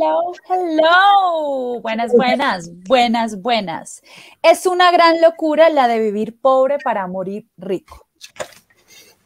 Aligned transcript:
Hello, 0.00 0.32
hello. 0.48 1.80
Buenas, 1.82 2.14
buenas, 2.14 2.70
buenas, 2.88 3.42
buenas. 3.42 4.02
Es 4.42 4.64
una 4.64 4.90
gran 4.90 5.20
locura 5.20 5.68
la 5.68 5.88
de 5.88 6.00
vivir 6.00 6.40
pobre 6.40 6.78
para 6.82 7.06
morir 7.06 7.46
rico. 7.58 8.08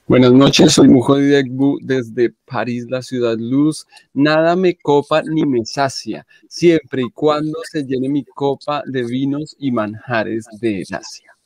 Buenas 0.08 0.32
noches, 0.32 0.72
soy 0.72 0.88
Mujo 0.88 1.14
Diegbu 1.14 1.78
desde 1.80 2.34
París, 2.44 2.86
la 2.88 3.02
ciudad 3.02 3.36
luz. 3.38 3.86
Nada 4.14 4.56
me 4.56 4.74
copa 4.74 5.22
ni 5.22 5.46
me 5.46 5.64
sacia, 5.64 6.26
siempre 6.48 7.02
y 7.02 7.10
cuando 7.10 7.60
se 7.70 7.84
llene 7.84 8.08
mi 8.08 8.24
copa 8.24 8.82
de 8.84 9.04
vinos 9.04 9.54
y 9.60 9.70
manjares 9.70 10.44
de 10.60 10.84
Asia. 10.90 11.36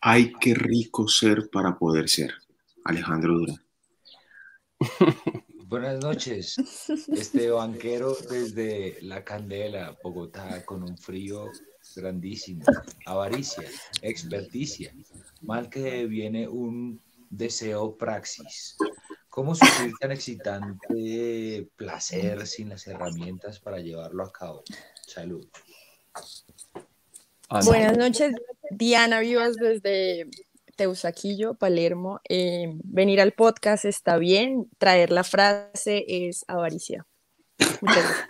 Ay, 0.00 0.32
qué 0.40 0.54
rico 0.54 1.08
ser 1.08 1.50
para 1.50 1.76
poder 1.76 2.08
ser. 2.08 2.32
Alejandro 2.84 3.38
Durán. 3.38 3.60
Buenas 5.70 6.00
noches, 6.00 6.56
este 7.14 7.48
banquero 7.48 8.16
desde 8.28 8.98
La 9.02 9.22
Candela, 9.22 9.96
Bogotá, 10.02 10.64
con 10.64 10.82
un 10.82 10.98
frío 10.98 11.46
grandísimo, 11.94 12.64
avaricia, 13.06 13.62
experticia, 14.02 14.92
mal 15.42 15.70
que 15.70 16.06
viene 16.06 16.48
un 16.48 17.00
deseo 17.30 17.96
praxis. 17.96 18.76
¿Cómo 19.28 19.54
sufrir 19.54 19.92
tan 20.00 20.10
excitante 20.10 21.68
placer 21.76 22.48
sin 22.48 22.70
las 22.70 22.88
herramientas 22.88 23.60
para 23.60 23.78
llevarlo 23.78 24.24
a 24.24 24.32
cabo? 24.32 24.64
Salud. 25.06 25.46
Buenas 27.64 27.96
noches, 27.96 28.34
Diana 28.72 29.20
Vivas 29.20 29.54
desde 29.54 30.28
Teusaquillo, 30.80 31.52
Palermo. 31.52 32.22
Eh, 32.26 32.72
venir 32.84 33.20
al 33.20 33.32
podcast 33.32 33.84
está 33.84 34.16
bien, 34.16 34.66
traer 34.78 35.10
la 35.10 35.24
frase 35.24 36.06
es 36.08 36.42
avaricia. 36.48 37.06
Muchas 37.82 38.02
gracias. 38.02 38.28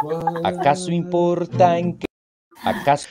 ¿Acaso 0.44 0.90
importa 0.90 1.76
en 1.76 1.98
qué? 1.98 2.06
¿Acaso? 2.64 3.10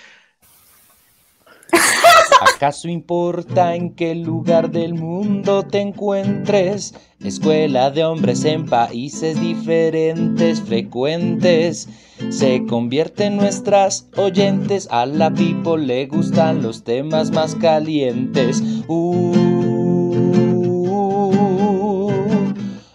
¿Acaso 2.39 2.87
importa 2.87 3.75
en 3.75 3.89
qué 3.95 4.15
lugar 4.15 4.71
del 4.71 4.93
mundo 4.93 5.63
te 5.63 5.81
encuentres? 5.81 6.93
Escuela 7.19 7.91
de 7.91 8.05
hombres 8.05 8.45
en 8.45 8.65
países 8.65 9.41
diferentes, 9.41 10.61
frecuentes. 10.61 11.89
Se 12.29 12.65
convierten 12.65 13.35
nuestras 13.35 14.07
oyentes. 14.15 14.87
A 14.89 15.05
la 15.05 15.33
people 15.33 15.85
le 15.85 16.05
gustan 16.05 16.61
los 16.63 16.85
temas 16.85 17.31
más 17.31 17.55
calientes. 17.55 18.63
Uh, 18.87 19.33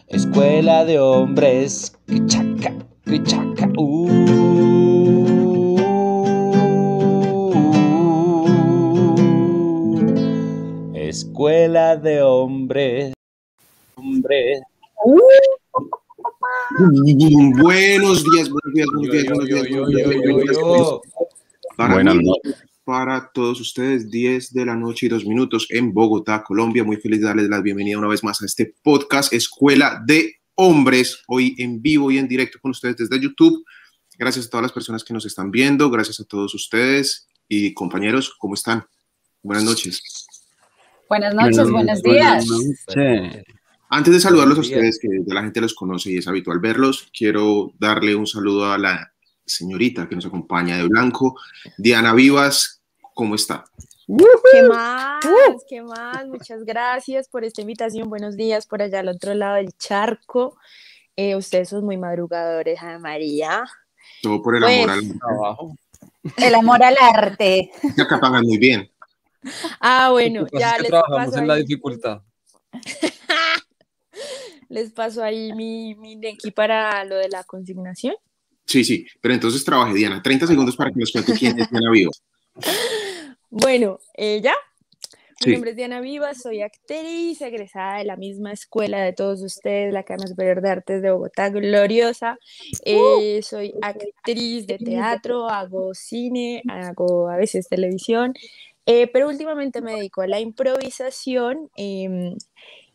escuela 0.09 0.87
de 0.87 0.99
hombres. 0.99 1.99
Chaca, 2.29 2.73
chaca. 3.25 3.69
Uh, 3.77 3.94
escuela 11.15 11.97
de 11.97 12.23
hombres. 12.23 13.15
Hombres. 13.95 14.61
Buenos 17.63 18.25
días, 18.25 18.51
buenos 18.51 18.75
días, 18.75 18.89
buenos 18.93 19.13
días, 19.13 19.27
buenos 19.27 19.47
días. 19.47 19.69
Yo, 19.69 19.85
buenos 19.85 19.93
yo, 19.93 19.97
días, 19.97 20.11
yo, 20.11 20.33
buenos 20.33 20.45
días. 20.45 20.57
yo. 20.57 21.03
Para 21.77 21.95
Buenas 21.95 22.17
mí, 22.17 22.33
para 22.85 23.31
todos 23.33 23.61
ustedes, 23.61 24.11
10 24.11 24.53
de 24.53 24.67
la 24.67 24.75
noche 24.75 25.07
y 25.07 25.09
2 25.09 25.25
minutos 25.27 25.69
en 25.71 25.95
Bogotá, 25.95 26.43
Colombia. 26.43 26.83
Muy 26.83 26.97
feliz 26.97 27.21
de 27.21 27.27
darles 27.27 27.49
la 27.49 27.61
bienvenida 27.61 27.99
una 27.99 28.09
vez 28.09 28.25
más 28.25 28.43
a 28.43 28.47
este 28.47 28.75
podcast 28.83 29.33
Escuela 29.33 30.03
de 30.05 30.41
Hombres, 30.57 31.23
hoy 31.29 31.55
en 31.59 31.81
vivo 31.81 32.11
y 32.11 32.19
en 32.19 32.27
directo 32.27 32.59
con 32.61 32.73
ustedes 32.73 32.97
desde 32.97 33.21
YouTube. 33.21 33.65
Gracias 34.19 34.47
a 34.47 34.51
todas 34.51 34.63
las 34.63 34.73
personas 34.73 35.05
que 35.05 35.15
nos 35.15 35.27
están 35.27 35.53
viendo, 35.53 35.91
gracias 35.91 36.19
a 36.19 36.25
todos 36.25 36.55
ustedes 36.55 37.29
y 37.49 37.73
compañeros, 37.73 38.35
¿cómo 38.37 38.55
están? 38.55 38.85
Buenas 39.45 39.65
noches. 39.65 40.24
Buenas 41.09 41.35
noches, 41.35 41.71
buenos 41.71 42.03
días. 42.03 42.47
noches. 42.47 43.45
Antes 43.91 44.15
de 44.15 44.21
saludarlos 44.21 44.59
a 44.59 44.63
ustedes, 44.63 44.99
que 45.01 45.09
ya 45.27 45.35
la 45.35 45.43
gente 45.43 45.61
los 45.61 45.75
conoce 45.75 46.11
y 46.11 46.17
es 46.19 46.27
habitual 46.27 46.59
verlos, 46.59 47.09
quiero 47.17 47.73
darle 47.79 48.15
un 48.17 48.27
saludo 48.27 48.73
a 48.73 48.79
la 48.79 49.13
señorita 49.47 50.09
que 50.09 50.17
nos 50.17 50.27
acompaña 50.27 50.77
de 50.77 50.89
blanco, 50.89 51.39
Diana 51.77 52.15
Vivas, 52.15 52.83
¿cómo 53.15 53.35
está? 53.35 53.65
¿Qué 54.07 54.63
más? 54.69 55.25
¿Qué 55.69 55.83
más? 55.83 56.27
Muchas 56.27 56.65
gracias 56.65 57.29
por 57.29 57.45
esta 57.45 57.61
invitación. 57.63 58.09
Buenos 58.09 58.37
días 58.37 58.67
por 58.67 58.83
allá 58.83 59.01
al 59.01 59.09
otro 59.09 59.35
lado 59.35 59.57
del 59.57 59.73
charco. 59.79 60.57
Eh, 61.17 61.37
ustedes 61.37 61.69
son 61.69 61.85
muy 61.85 61.97
madrugadores, 61.97 62.83
Ana 62.83 62.99
María. 62.99 63.65
Todo 64.23 64.43
por 64.43 64.57
el 64.57 64.63
Pues, 64.63 64.77
amor 64.79 64.91
al 64.91 65.19
Trabajo. 65.19 65.77
El 66.37 66.55
amor 66.55 66.83
al 66.83 66.97
arte. 67.01 67.71
Ya 67.97 68.09
que 68.09 68.17
pagan 68.17 68.45
muy 68.45 68.59
bien. 68.59 68.91
Ah, 69.81 70.11
bueno, 70.11 70.41
Lo 70.41 70.47
que 70.47 70.53
pasa 70.53 70.65
ya 70.65 70.71
es 70.71 70.77
que 70.77 70.83
les 70.83 70.91
trabajamos 70.91 71.27
paso, 71.27 71.39
en 71.39 71.49
la 71.49 71.55
ahí, 71.55 71.63
dificultad. 71.63 72.23
les 74.69 74.91
paso 74.93 75.23
ahí 75.23 75.53
mi, 75.53 75.95
mi 75.95 76.19
aquí 76.27 76.51
para 76.51 77.05
lo 77.05 77.17
de 77.17 77.29
la 77.29 77.45
consignación. 77.45 78.15
Sí, 78.67 78.85
sí, 78.85 79.07
pero 79.21 79.35
entonces 79.35 79.65
trabaje, 79.65 79.95
Diana. 79.95 80.23
30 80.23 80.47
segundos 80.47 80.77
para 80.77 80.91
que 80.91 81.01
nos 81.01 81.13
cuente 81.13 81.35
quién 81.35 81.59
es 81.59 81.71
Diana 81.71 81.91
Vivas. 81.91 82.23
Bueno, 83.57 84.01
ella. 84.15 84.53
Sí. 85.39 85.51
Mi 85.51 85.53
nombre 85.53 85.71
es 85.71 85.77
Diana 85.77 86.01
Vivas, 86.01 86.43
soy 86.43 86.61
actriz, 86.61 87.41
egresada 87.41 87.99
de 87.99 88.05
la 88.05 88.17
misma 88.17 88.53
escuela 88.53 89.01
de 89.01 89.13
todos 89.13 89.43
ustedes, 89.43 89.93
la 89.93 90.01
Academia 90.01 90.27
Superior 90.27 90.61
de 90.61 90.71
Artes 90.71 91.03
de 91.03 91.13
Bogotá, 91.13 91.51
gloriosa. 91.51 92.37
Eh, 92.85 93.41
soy 93.45 93.73
actriz 93.81 94.67
de 94.67 94.79
teatro, 94.79 95.49
hago 95.49 95.95
cine, 95.95 96.63
hago 96.69 97.29
a 97.29 97.37
veces 97.37 97.69
televisión, 97.69 98.35
eh, 98.87 99.09
pero 99.13 99.29
últimamente 99.29 99.81
me 99.81 99.95
dedico 99.95 100.23
a 100.23 100.27
la 100.27 100.41
improvisación. 100.41 101.71
em, 101.77 102.37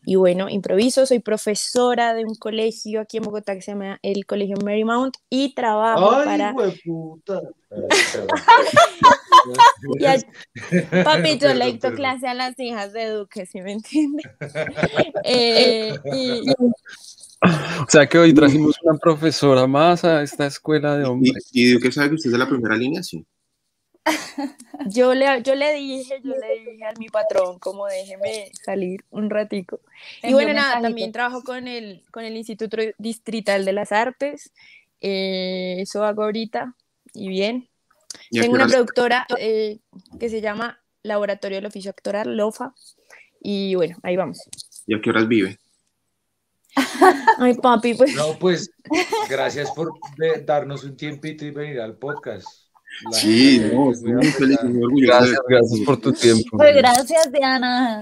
y 0.05 0.15
bueno, 0.15 0.49
improviso, 0.49 1.05
soy 1.05 1.19
profesora 1.19 2.13
de 2.13 2.23
un 2.23 2.33
colegio 2.35 3.01
aquí 3.01 3.17
en 3.17 3.23
Bogotá 3.23 3.53
que 3.53 3.61
se 3.61 3.71
llama 3.71 3.99
el 4.01 4.25
Colegio 4.25 4.55
Marymount 4.63 5.15
y 5.29 5.53
trabajo 5.53 6.11
Ay, 6.11 6.25
para... 6.25 6.53
hueputa. 6.53 7.41
Ya, 9.99 10.15
papi, 11.03 11.33
yo 11.33 11.39
Perdón, 11.39 11.59
le 11.59 11.65
dicto 11.67 11.93
clase 11.93 12.27
a 12.27 12.33
las 12.33 12.57
hijas 12.59 12.91
de 12.93 13.09
Duque, 13.09 13.45
¿sí 13.45 13.61
me 13.61 13.73
entiende? 13.73 14.23
Eh, 15.23 15.93
y 16.13 16.41
O 17.41 17.85
sea 17.87 18.07
que 18.07 18.17
hoy 18.17 18.33
trajimos 18.33 18.75
una 18.83 18.97
profesora 18.97 19.65
más 19.67 20.03
a 20.03 20.21
esta 20.23 20.45
escuela 20.47 20.97
de 20.97 21.03
Y, 21.03 21.07
hombres. 21.07 21.49
y 21.53 21.65
digo 21.67 21.79
que 21.79 21.91
sabe 21.91 22.09
que 22.09 22.15
usted 22.15 22.29
es 22.29 22.33
de 22.33 22.37
la 22.37 22.49
primera 22.49 22.75
línea, 22.75 23.01
sí. 23.03 23.25
Yo 24.87 25.13
le, 25.13 25.41
yo 25.43 25.55
le 25.55 25.73
dije, 25.73 26.19
yo 26.23 26.33
le 26.35 26.71
dije 26.71 26.85
a 26.85 26.93
mi 26.97 27.09
patrón, 27.09 27.59
como 27.59 27.85
déjeme 27.85 28.51
salir 28.63 29.03
un 29.09 29.29
ratico. 29.29 29.79
Y 30.23 30.33
bueno, 30.33 30.53
nada, 30.53 30.81
también 30.81 31.11
trabajo 31.11 31.43
con 31.43 31.67
el, 31.67 32.03
con 32.11 32.23
el 32.23 32.35
Instituto 32.37 32.77
Distrital 32.97 33.65
de 33.65 33.73
las 33.73 33.91
Artes, 33.91 34.51
eh, 35.01 35.77
eso 35.79 36.03
hago 36.03 36.23
ahorita, 36.23 36.75
y 37.13 37.27
bien. 37.29 37.69
¿Y 38.31 38.39
a 38.39 38.41
Tengo 38.41 38.55
una 38.55 38.67
productora 38.67 39.27
eh, 39.37 39.79
que 40.19 40.29
se 40.29 40.41
llama 40.41 40.81
Laboratorio 41.03 41.57
del 41.57 41.65
Oficio 41.65 41.91
Actoral, 41.91 42.35
LOFA, 42.35 42.73
y 43.41 43.75
bueno, 43.75 43.97
ahí 44.03 44.15
vamos. 44.15 44.39
y 44.85 44.95
a 44.95 45.01
qué 45.01 45.09
horas 45.09 45.27
vive? 45.27 45.57
Ay, 47.39 47.55
papi, 47.55 47.93
pues... 47.93 48.13
No, 48.15 48.37
pues 48.37 48.71
gracias 49.29 49.71
por 49.71 49.91
darnos 50.45 50.83
un 50.83 50.95
tiempito 50.95 51.45
y 51.45 51.51
venir 51.51 51.79
al 51.79 51.97
podcast. 51.97 52.68
La 53.03 53.11
Sí, 53.11 53.59
gente 53.59 53.75
no, 53.75 53.91
es 53.91 53.97
estoy 53.97 54.13
muy 54.13 54.25
feliz 54.27 54.63
muy 54.63 54.83
orgulloso. 54.83 55.17
Gracias, 55.17 55.39
gracias 55.47 55.79
por 55.85 56.01
tu 56.01 56.13
tiempo. 56.13 56.57
Pues 56.57 56.75
gracias, 56.75 57.31
Diana. 57.31 58.01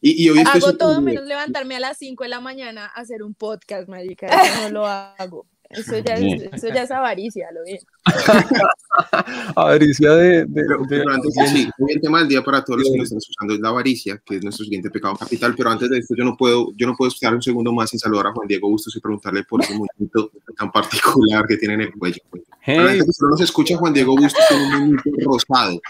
Y, 0.00 0.24
y 0.24 0.30
hoy 0.30 0.38
estoy 0.40 0.60
Hago 0.60 0.76
todo 0.76 1.00
menos 1.00 1.24
levantarme 1.24 1.76
a 1.76 1.80
las 1.80 1.96
5 1.98 2.24
de 2.24 2.28
la 2.28 2.40
mañana 2.40 2.86
a 2.94 3.00
hacer 3.00 3.22
un 3.22 3.34
podcast, 3.34 3.88
marica. 3.88 4.26
Eso 4.26 4.62
no 4.62 4.70
lo 4.70 4.86
hago. 4.86 5.46
Eso 5.70 5.98
ya 6.04 6.14
es, 6.14 6.42
eso 6.52 6.68
ya 6.68 6.82
es 6.82 6.90
avaricia, 6.90 7.48
lo 7.52 7.64
bien. 7.64 7.78
Avaricia 9.56 10.12
de, 10.12 10.44
de- 10.44 10.46
Pero, 10.54 10.78
de- 10.82 10.86
pero 10.88 11.12
antes 11.12 11.34
de 11.34 11.46
sí, 11.48 11.68
hoy 11.78 11.92
el 11.94 12.00
tema 12.00 12.20
del 12.20 12.28
día 12.28 12.42
para 12.42 12.64
todos 12.64 12.80
los 12.80 12.90
que 12.90 12.96
nos 12.98 13.04
están 13.06 13.18
escuchando 13.18 13.54
es 13.54 13.60
la 13.60 13.68
avaricia, 13.70 14.20
que 14.24 14.36
es 14.36 14.42
nuestro 14.44 14.64
siguiente 14.64 14.90
pecado 14.90 15.16
capital. 15.16 15.54
Pero 15.56 15.70
antes 15.70 15.90
de 15.90 15.98
esto, 15.98 16.14
yo 16.16 16.24
no 16.24 16.36
puedo, 16.36 16.68
yo 16.76 16.86
no 16.86 16.94
puedo 16.96 17.08
estar 17.10 17.34
un 17.34 17.42
segundo 17.42 17.72
más 17.72 17.90
sin 17.90 17.98
saludar 17.98 18.28
a 18.28 18.32
Juan 18.32 18.46
Diego 18.48 18.68
Bustos 18.68 18.94
y 18.96 19.00
preguntarle 19.00 19.44
por 19.44 19.62
ese 19.62 19.74
muñequito 19.74 20.30
tan 20.56 20.70
particular 20.70 21.46
que 21.46 21.56
tiene 21.56 21.74
en 21.74 21.80
el 21.82 21.92
cuello. 21.92 22.18
Para 22.30 22.92
Hey, 22.92 22.98
que 23.04 23.12
solo 23.12 23.30
nos 23.32 23.40
escucha, 23.40 23.76
Juan 23.76 23.92
Diego 23.92 24.14
Bustos 24.16 24.42
tiene 24.48 24.64
un 24.76 24.80
muñequito 24.86 25.30
rosado, 25.30 25.80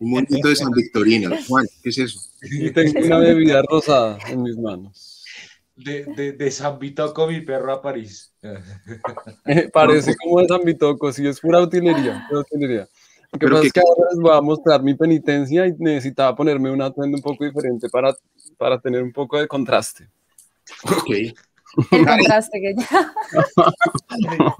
un 0.00 0.10
muñequito 0.10 0.48
de 0.48 0.56
San 0.56 0.70
Victorino. 0.72 1.30
Juan, 1.48 1.66
¿qué 1.82 1.90
es 1.90 1.98
eso? 1.98 2.20
y 2.42 2.70
tengo 2.70 3.00
una 3.04 3.18
bebida 3.18 3.62
rosada 3.68 4.18
en 4.28 4.42
mis 4.42 4.56
manos. 4.56 5.17
De, 5.78 6.04
de, 6.16 6.32
de 6.32 6.50
San 6.50 6.76
Vito 6.78 7.14
con 7.14 7.28
mi 7.30 7.40
perro 7.40 7.72
a 7.72 7.80
París. 7.80 8.34
Parece 9.72 10.14
como 10.16 10.40
de 10.40 10.48
San 10.48 10.62
Bitoco, 10.64 11.12
sí, 11.12 11.26
es 11.26 11.38
pura 11.40 11.60
utilería. 11.60 12.26
pura 12.28 12.40
utilería. 12.40 12.88
Lo 13.30 13.38
que 13.38 13.46
Pero 13.46 13.50
pasa 13.52 13.60
que- 13.62 13.66
es 13.68 13.72
que 13.74 13.80
ahora 13.80 14.10
les 14.10 14.20
voy 14.20 14.36
a 14.36 14.40
mostrar 14.40 14.82
mi 14.82 14.94
penitencia 14.94 15.66
y 15.66 15.72
necesitaba 15.78 16.34
ponerme 16.34 16.70
un 16.72 16.82
atuendo 16.82 17.16
un 17.16 17.22
poco 17.22 17.44
diferente 17.44 17.88
para, 17.90 18.12
para 18.56 18.80
tener 18.80 19.02
un 19.02 19.12
poco 19.12 19.38
de 19.38 19.46
contraste. 19.46 20.08
Ok. 20.82 21.10
El 21.92 22.06
contraste 22.06 22.60
que 22.60 22.74
ya. 22.76 23.12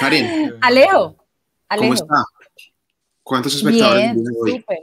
Karen, 0.00 0.58
Alejo. 0.60 1.16
¿cómo 1.16 1.22
Alejo. 1.68 1.94
está? 1.94 2.24
¿Cuántos 3.22 3.54
espectadores 3.54 4.14
Bien, 4.14 4.24
súper. 4.46 4.78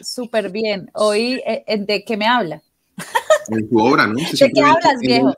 Súper 0.00 0.50
bien. 0.50 0.90
Hoy, 0.94 1.42
eh, 1.46 1.62
eh, 1.66 1.76
¿de 1.78 2.02
qué 2.04 2.16
me 2.16 2.26
habla? 2.26 2.62
En 3.50 3.68
tu 3.68 3.78
obra, 3.80 4.06
no? 4.06 4.14
¿De 4.14 4.50
qué 4.52 4.60
hablas, 4.60 4.98
viejo? 5.00 5.34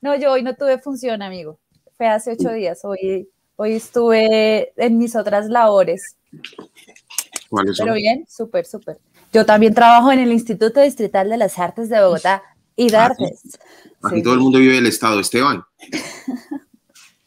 No, 0.00 0.14
yo 0.16 0.32
hoy 0.32 0.42
no 0.42 0.54
tuve 0.54 0.78
función, 0.78 1.22
amigo. 1.22 1.58
Fue 1.96 2.06
hace 2.06 2.32
ocho 2.32 2.50
días. 2.52 2.80
Hoy, 2.84 3.28
hoy 3.56 3.72
estuve 3.72 4.72
en 4.76 4.98
mis 4.98 5.14
otras 5.16 5.48
labores. 5.48 6.16
¿Cuáles 7.48 7.76
son? 7.76 7.84
Pero 7.86 7.94
bien, 7.96 8.24
súper, 8.28 8.64
súper. 8.66 8.98
Yo 9.32 9.44
también 9.46 9.74
trabajo 9.74 10.10
en 10.10 10.18
el 10.20 10.32
Instituto 10.32 10.80
Distrital 10.80 11.28
de 11.28 11.36
las 11.36 11.58
Artes 11.58 11.88
de 11.88 12.00
Bogotá 12.00 12.42
y 12.76 12.88
de 12.90 12.96
Ah. 12.96 13.06
Artes. 13.06 13.42
Aquí 14.02 14.16
Sí. 14.16 14.22
todo 14.22 14.34
el 14.34 14.40
mundo 14.40 14.58
vive 14.58 14.74
del 14.74 14.86
Estado. 14.86 15.20
Esteban, 15.20 15.62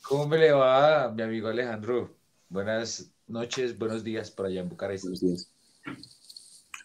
¿Cómo 0.01 0.27
me 0.27 0.37
le 0.37 0.51
va, 0.51 1.11
mi 1.11 1.21
amigo 1.23 1.47
Alejandro? 1.47 2.13
Buenas 2.49 3.09
noches, 3.27 3.77
buenos 3.77 4.03
días 4.03 4.29
por 4.31 4.45
allá 4.45 4.61
en 4.61 4.69
Bucarest. 4.69 5.03
buenos 5.05 5.21
días. 5.21 5.49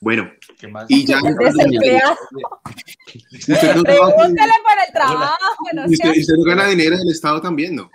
Bueno, 0.01 0.31
¿Qué 0.59 0.69
más? 0.69 0.87
y 0.89 1.05
ya... 1.07 1.19
El 1.25 1.35
desempleado. 1.37 2.17
Usted 3.33 3.75
no, 3.77 3.83
trabaja- 3.83 4.15
Pregúntale 4.17 4.53
por 4.63 4.87
el 4.87 4.93
trabajo, 4.93 5.37
no 5.75 5.85
usted, 5.87 6.13
no 6.37 6.45
gana 6.45 6.67
dinero 6.69 6.97
del 6.99 7.09
Estado 7.11 7.41
también, 7.41 7.75
¿no? 7.77 7.91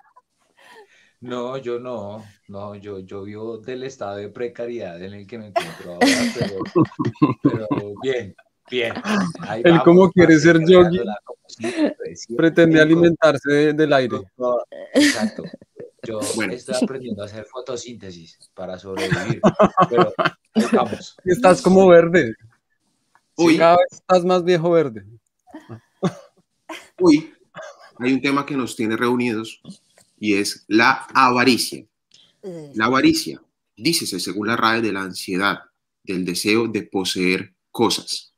No, 1.22 1.56
yo 1.58 1.80
no, 1.80 2.26
no, 2.50 2.76
yo, 2.76 3.00
yo 3.00 3.24
vivo 3.24 3.58
del 3.58 3.84
estado 3.84 4.18
de 4.18 4.28
precariedad 4.28 5.02
en 5.02 5.14
el 5.14 5.26
que 5.26 5.38
me 5.38 5.48
encuentro 5.48 5.94
ahora, 5.94 6.08
pero, 6.38 6.58
pero 7.42 7.68
bien, 8.02 8.36
bien. 8.70 8.94
Ahí 9.48 9.62
Él 9.64 9.72
vamos, 9.72 9.84
como 9.86 10.12
quiere 10.12 10.38
ser 10.38 10.58
siempre, 10.66 11.00
siempre 11.58 12.36
Pretende 12.36 12.82
alimentarse 12.82 13.50
de- 13.50 13.74
del 13.74 13.94
aire. 13.94 14.18
Exacto. 14.94 15.44
Yo 16.06 16.20
Bueno. 16.36 16.54
estoy 16.54 16.76
aprendiendo 16.82 17.24
a 17.24 17.26
hacer 17.26 17.46
fotosíntesis 17.46 18.38
para 18.54 18.78
sobrevivir, 18.78 19.42
pero 19.90 20.14
ahí 20.54 20.66
vamos. 20.74 21.16
Estás 21.24 21.62
como 21.62 21.88
verde. 21.88 22.36
Cada 23.58 23.78
vez 23.78 23.88
estás 23.92 24.26
más 24.26 24.44
viejo 24.44 24.70
verde. 24.72 25.06
hoy 27.00 27.34
hay 28.00 28.14
un 28.14 28.22
tema 28.22 28.46
que 28.46 28.56
nos 28.58 28.76
tiene 28.76 28.98
reunidos 28.98 29.62
y 30.20 30.36
es 30.36 30.66
la 30.68 31.08
avaricia. 31.14 31.86
La 32.76 32.86
avaricia, 32.86 33.42
dícese 33.78 34.20
según 34.20 34.48
la 34.48 34.58
RAE, 34.58 34.82
de 34.82 34.92
la 34.92 35.02
ansiedad, 35.02 35.60
del 36.04 36.26
deseo 36.26 36.68
de 36.68 36.84
poseer 36.84 37.54
cosas. 37.72 38.34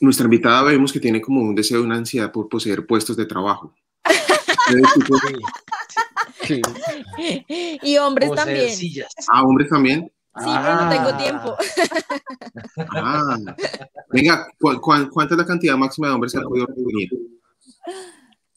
Nuestra 0.00 0.24
invitada 0.24 0.62
vemos 0.62 0.92
que 0.92 1.00
tiene 1.00 1.20
como 1.20 1.40
un 1.40 1.54
deseo, 1.54 1.82
una 1.82 1.96
ansiedad 1.96 2.30
por 2.30 2.48
poseer 2.48 2.86
puestos 2.86 3.16
de 3.16 3.24
trabajo. 3.24 3.74
Sí. 6.46 6.60
Y 7.82 7.96
hombres 7.98 8.30
también. 8.34 8.70
Ah, 9.28 9.42
hombres 9.42 9.68
también. 9.68 10.12
Sí, 10.38 10.46
pero 10.46 10.74
no 10.76 10.88
tengo 10.88 11.08
Ah. 11.08 11.18
tiempo. 11.18 11.56
Ah. 12.94 13.36
Venga, 14.10 14.46
¿cu- 14.60 14.80
cu- 14.80 15.10
cuánta 15.12 15.34
es 15.34 15.38
la 15.38 15.46
cantidad 15.46 15.76
máxima 15.76 16.08
de 16.08 16.14
hombres 16.14 16.32
que 16.32 16.38
han 16.38 16.44
podido 16.44 16.66
reunir? 16.66 17.08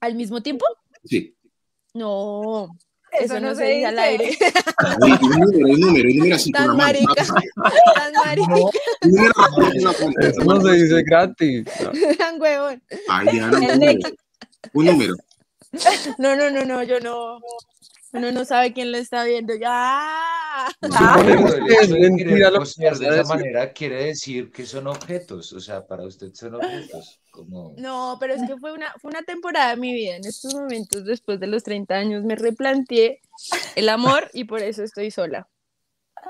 ¿Al 0.02 0.16
mismo 0.16 0.42
tiempo? 0.42 0.66
Sí. 1.06 1.36
No, 1.94 2.68
Eso 3.12 3.26
eso 3.26 3.34
no 3.40 3.50
no 3.50 3.56
se 3.56 3.62
se 3.66 3.72
dice 3.72 3.86
al 3.86 4.00
aire. 4.00 4.38
Hay 5.02 5.12
un 5.12 5.30
número, 5.30 5.66
hay 5.68 5.74
un 5.74 5.80
número, 5.80 6.08
hay 6.08 6.14
un 6.14 6.18
número 6.20 6.36
así 6.36 6.52
con 6.52 6.62
la 6.62 6.68
Tan 6.68 6.78
mano. 6.78 6.84
marica. 6.94 7.26
Tan 7.96 8.14
marica. 8.26 8.48
Mano. 9.04 10.12
Eso 10.22 10.44
no 10.44 10.62
se 10.62 10.72
dice 10.74 11.04
gratis. 11.04 11.66
Tan 12.18 12.42
huevón. 12.42 12.82
Ay, 13.10 13.40
número. 13.40 13.98
Un 14.74 14.86
número. 14.86 15.16
No, 16.18 16.36
no, 16.36 16.50
no, 16.50 16.66
no, 16.66 16.84
yo 16.84 17.00
no. 17.00 17.40
Uno 18.14 18.32
no 18.32 18.46
sabe 18.46 18.74
quién 18.74 18.92
lo 18.92 19.00
está 19.00 19.24
viendo. 19.24 19.56
Ya. 19.56 20.68
Es 21.82 21.90
de 21.90 22.00
mentira 22.00 22.52
lo 22.52 22.60
que 22.60 22.88
esa 22.88 23.24
manera 23.24 23.74
quiere 23.74 24.06
decir 24.06 24.52
que 24.52 24.68
son 24.68 24.86
objetos, 24.86 25.52
o 25.52 25.60
sea, 25.60 25.86
para 25.86 26.04
usted 26.04 26.32
son 26.34 26.56
objetos, 26.56 27.20
como 27.32 27.74
No, 27.76 28.18
pero 28.20 28.36
es 28.36 28.42
que 28.48 28.56
fue 28.58 28.72
una, 28.72 28.94
fue 29.02 29.10
una 29.10 29.24
temporada 29.24 29.72
de 29.72 29.78
mi 29.78 29.94
vida. 29.94 30.16
En 30.16 30.26
estos 30.26 30.54
momentos, 30.54 31.04
después 31.06 31.40
de 31.40 31.48
los 31.48 31.64
30 31.64 31.96
años, 31.96 32.24
me 32.24 32.36
replanteé 32.36 33.20
el 33.76 33.90
amor 33.90 34.30
y 34.32 34.44
por 34.44 34.62
eso 34.62 34.84
estoy 34.84 35.10
sola. 35.10 35.48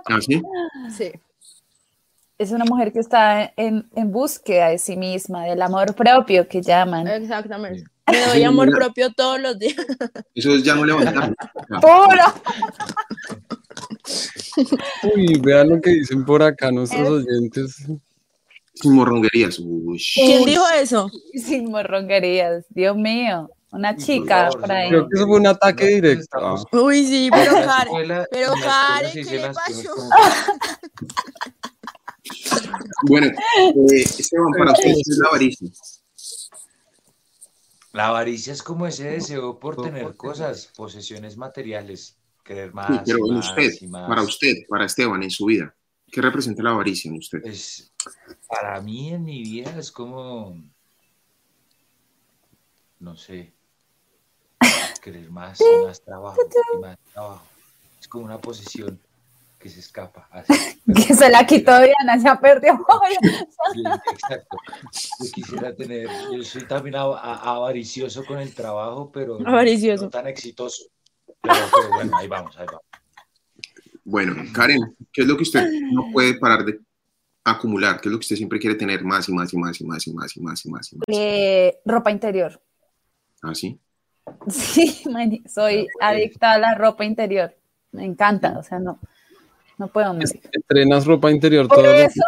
¿Ah, 0.06 0.22
sí? 0.22 0.42
Sí. 0.96 1.12
Es 2.38 2.52
una 2.52 2.64
mujer 2.64 2.94
que 2.94 3.00
está 3.00 3.54
en, 3.58 3.90
en 3.94 4.12
búsqueda 4.12 4.70
de 4.70 4.78
sí 4.78 4.96
misma, 4.96 5.46
del 5.46 5.62
amor 5.62 5.94
propio 5.96 6.48
que 6.48 6.62
llaman. 6.62 7.08
Exactamente. 7.10 7.84
Me 8.12 8.26
doy 8.28 8.44
amor 8.44 8.70
propio 8.72 9.12
todos 9.14 9.40
los 9.40 9.58
días. 9.58 9.76
Eso 10.36 10.54
es 10.54 10.64
ya 10.64 10.76
no 10.76 10.86
levantar. 10.86 11.34
¡Puro! 11.82 12.34
Uy, 15.16 15.40
vean 15.42 15.70
lo 15.70 15.82
que 15.82 15.92
dicen 15.92 16.26
por 16.26 16.44
acá 16.44 16.72
nuestros 16.72 17.08
oyentes. 17.10 17.76
Sin 18.76 18.94
morronguerías. 18.94 19.60
Uy. 19.60 20.04
¿Quién 20.16 20.46
dijo 20.46 20.64
eso? 20.76 21.10
Sin 21.36 21.70
morronguerías, 21.72 22.66
Dios 22.70 22.96
mío. 22.98 23.50
Una 23.72 23.96
chica 23.96 24.46
favor, 24.52 24.62
por 24.62 24.72
ahí. 24.72 24.90
Creo 24.90 25.08
que 25.10 25.16
eso 25.16 25.28
fue 25.28 25.38
un 25.40 25.48
ataque 25.48 25.86
directo. 25.88 26.56
Uy, 26.72 27.06
sí, 27.08 27.30
pero 27.32 27.54
Karen. 27.54 28.26
pero 28.32 28.54
Karen, 28.64 29.12
¿qué 29.14 29.24
le 29.24 29.50
pasó? 29.50 29.96
como- 29.96 30.10
Bueno, 33.08 33.28
eh, 33.28 34.02
Esteban, 34.04 34.52
para 34.58 34.72
usted 34.74 34.86
¿qué 34.86 34.92
es 35.02 35.18
la 35.22 35.28
avaricia. 35.30 35.70
La 37.94 38.08
avaricia 38.08 38.52
es 38.52 38.64
como 38.64 38.88
ese 38.88 39.04
deseo 39.04 39.60
por 39.60 39.80
tener 39.80 40.16
cosas, 40.16 40.72
posesiones 40.76 41.38
materiales, 41.38 42.18
querer 42.44 42.70
Sí, 42.70 42.76
más, 42.76 43.04
pero 43.06 43.20
en 43.20 43.36
más, 43.36 43.50
usted, 43.50 43.72
y 43.82 43.88
más. 43.88 44.10
para 44.10 44.24
usted, 44.24 44.54
para 44.68 44.86
Esteban, 44.86 45.22
en 45.22 45.30
su 45.30 45.46
vida, 45.46 45.76
¿qué 46.12 46.20
representa 46.20 46.64
la 46.64 46.72
avaricia 46.72 47.10
en 47.10 47.18
usted? 47.18 47.40
Pues, 47.42 47.94
para 48.48 48.82
mí 48.82 49.14
en 49.14 49.24
mi 49.24 49.44
vida 49.44 49.78
es 49.78 49.92
como, 49.92 50.60
no 53.00 53.16
sé, 53.16 53.54
querer 55.00 55.30
más 55.30 55.62
y 55.62 55.86
más 55.86 56.02
trabajo 56.02 56.40
y 56.76 56.82
más 56.82 56.98
trabajo. 57.14 57.46
Es 58.02 58.08
como 58.08 58.26
una 58.26 58.42
posesión 58.42 59.00
que 59.64 59.70
se 59.70 59.80
escapa. 59.80 60.28
así. 60.32 60.54
Que 60.94 61.14
se 61.16 61.30
la 61.30 61.48
quitó 61.48 61.72
Diana, 61.80 62.20
se 62.20 62.30
perdió. 62.42 62.86
Sí, 63.74 63.84
exacto. 64.12 64.58
Yo 65.22 65.32
quisiera 65.34 65.74
tener, 65.74 66.08
yo 66.32 66.44
soy 66.44 66.68
también 66.68 66.96
av- 66.98 67.16
avaricioso 67.18 68.26
con 68.26 68.38
el 68.38 68.54
trabajo, 68.54 69.10
pero 69.10 69.40
Avaricioso. 69.48 70.04
no 70.04 70.10
tan 70.10 70.28
exitoso. 70.28 70.84
Pero, 71.42 71.56
pero 71.74 71.90
bueno, 71.96 72.18
ahí 72.18 72.28
vamos, 72.28 72.56
ahí 72.58 72.66
vamos. 72.66 72.84
Bueno, 74.04 74.36
Karen, 74.54 74.82
¿qué 75.14 75.22
es 75.22 75.28
lo 75.28 75.38
que 75.38 75.44
usted 75.44 75.66
no 75.94 76.12
puede 76.12 76.34
parar 76.38 76.66
de 76.66 76.80
acumular? 77.46 78.02
¿Qué 78.02 78.10
es 78.10 78.12
lo 78.12 78.20
que 78.20 78.24
usted 78.26 78.36
siempre 78.36 78.60
quiere 78.60 78.76
tener 78.76 79.04
más 79.06 79.30
y 79.30 79.34
más 79.34 79.54
y 79.54 79.58
más 79.58 79.80
y 79.80 79.86
más 79.86 80.06
y 80.06 80.12
más 80.14 80.36
y 80.36 80.42
más 80.42 80.66
y 80.66 80.70
más 80.70 80.92
y 80.94 80.96
más? 80.98 81.06
Eh, 81.08 81.80
ropa 81.86 82.12
interior. 82.12 82.62
¿Ah, 83.42 83.56
sí? 83.56 83.80
Sí, 84.50 85.04
soy 85.48 85.88
adicta 86.02 86.52
a 86.54 86.58
la 86.58 86.76
ropa 86.76 87.06
interior. 87.06 87.56
Me 87.94 88.04
encanta, 88.06 88.58
o 88.60 88.64
sea, 88.64 88.80
no, 88.80 89.00
no 89.78 89.88
puedo 89.88 90.14
morir. 90.14 90.42
Entrenas 90.52 91.06
ropa 91.06 91.32
interior 91.32 91.68
Por 91.68 91.78
todo 91.78 91.88
lo 91.88 91.94
eso 91.94 92.24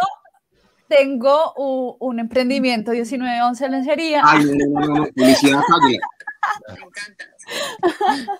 tengo 0.88 1.54
u- 1.58 1.98
un 2.00 2.20
emprendimiento 2.20 2.92
1911 2.92 3.70
lencería. 3.70 4.22
Ay, 4.24 4.46
no, 4.46 4.80
no, 4.80 4.88
no, 4.88 4.96
no, 4.96 5.06
publicidad 5.08 5.60
Águila. 5.84 6.08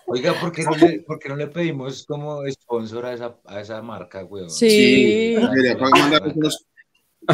Oiga, 0.08 0.34
¿por 0.40 0.52
qué 0.52 0.64
no 0.64 0.72
le, 0.76 1.00
por 1.02 1.20
qué 1.20 1.30
no 1.30 1.36
le 1.36 1.48
pedimos 1.48 2.06
como 2.06 2.42
sponsor 2.50 3.06
a 3.08 3.14
esa, 3.14 3.36
a 3.46 3.60
esa 3.62 3.82
marca, 3.82 4.24
weón? 4.26 4.50
Sí. 4.50 5.36
Unos- 5.38 6.66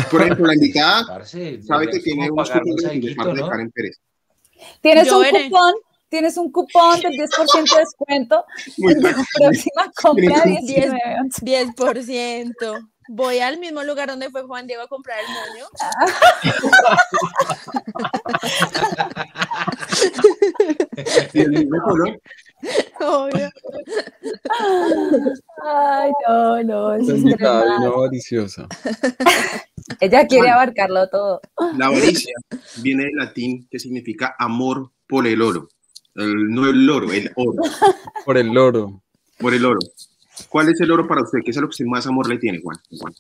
Por 0.09 0.21
ejemplo, 0.21 0.47
la 0.47 0.53
invitada 0.55 1.05
Parce, 1.05 1.61
sabe 1.63 1.89
que 1.89 1.99
tiene 1.99 2.31
unos 2.31 2.49
cupones 2.49 2.75
de 2.83 2.99
de 2.99 3.15
¿no? 3.41 3.49
Karen 3.49 3.71
Pérez. 3.71 3.97
Tienes 4.81 5.07
Yo 5.07 5.17
un 5.17 5.23
veré. 5.23 5.45
cupón, 5.49 5.73
tienes 6.11 6.37
un 6.37 6.51
cupón 6.51 6.99
del 6.99 7.13
10% 7.13 7.73
de 7.73 7.79
descuento 7.79 8.45
Muy 8.77 8.93
en 8.93 9.01
la 9.01 9.15
próxima 9.39 9.91
compra 10.01 10.43
un 10.43 10.51
1911. 10.51 11.41
10%. 11.41 12.89
Voy 13.09 13.39
al 13.39 13.57
mismo 13.59 13.83
lugar 13.83 14.09
donde 14.09 14.29
fue 14.29 14.43
Juan 14.43 14.67
Diego 14.67 14.83
a 14.83 14.87
comprar 14.87 15.17
el 15.19 15.25
moño. 15.27 15.65
¿Y 21.33 21.39
el 21.41 21.49
mismo 21.49 21.81
color? 21.81 22.21
Obvio. 23.01 23.49
Ay, 25.63 26.11
no, 26.27 26.63
no, 26.63 26.93
eso 26.93 27.15
es 27.15 27.23
bien 27.23 27.43
avariciosa. 27.43 28.67
Ella 29.99 30.27
quiere 30.27 30.49
abarcarlo 30.49 31.09
todo. 31.09 31.41
La 31.77 31.87
avaricia 31.87 32.33
viene 32.81 33.05
del 33.05 33.15
latín 33.15 33.67
que 33.69 33.79
significa 33.79 34.35
amor 34.37 34.91
por 35.07 35.25
el 35.27 35.41
oro. 35.41 35.67
El- 36.15 36.49
no 36.49 36.67
el 36.69 36.89
oro, 36.89 37.11
el 37.11 37.31
oro. 37.35 37.61
Por 38.25 38.37
el 38.37 38.47
loro. 38.47 39.01
Por 39.39 39.53
el 39.53 39.65
oro. 39.65 39.79
¿Cuál 40.49 40.69
es 40.69 40.79
el 40.81 40.91
oro 40.91 41.07
para 41.07 41.21
usted? 41.21 41.39
¿Qué 41.43 41.51
es 41.51 41.57
lo 41.57 41.67
que 41.67 41.71
usted 41.71 41.85
más 41.85 42.07
amor 42.07 42.27
le 42.27 42.37
tiene, 42.37 42.59
Juan? 42.61 42.77
Juan. 42.99 43.13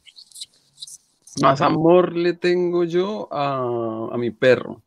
Más 1.41 1.61
amor 1.61 2.15
le 2.15 2.33
tengo 2.33 2.83
yo 2.83 3.27
a, 3.31 4.09
a 4.11 4.17
mi 4.17 4.31
perro. 4.31 4.81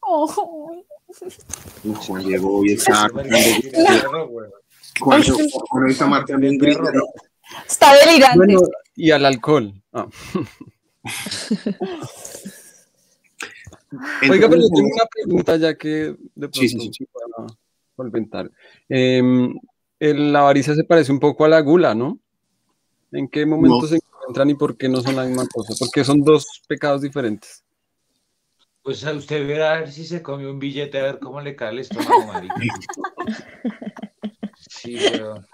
Oh, 0.00 0.26
Juan 0.26 2.24
Diego 2.24 2.58
hoy 2.58 2.72
está. 2.72 3.08
Juan, 5.00 5.22
hoy 5.70 5.90
está 5.90 6.06
marcando 6.06 6.46
un 6.48 6.58
grito. 6.58 6.82
está 7.66 7.94
delirante. 8.04 8.36
Bueno, 8.38 8.60
y 8.96 9.10
al 9.10 9.24
alcohol. 9.24 9.72
Ah. 9.92 10.06
Oiga, 14.30 14.48
pero 14.48 14.60
yo 14.62 14.68
tengo 14.74 14.88
una 14.94 15.06
pregunta 15.06 15.56
ya 15.56 15.76
que 15.76 15.88
de 15.88 16.14
pronto 16.34 16.60
Sí, 16.60 16.68
sí, 16.68 16.90
sí. 16.92 17.06
para 17.06 17.46
solventar. 17.96 18.50
Em, 18.88 19.54
el- 19.98 20.32
la 20.32 20.40
avaricia 20.40 20.74
se 20.74 20.84
parece 20.84 21.12
un 21.12 21.20
poco 21.20 21.44
a 21.44 21.48
la 21.48 21.60
gula, 21.60 21.94
¿no? 21.94 22.18
¿En 23.12 23.28
qué 23.28 23.46
momento 23.46 23.82
No. 23.82 23.86
se 23.86 23.96
encuentran 23.96 24.50
y 24.50 24.54
por 24.54 24.76
qué 24.76 24.88
no 24.88 25.00
son 25.00 25.16
la 25.16 25.24
misma 25.24 25.46
cosa? 25.46 25.74
Porque 25.78 26.04
son 26.04 26.22
dos 26.22 26.46
pecados 26.68 27.00
diferentes. 27.02 27.64
Pues 28.82 29.04
a 29.04 29.12
usted 29.12 29.46
verá 29.46 29.74
a 29.74 29.80
ver 29.80 29.90
si 29.90 30.04
se 30.04 30.22
come 30.22 30.48
un 30.48 30.58
billete, 30.58 30.98
a 30.98 31.02
ver 31.04 31.18
cómo 31.18 31.40
le 31.40 31.56
cae 31.56 31.72
el 31.72 31.78
estómago, 31.80 32.26
marica. 32.26 32.54
Sí, 34.70 34.96
weón. 34.96 35.46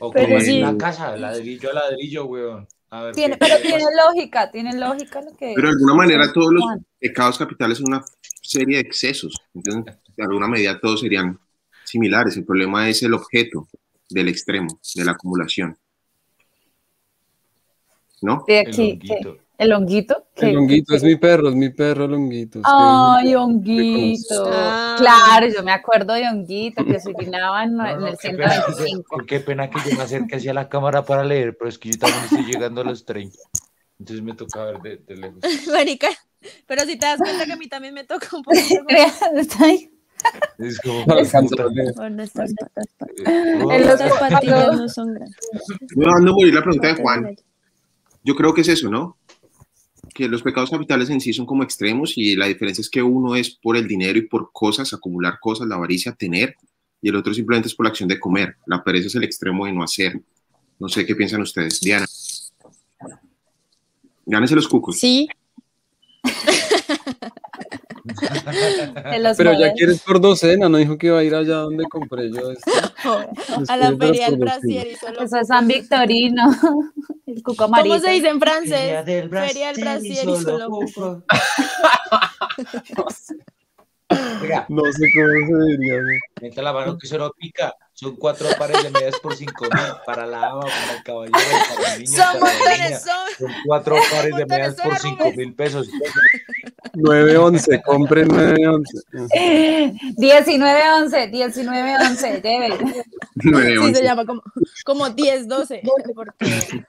O 0.00 0.12
como 0.12 0.40
sí. 0.40 0.56
en 0.56 0.62
la 0.62 0.76
casa, 0.76 1.16
ladrillo 1.16 1.70
a 1.70 1.74
ladrillo, 1.74 2.26
weón. 2.26 2.66
A 2.90 3.04
ver 3.04 3.14
Tiene, 3.14 3.34
qué- 3.34 3.38
pero 3.38 3.56
qué 3.56 3.62
tiene 3.68 3.84
pasa. 3.84 4.06
lógica, 4.08 4.50
tiene 4.50 4.76
lógica 4.76 5.20
lo 5.22 5.36
que. 5.36 5.52
Pero 5.54 5.68
de 5.68 5.74
alguna 5.74 5.94
manera 5.94 6.32
todos 6.32 6.52
los 6.52 6.64
pecados 6.98 7.38
capitales 7.38 7.78
son 7.78 7.88
una 7.88 8.04
serie 8.42 8.76
de 8.76 8.82
excesos. 8.82 9.40
Entonces, 9.54 9.94
de 10.16 10.22
alguna 10.24 10.48
medida 10.48 10.78
todos 10.80 11.00
serían 11.00 11.38
similares. 11.84 12.36
El 12.36 12.44
problema 12.44 12.88
es 12.88 13.02
el 13.02 13.14
objeto 13.14 13.68
del 14.08 14.28
extremo, 14.28 14.80
de 14.94 15.04
la 15.04 15.12
acumulación. 15.12 15.76
¿No? 18.22 18.44
De 18.46 18.60
El 18.60 18.68
aquí. 18.68 18.98
¿El 19.60 19.74
honguito? 19.74 20.26
¿Qué? 20.34 20.48
El 20.48 20.56
honguito 20.56 20.94
es 20.94 21.02
mi 21.02 21.16
perro, 21.16 21.50
es 21.50 21.54
mi 21.54 21.68
perro 21.68 22.06
el 22.06 22.14
honguito. 22.14 22.62
Ay, 22.64 23.34
honguito. 23.34 24.50
Ah. 24.50 24.96
Claro, 24.96 25.48
yo 25.54 25.62
me 25.62 25.70
acuerdo 25.70 26.14
de 26.14 26.26
honguito 26.26 26.82
que 26.82 26.98
se 26.98 27.10
orinaba 27.10 27.64
en, 27.64 27.76
No, 27.76 27.86
en 27.86 28.00
no, 28.00 28.06
el 28.06 28.16
qué, 28.16 28.30
pena 28.30 28.64
que, 28.64 28.72
125. 28.72 29.16
qué 29.26 29.40
pena 29.40 29.68
que 29.68 29.90
yo 29.90 29.98
me 29.98 30.02
acerque 30.02 30.36
hacia 30.36 30.54
la 30.54 30.70
cámara 30.70 31.04
para 31.04 31.24
leer, 31.24 31.58
pero 31.58 31.68
es 31.68 31.78
que 31.78 31.90
yo 31.90 31.98
también 31.98 32.24
estoy 32.24 32.44
llegando 32.46 32.80
a 32.80 32.84
los 32.84 33.04
30. 33.04 33.36
Entonces 33.98 34.24
me 34.24 34.32
toca 34.32 34.64
ver 34.64 34.80
de, 34.80 34.96
de 34.96 35.16
lejos. 35.16 35.40
Marica, 35.70 36.08
pero 36.66 36.80
si 36.86 36.96
te 36.96 37.04
das 37.04 37.18
cuenta 37.18 37.44
que 37.44 37.52
a 37.52 37.56
mí 37.56 37.68
también 37.68 37.92
me 37.92 38.04
toca 38.04 38.34
un 38.34 38.42
poquito. 38.42 38.82
Está 39.36 39.64
ahí. 39.66 39.90
Es 40.56 40.80
como. 40.80 41.04
No 41.04 41.16
no 41.16 41.24
son 41.26 41.46
grandes. 41.48 41.96
No, 41.96 42.08
dejando 46.06 46.32
morir 46.32 46.54
la 46.54 46.62
pregunta 46.62 46.88
de 46.88 46.94
Juan. 46.94 47.36
Yo 48.24 48.34
creo 48.34 48.54
que 48.54 48.62
es 48.62 48.68
eso, 48.68 48.88
¿no? 48.88 49.18
Que 50.14 50.28
los 50.28 50.42
pecados 50.42 50.70
capitales 50.70 51.10
en 51.10 51.20
sí 51.20 51.32
son 51.32 51.46
como 51.46 51.62
extremos 51.62 52.16
y 52.16 52.36
la 52.36 52.46
diferencia 52.46 52.82
es 52.82 52.90
que 52.90 53.02
uno 53.02 53.36
es 53.36 53.50
por 53.50 53.76
el 53.76 53.86
dinero 53.86 54.18
y 54.18 54.22
por 54.22 54.50
cosas, 54.52 54.92
acumular 54.92 55.38
cosas, 55.40 55.68
la 55.68 55.76
avaricia, 55.76 56.12
tener, 56.12 56.56
y 57.00 57.08
el 57.08 57.16
otro 57.16 57.32
simplemente 57.32 57.68
es 57.68 57.74
por 57.74 57.86
la 57.86 57.90
acción 57.90 58.08
de 58.08 58.18
comer. 58.18 58.56
La 58.66 58.82
pereza 58.82 59.06
es 59.06 59.14
el 59.14 59.24
extremo 59.24 59.66
de 59.66 59.72
no 59.72 59.82
hacer. 59.82 60.20
No 60.78 60.88
sé 60.88 61.06
qué 61.06 61.14
piensan 61.14 61.42
ustedes. 61.42 61.80
Diana. 61.80 62.06
Gánese 64.26 64.54
los 64.54 64.68
cucos. 64.68 64.98
Sí, 64.98 65.28
Pero 69.36 69.52
ya 69.58 69.72
quieres 69.72 70.00
por 70.02 70.20
docena, 70.20 70.68
no 70.68 70.78
dijo 70.78 70.96
que 70.98 71.08
iba 71.08 71.18
a 71.18 71.24
ir 71.24 71.34
allá 71.34 71.56
donde 71.56 71.84
compré 71.84 72.30
yo 72.30 72.50
esto. 72.50 72.70
a 73.68 73.76
la 73.76 73.96
feria 73.96 74.30
del 74.30 74.38
brasier 74.38 74.86
y 74.88 74.96
solo. 74.96 75.20
Eso 75.20 75.38
es 75.38 75.48
San 75.48 75.68
Victorino. 75.68 76.42
El 77.26 77.42
cuco 77.42 77.64
amarillo. 77.64 77.96
¿Cómo 77.96 78.06
se 78.06 78.12
dice 78.12 78.28
en 78.28 78.40
francés? 78.40 78.70
Feria 78.70 79.02
del 79.04 79.28
brasier 79.28 80.28
y 80.28 80.36
solo 80.36 80.68
cuco. 80.68 81.22
No 84.68 84.84
sé 84.92 85.06
cómo 85.14 85.46
se 85.46 85.78
diría. 85.78 85.94
meta 86.40 86.62
la 86.62 86.72
mano 86.72 86.98
que 86.98 87.06
eso 87.06 87.18
no 87.18 87.30
pica. 87.30 87.74
Son 88.00 88.16
cuatro 88.16 88.48
pares 88.58 88.82
de 88.82 88.88
medias 88.88 89.14
por 89.20 89.36
cinco 89.36 89.64
mil 89.64 89.84
para 90.06 90.24
la 90.26 90.46
ama, 90.48 90.60
para 90.62 90.96
el 90.96 91.02
caballero, 91.02 91.38
para 91.76 91.94
el 91.96 92.00
niño, 92.02 92.16
Son 92.16 92.40
para 92.40 92.54
la 92.64 92.76
niña. 92.86 92.98
son. 92.98 93.14
Son 93.38 93.52
cuatro 93.66 93.96
pares 94.10 94.36
de 94.36 94.46
medias 94.46 94.74
por 94.76 94.98
cinco 94.98 95.30
mil 95.36 95.52
pesos. 95.54 95.86
911, 96.94 97.82
compren 97.82 98.28
911. 98.28 99.92
1911, 100.16 101.28
1911, 101.28 102.40
lleve. 102.42 102.78
Nueve, 103.34 103.70
Sí, 103.72 103.76
once. 103.76 103.94
se 104.00 104.02
llama 104.04 104.24
como, 104.24 104.42
como 104.86 105.10
10, 105.10 105.46
12. 105.46 105.82
Porque 106.14 106.84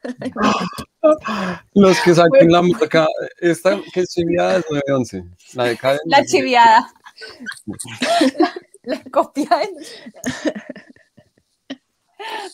Los 1.74 2.00
que 2.00 2.16
saquen 2.16 2.52
la 2.54 2.62
marca, 2.62 3.06
esta 3.42 3.78
que 3.94 4.00
es 4.00 4.10
chiviada 4.14 4.60
es 4.60 4.66
911. 4.70 5.24
La 5.56 5.66
de 5.66 5.78
cada 5.78 6.00
La 6.06 6.24
chiviada. 6.26 6.90
La, 8.40 8.54
la 8.84 9.02
copia. 9.12 9.50
de- 9.60 9.76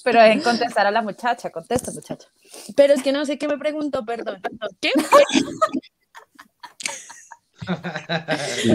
Pero 0.03 0.21
dejen 0.21 0.41
contestar 0.41 0.85
a 0.87 0.91
la 0.91 1.01
muchacha, 1.01 1.49
contesta 1.49 1.91
muchacha. 1.91 2.27
Pero 2.75 2.93
es 2.93 3.01
que 3.03 3.11
no 3.11 3.25
sé 3.25 3.37
qué 3.37 3.47
me 3.47 3.57
preguntó, 3.57 4.05
perdón. 4.05 4.41
¿Qué? 4.81 4.91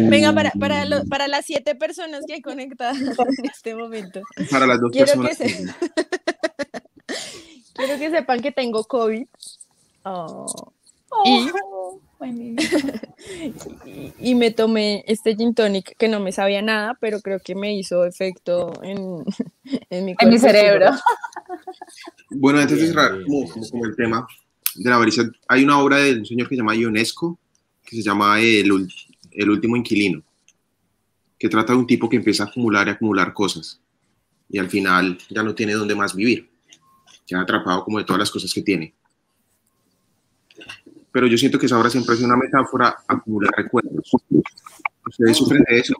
Venga, 0.09 0.33
para, 0.33 0.51
para, 0.53 0.85
lo- 0.85 1.05
para 1.05 1.29
las 1.29 1.47
siete 1.47 1.75
personas 1.75 2.25
que 2.27 2.35
hay 2.35 2.43
conectadas 2.43 2.99
en 3.01 3.15
este 3.47 3.75
momento. 3.75 4.21
Para 4.51 4.67
las 4.67 4.81
dos 4.81 4.91
Quiero 4.93 5.13
que, 5.23 5.29
personas. 5.29 5.53
se... 5.53 5.75
Quiero 7.75 7.99
que 7.99 8.11
sepan 8.11 8.41
que 8.43 8.53
tengo 8.53 8.85
COVID. 8.85 9.27
Oh. 10.05 10.47
Y- 10.47 10.71
Oh, 11.15 11.25
niño. 11.25 11.53
y, 13.87 14.13
y 14.31 14.35
me 14.35 14.51
tomé 14.51 15.05
este 15.07 15.35
gin 15.37 15.55
tonic 15.55 15.97
que 15.97 16.09
no 16.09 16.21
me 16.21 16.33
sabía 16.33 16.63
nada, 16.63 16.97
pero 17.01 17.21
creo 17.21 17.41
que 17.41 17.55
me 17.55 17.75
hizo 17.77 18.05
efecto 18.05 18.73
en, 18.83 19.25
en 19.91 20.05
mi, 20.05 20.15
En 20.19 20.29
mi 20.29 20.39
cerebro. 20.39 20.91
Bueno, 22.31 22.59
antes 22.61 22.79
de 22.81 22.87
cerrar 22.87 23.23
como, 23.25 23.49
como- 23.49 23.69
como 23.69 23.85
el 23.87 23.97
tema 23.97 24.27
de 24.75 24.89
la 24.91 24.97
avaricia, 24.97 25.25
hay 25.49 25.65
una 25.65 25.79
obra 25.81 25.99
de 25.99 26.15
un 26.19 26.27
señor 26.27 26.49
que 26.49 26.55
se 26.55 26.61
llama 26.61 26.75
Ionesco, 26.75 27.39
que 27.85 27.97
se 27.97 28.03
llama 28.03 28.41
El, 28.41 28.89
El 29.33 29.51
último 29.51 29.77
inquilino, 29.77 30.23
que 31.39 31.49
trata 31.49 31.73
de 31.73 31.79
un 31.79 31.87
tipo 31.87 32.09
que 32.09 32.17
empieza 32.17 32.45
a 32.45 32.47
acumular 32.47 32.87
y 32.87 32.91
acumular 32.91 33.33
cosas 33.35 33.81
y 34.49 34.59
al 34.59 34.69
final 34.71 35.19
ya 35.31 35.43
no 35.43 35.55
tiene 35.55 35.73
dónde 35.73 35.95
más 35.95 36.15
vivir, 36.15 36.51
queda 37.27 37.41
atrapado 37.43 37.85
como 37.85 37.99
de 37.99 38.05
todas 38.05 38.19
las 38.21 38.31
cosas 38.31 38.53
que 38.53 38.61
tiene. 38.63 38.95
Pero 41.13 41.27
yo 41.27 41.37
siento 41.37 41.59
que 41.59 41.67
esa 41.67 41.79
obra 41.79 41.91
siempre 41.91 42.15
es 42.15 42.23
una 42.23 42.37
metáfora 42.37 42.97
acumular 43.07 43.51
recuerdos. 43.57 44.11
Ustedes 45.07 45.37
sufren 45.37 45.63
de 45.69 45.79
eso, 45.81 45.95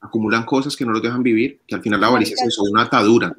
acumulan 0.00 0.44
cosas 0.44 0.76
que 0.76 0.84
no 0.84 0.92
los 0.92 1.02
dejan 1.02 1.22
vivir, 1.22 1.60
que 1.66 1.74
al 1.74 1.82
final 1.82 2.00
la 2.00 2.08
avaricia 2.08 2.34
es 2.34 2.48
eso, 2.48 2.62
una 2.64 2.82
atadura. 2.82 3.34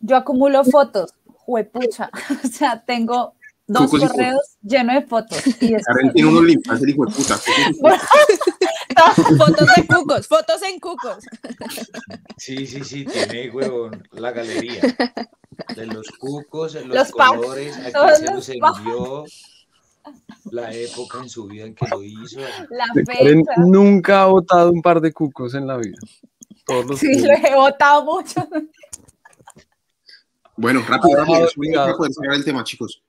Yo 0.00 0.16
acumulo 0.16 0.64
fotos. 0.64 1.12
Juepucha. 1.24 2.10
O 2.44 2.48
sea, 2.48 2.82
tengo 2.84 3.34
dos 3.66 3.90
Cucos 3.90 4.10
correos 4.10 4.56
llenos 4.62 4.94
de 4.94 5.02
fotos. 5.02 5.38
Y 5.60 5.74
es- 5.74 5.84
Karen 5.84 6.12
tiene 6.12 6.28
unos 6.30 6.44
limpas, 6.44 6.82
el 6.82 6.88
hijo 6.90 7.04
de 7.06 7.12
puta. 7.14 7.38
Fotos 9.38 9.68
de 9.76 9.86
cucos, 9.86 10.26
fotos 10.26 10.62
en 10.62 10.78
cucos. 10.78 11.24
Sí, 12.36 12.66
sí, 12.66 12.84
sí, 12.84 13.04
tiene, 13.04 13.48
huevón, 13.50 14.06
la 14.12 14.30
galería. 14.32 14.82
De 15.74 15.86
los 15.86 16.06
cucos, 16.18 16.74
los, 16.74 16.86
Los 16.86 17.10
colores, 17.10 17.76
a 17.78 17.92
todos 17.92 18.18
quién 18.18 18.42
se 18.42 18.56
los 18.58 18.60
los 18.60 18.78
envió, 18.78 19.24
la 20.50 20.72
época 20.74 21.18
en 21.22 21.28
su 21.28 21.46
vida 21.46 21.66
en 21.66 21.74
que 21.74 21.86
lo 21.88 22.02
hizo. 22.02 22.40
la 22.70 22.86
Karen 23.06 23.44
nunca 23.58 24.22
ha 24.22 24.26
botado 24.26 24.70
un 24.70 24.82
par 24.82 25.00
de 25.00 25.12
cucos 25.12 25.54
en 25.54 25.66
la 25.66 25.76
vida. 25.76 25.98
Todos 26.66 26.86
los 26.86 26.98
Sí, 26.98 27.08
días. 27.08 27.22
lo 27.22 27.48
he 27.48 27.54
votado 27.54 28.04
mucho. 28.04 28.48
Bueno, 30.56 30.82
rápido, 30.86 31.16
rápido, 31.16 31.48
para 31.74 31.96
poder 31.96 32.12
cerrar 32.12 32.34
el 32.36 32.44
tema, 32.44 32.62
chicos, 32.64 33.02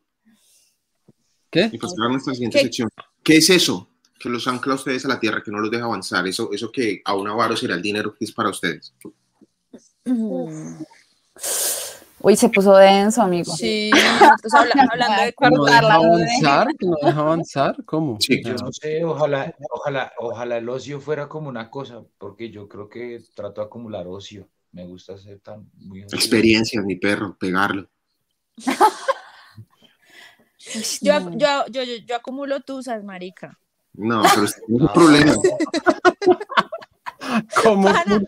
¿Qué? 1.49 1.69
y 1.71 1.77
pasar 1.77 2.05
a 2.05 2.09
nuestra 2.09 2.33
siguiente 2.33 2.57
¿Qué? 2.59 2.63
sección. 2.63 2.89
¿Qué 3.23 3.37
es 3.37 3.49
eso 3.49 3.89
que 4.19 4.29
los 4.29 4.47
ancla 4.47 4.73
a 4.73 4.75
ustedes 4.77 5.03
a 5.05 5.09
la 5.09 5.19
tierra, 5.19 5.41
que 5.43 5.51
no 5.51 5.59
los 5.59 5.69
deja 5.69 5.83
avanzar? 5.83 6.25
Eso, 6.27 6.49
eso 6.53 6.71
que 6.71 7.01
a 7.03 7.13
un 7.15 7.27
avaro 7.27 7.57
será 7.57 7.75
el 7.75 7.81
dinero 7.81 8.13
que 8.13 8.23
es 8.25 8.31
para 8.31 8.49
ustedes. 8.49 8.93
Uy, 12.23 12.35
se 12.35 12.49
puso 12.49 12.75
denso, 12.75 13.21
amigo. 13.21 13.51
Sí, 13.55 13.89
nosotros 14.21 14.53
habla- 14.53 14.73
hablando 14.91 15.21
de 15.23 15.33
¿Que 15.33 15.49
no 15.49 15.65
deja 15.65 15.81
Cortarla, 15.81 15.97
¿no? 15.97 16.03
avanzar? 16.13 16.67
¿Que 16.77 16.85
no 16.87 16.97
deja 17.01 17.19
avanzar? 17.19 17.85
¿Cómo? 17.85 18.17
Sí. 18.19 18.41
Yo 18.43 18.53
no 18.55 18.71
sé, 18.71 19.03
ojalá, 19.03 19.55
ojalá, 19.71 20.13
ojalá 20.19 20.57
el 20.57 20.69
ocio 20.69 20.99
fuera 21.01 21.27
como 21.27 21.49
una 21.49 21.69
cosa, 21.69 22.01
porque 22.17 22.49
yo 22.51 22.67
creo 22.67 22.89
que 22.89 23.21
trato 23.33 23.61
de 23.61 23.67
acumular 23.67 24.07
ocio. 24.07 24.47
Me 24.71 24.85
gusta 24.85 25.17
ser 25.17 25.39
tan 25.39 25.69
muy 25.79 25.99
ocioso. 26.03 26.15
Experiencias, 26.15 26.85
mi 26.85 26.95
perro, 26.95 27.35
pegarlo. 27.39 27.87
Yo, 31.01 31.31
yo, 31.31 31.65
yo, 31.71 31.83
yo, 31.83 31.95
yo 32.05 32.15
acumulo 32.15 32.59
tusas, 32.59 33.03
marica. 33.03 33.57
No, 33.93 34.21
pero 34.21 34.45
es 34.45 34.61
un 34.67 34.83
No. 34.83 34.93
problema. 34.93 35.33
¿Cómo? 37.63 37.87
Para. 37.91 38.21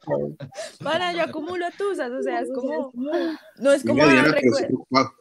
Para, 0.83 1.13
yo 1.13 1.24
acumulo 1.24 1.65
tusas, 1.77 2.12
o 2.12 2.22
sea, 2.22 2.39
es 2.41 2.50
como, 2.53 2.91
no 3.57 3.72
es 3.72 3.83
como, 3.83 4.05
Diana. 4.05 4.36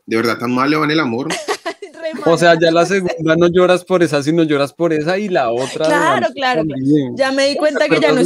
¿De 0.07 0.17
verdad 0.17 0.39
tan 0.39 0.53
mal 0.53 0.71
le 0.71 0.77
va 0.77 0.85
en 0.85 0.91
el 0.91 1.01
amor? 1.01 1.29
O 2.27 2.37
sea, 2.37 2.59
ya 2.61 2.71
la 2.71 2.85
segunda 2.85 3.37
no 3.37 3.47
lloras 3.47 3.85
por 3.85 4.03
esa, 4.03 4.23
sino 4.23 4.43
lloras 4.43 4.73
por 4.73 4.93
esa 4.93 5.19
y 5.19 5.29
la 5.29 5.51
otra. 5.51 5.87
Claro, 5.87 6.27
claro, 6.35 6.63
también. 6.67 7.17
Ya 7.17 7.31
me 7.31 7.47
di 7.47 7.57
cuenta 7.57 7.89
que 7.89 8.01
ya 8.01 8.13
no 8.13 8.21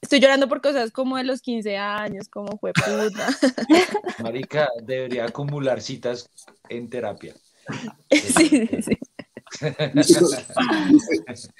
estoy 0.00 0.20
llorando 0.20 0.48
por 0.48 0.60
cosas 0.60 0.90
como 0.90 1.16
de 1.16 1.24
los 1.24 1.40
15 1.40 1.76
años, 1.76 2.28
como 2.28 2.58
fue 2.58 2.72
puta. 2.72 3.28
Marica, 4.22 4.68
debería 4.82 5.24
acumular 5.24 5.80
citas 5.80 6.28
en 6.68 6.88
terapia. 6.88 7.34
Sí, 8.10 8.48
sí, 8.48 8.68
sí. 8.82 8.98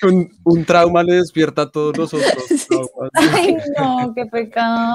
Un, 0.03 0.31
un 0.45 0.65
trauma 0.65 1.03
le 1.03 1.15
despierta 1.17 1.62
a 1.62 1.71
todos 1.71 1.97
los 1.97 2.12
otros 2.15 2.45
traumas. 2.69 3.11
Ay, 3.15 3.57
no, 3.79 4.12
qué 4.15 4.26
pecado. 4.26 4.95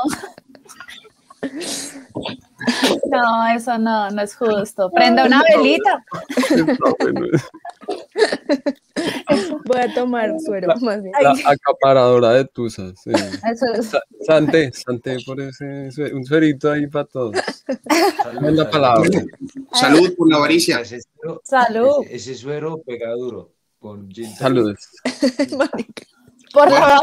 No, 3.11 3.47
eso 3.55 3.77
no, 3.79 4.09
no 4.11 4.21
es 4.21 4.35
justo. 4.35 4.91
Prenda 4.91 5.25
una 5.25 5.41
velita. 5.55 6.03
Voy 9.65 9.79
a 9.79 9.93
tomar 9.93 10.31
suero, 10.45 10.67
más 10.81 11.01
bien. 11.01 11.13
La 11.21 11.33
acaparadora 11.51 12.29
de 12.33 12.45
tusas. 12.45 12.93
sí. 13.03 13.09
Eso 13.11 13.65
es. 13.73 13.87
Sa- 13.87 14.01
Santé, 14.25 14.71
santé 14.73 15.17
por 15.25 15.41
ese, 15.41 15.89
un 16.13 16.23
suerito 16.25 16.71
ahí 16.71 16.85
para 16.87 17.05
todos. 17.05 17.35
Salud, 18.23 18.41
la 18.41 18.41
salud. 18.41 18.69
palabra. 18.71 19.09
Salud 19.73 20.13
por 20.15 20.29
la 20.29 20.37
avaricia. 20.37 20.81
Suero, 21.21 21.41
Salud. 21.43 22.03
ese, 22.05 22.15
ese 22.15 22.35
suero 22.35 22.81
pega 22.85 23.11
duro. 23.13 23.53
Con 23.79 24.09
gin. 24.09 24.29
Marica. 25.57 26.05
Por 26.53 26.69
la 26.69 26.99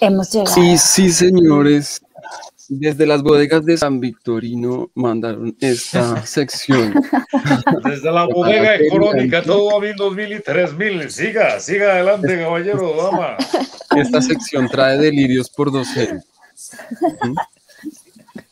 Hemos 0.00 0.30
llegado. 0.32 0.54
Sí, 0.54 0.78
sí, 0.78 1.10
señores. 1.10 2.00
Desde 2.70 3.06
las 3.06 3.22
bodegas 3.22 3.64
de 3.64 3.78
San 3.78 3.98
Victorino 3.98 4.90
mandaron 4.94 5.56
esta 5.58 6.24
sección. 6.26 6.92
Desde 7.84 8.12
la 8.12 8.26
bodega 8.26 8.76
económica, 8.76 9.42
todo 9.42 9.74
a 9.74 9.80
mil, 9.80 9.96
dos 9.96 10.14
mil 10.14 10.32
y 10.34 10.40
tres 10.40 10.74
mil. 10.74 11.10
Siga, 11.10 11.58
siga 11.60 11.92
adelante, 11.92 12.38
caballero, 12.38 12.94
dama. 12.94 13.38
Esta 13.96 14.20
sección 14.20 14.68
trae 14.68 14.98
delirios 14.98 15.48
por. 15.48 15.70
¿Mm? 15.70 17.34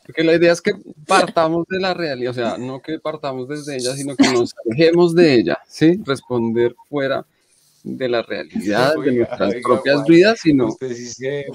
Porque 0.07 0.25
la 0.25 0.35
idea 0.35 0.53
es 0.53 0.63
que 0.63 0.73
partamos 1.07 1.67
de 1.69 1.79
la 1.79 1.93
realidad, 1.93 2.31
o 2.31 2.35
sea, 2.35 2.57
no 2.57 2.81
que 2.81 2.99
partamos 2.99 3.49
desde 3.49 3.77
ella, 3.77 3.93
sino 3.95 4.17
que 4.17 4.33
nos 4.33 4.55
alejemos 4.65 5.15
de 5.15 5.35
ella, 5.35 5.59
¿sí? 5.69 6.01
Responder 6.05 6.75
fuera 6.89 7.27
de 7.89 8.09
la 8.09 8.21
realidad, 8.23 8.95
de 8.95 8.99
Oiga, 8.99 9.13
nuestras 9.13 9.55
oiga, 9.55 9.61
propias 9.63 10.05
vidas, 10.07 10.41
sino 10.41 10.67
Usted 10.67 10.93
sí 10.93 11.07
se 11.07 11.29
ve 11.29 11.47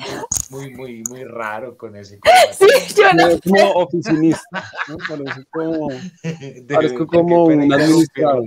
muy, 0.49 0.69
muy, 0.73 1.03
muy 1.10 1.23
raro 1.25 1.75
con 1.77 1.93
ese 1.97 2.19
Sí, 2.58 2.65
yo 2.95 3.03
no. 3.13 3.38
como, 3.41 3.58
como 3.58 3.71
oficinista, 3.84 4.63
¿no? 4.88 4.97
Parece 5.10 5.43
como, 5.51 5.89
De- 6.23 6.65
parezco 6.73 6.99
de 6.99 7.06
como 7.08 7.47
pena 7.47 7.65
un 7.65 7.73
administrador, 7.73 8.45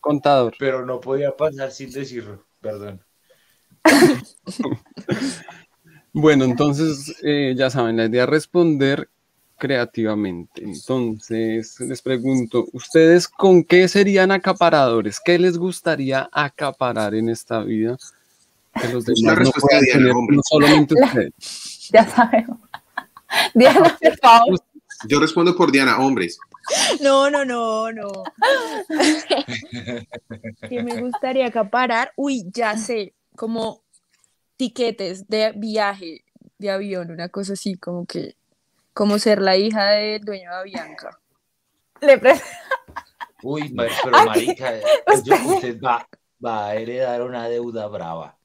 contador. 0.00 0.54
Pero 0.58 0.84
no 0.84 1.00
podía 1.00 1.36
pasar 1.36 1.70
sin 1.70 1.92
decirlo, 1.92 2.44
perdón. 2.60 3.00
Bueno, 6.16 6.44
entonces 6.44 7.16
eh, 7.24 7.54
ya 7.56 7.70
saben, 7.70 7.96
la 7.96 8.04
idea 8.04 8.22
es 8.22 8.28
responder 8.28 9.08
creativamente. 9.58 10.62
Entonces 10.62 11.78
les 11.80 12.02
pregunto, 12.02 12.66
¿ustedes 12.72 13.28
con 13.28 13.64
qué 13.64 13.88
serían 13.88 14.32
acaparadores? 14.32 15.20
¿Qué 15.24 15.38
les 15.38 15.56
gustaría 15.58 16.28
acaparar 16.32 17.14
en 17.14 17.28
esta 17.28 17.60
vida? 17.60 17.96
Que 18.80 18.88
los 18.88 19.08
Es 19.08 19.14
demás 19.16 19.22
no 19.22 19.34
respuesta 19.36 19.68
puedan 19.68 19.84
tener, 19.84 20.12
hombre. 20.12 20.36
no 20.36 20.42
solamente 20.44 20.94
ustedes. 21.02 21.32
Ya 21.92 22.08
sabemos. 22.08 22.58
Diana, 23.54 23.96
por 24.00 24.18
favor. 24.18 24.60
Yo 25.06 25.20
respondo 25.20 25.54
por 25.54 25.70
Diana, 25.70 25.98
hombres. 25.98 26.38
No, 27.02 27.28
no, 27.30 27.44
no, 27.44 27.92
no. 27.92 28.10
que 30.68 30.82
me 30.82 31.00
gustaría 31.02 31.46
acaparar. 31.46 32.12
Uy, 32.16 32.44
ya 32.52 32.78
sé, 32.78 33.12
como 33.36 33.82
tiquetes 34.56 35.28
de 35.28 35.52
viaje 35.54 36.24
de 36.58 36.70
avión, 36.70 37.10
una 37.10 37.28
cosa 37.28 37.52
así, 37.52 37.74
como 37.74 38.06
que, 38.06 38.36
como 38.94 39.18
ser 39.18 39.42
la 39.42 39.56
hija 39.56 39.84
del 39.90 40.24
dueño 40.24 40.50
de 40.50 40.56
Avianca. 40.56 41.18
Le 42.00 42.16
pre- 42.18 42.40
Uy, 43.42 43.68
pero 43.76 44.16
Ay, 44.16 44.26
marica, 44.26 44.72
usted- 45.14 45.36
yo- 45.42 45.54
usted 45.56 45.80
va, 45.80 46.08
va 46.44 46.68
a 46.68 46.74
heredar 46.76 47.20
una 47.22 47.48
deuda 47.48 47.86
brava. 47.88 48.36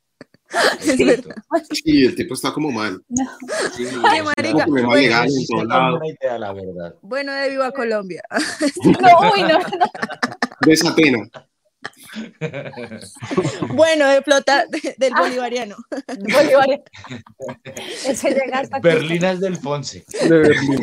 Sí, 1.71 2.05
el 2.05 2.15
tipo 2.15 2.33
está 2.33 2.51
como 2.51 2.71
mal. 2.71 3.03
Sí, 3.75 3.87
Ay, 4.03 4.21
marica, 4.23 4.65
bueno, 4.67 4.95
legal 4.95 5.29
lado. 5.67 5.99
idea, 6.03 6.39
la 6.39 6.51
verdad. 6.53 6.95
Bueno, 7.03 7.31
de 7.33 7.49
Viva 7.49 7.71
Colombia. 7.71 8.23
No, 8.83 9.31
uy, 9.31 9.43
no, 9.43 9.59
no. 9.59 9.65
Desatena. 10.61 11.19
Bueno, 13.73 14.07
de 14.07 14.21
flota 14.21 14.65
de- 14.69 14.95
del 14.97 15.13
bolivariano. 15.13 15.75
Bolívar. 16.19 16.83
Ese 18.05 18.29
llega 18.31 18.59
hasta 18.59 18.77
aquí. 18.77 18.83
Berlinas 18.87 19.39
del 19.39 19.57
Fonse. 19.57 20.03
De 20.21 20.29
Berlín. 20.37 20.79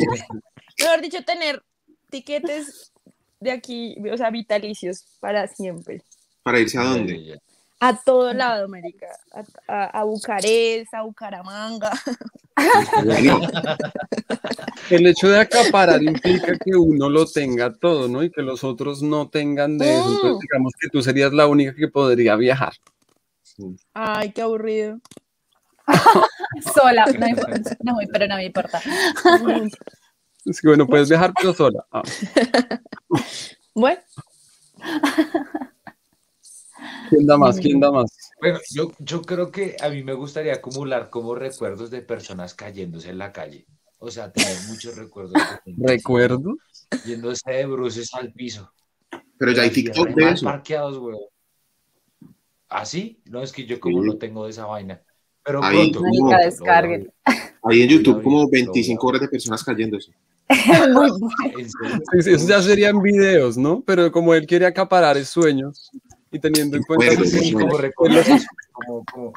Mejor 0.79 1.01
dicho, 1.01 1.23
tener 1.23 1.61
tiquetes 2.09 2.91
de 3.39 3.51
aquí, 3.51 3.95
o 4.11 4.17
sea, 4.17 4.29
vitalicios 4.29 5.05
para 5.19 5.47
siempre. 5.47 6.01
¿Para 6.43 6.59
irse 6.59 6.77
a 6.77 6.83
dónde? 6.83 7.39
A 7.79 7.95
todo 8.03 8.33
lado, 8.33 8.65
América. 8.65 9.07
A, 9.33 9.43
a, 9.67 9.85
a 10.01 10.03
Bucarest, 10.03 10.91
a 10.93 11.03
Bucaramanga. 11.03 11.91
El 14.89 15.05
hecho 15.07 15.29
de 15.29 15.39
acaparar 15.39 16.01
implica 16.01 16.57
que 16.57 16.75
uno 16.75 17.07
lo 17.09 17.25
tenga 17.27 17.71
todo, 17.73 18.07
¿no? 18.07 18.23
Y 18.23 18.31
que 18.31 18.41
los 18.41 18.63
otros 18.63 19.03
no 19.03 19.29
tengan 19.29 19.77
de 19.77 19.93
eso. 19.95 20.09
Entonces, 20.11 20.37
Mm. 20.37 20.39
digamos 20.39 20.73
que 20.79 20.87
tú 20.89 21.01
serías 21.03 21.33
la 21.33 21.45
única 21.47 21.75
que 21.75 21.87
podría 21.87 22.35
viajar. 22.35 22.73
Ay, 23.93 24.31
qué 24.31 24.41
aburrido. 24.41 24.99
Sola. 26.73 27.05
No, 27.05 27.27
importa. 27.27 27.77
no, 27.83 27.95
pero 28.11 28.27
no 28.27 28.35
me 28.37 28.45
importa. 28.45 28.81
Es 30.45 30.61
que, 30.61 30.69
bueno, 30.69 30.87
puedes 30.87 31.09
viajar 31.09 31.33
pero 31.35 31.53
sola. 31.53 31.85
Ah. 31.91 32.01
Bueno, 33.75 33.99
¿Quién 37.09 37.25
da 37.25 37.37
más? 37.37 37.59
¿Quién 37.59 37.79
da 37.79 37.91
más? 37.91 38.11
Bueno, 38.39 38.59
yo, 38.71 38.91
yo 38.99 39.21
creo 39.21 39.51
que 39.51 39.75
a 39.81 39.89
mí 39.89 40.03
me 40.03 40.13
gustaría 40.13 40.53
acumular 40.53 41.09
como 41.09 41.35
recuerdos 41.35 41.89
de 41.91 42.01
personas 42.01 42.53
cayéndose 42.53 43.09
en 43.09 43.17
la 43.17 43.31
calle. 43.31 43.65
O 43.99 44.11
sea, 44.11 44.31
tener 44.31 44.55
muchos 44.69 44.95
recuerdos. 44.95 45.33
de 45.33 45.39
gente 45.73 45.87
¿Recuerdo? 45.93 46.55
Yéndose 47.05 47.51
de 47.51 47.65
bruces 47.65 48.13
al 48.13 48.31
piso. 48.33 48.71
pero 49.37 49.51
ya 49.51 49.63
hay 49.63 49.69
Así, 49.69 49.83
TikTok 49.83 50.09
de 50.09 50.29
eso. 50.31 50.45
parqueados, 50.45 50.99
güey. 50.99 51.17
¿Ah, 52.69 52.85
sí? 52.85 53.21
No, 53.25 53.41
es 53.41 53.51
que 53.51 53.65
yo 53.65 53.79
como 53.79 54.01
Sí. 54.03 54.07
no 54.09 54.17
tengo 54.17 54.43
de 54.45 54.51
esa 54.51 54.65
vaina. 54.65 55.01
Pero 55.43 55.63
Ahí, 55.63 55.91
pronto. 55.91 56.01
Descarguen. 56.43 57.03
ver. 57.25 57.53
Ahí 57.63 57.81
en 57.81 57.89
YouTube 57.89 58.21
como 58.21 58.41
lo 58.43 58.49
vi. 58.49 58.63
25 58.63 59.07
horas 59.07 59.21
de 59.21 59.29
personas 59.29 59.63
cayéndose. 59.63 60.11
Muy 60.93 61.09
bueno. 61.11 62.01
Eso 62.13 62.47
ya 62.47 62.61
serían 62.61 63.01
videos, 63.01 63.57
¿no? 63.57 63.81
Pero 63.85 64.11
como 64.11 64.33
él 64.33 64.45
quiere 64.45 64.65
acaparar 64.65 65.17
sueños 65.25 65.89
y 66.31 66.39
teniendo 66.39 66.77
en 66.77 66.83
cuenta 66.83 67.05
Recuerdos, 67.05 67.33
que 67.33 67.39
Sí, 67.39 67.53
Bueno. 67.53 67.67
como 67.69 67.81
recuerdos. 67.81 68.27
eso, 68.27 68.45
Como, 68.71 69.05
como, 69.05 69.33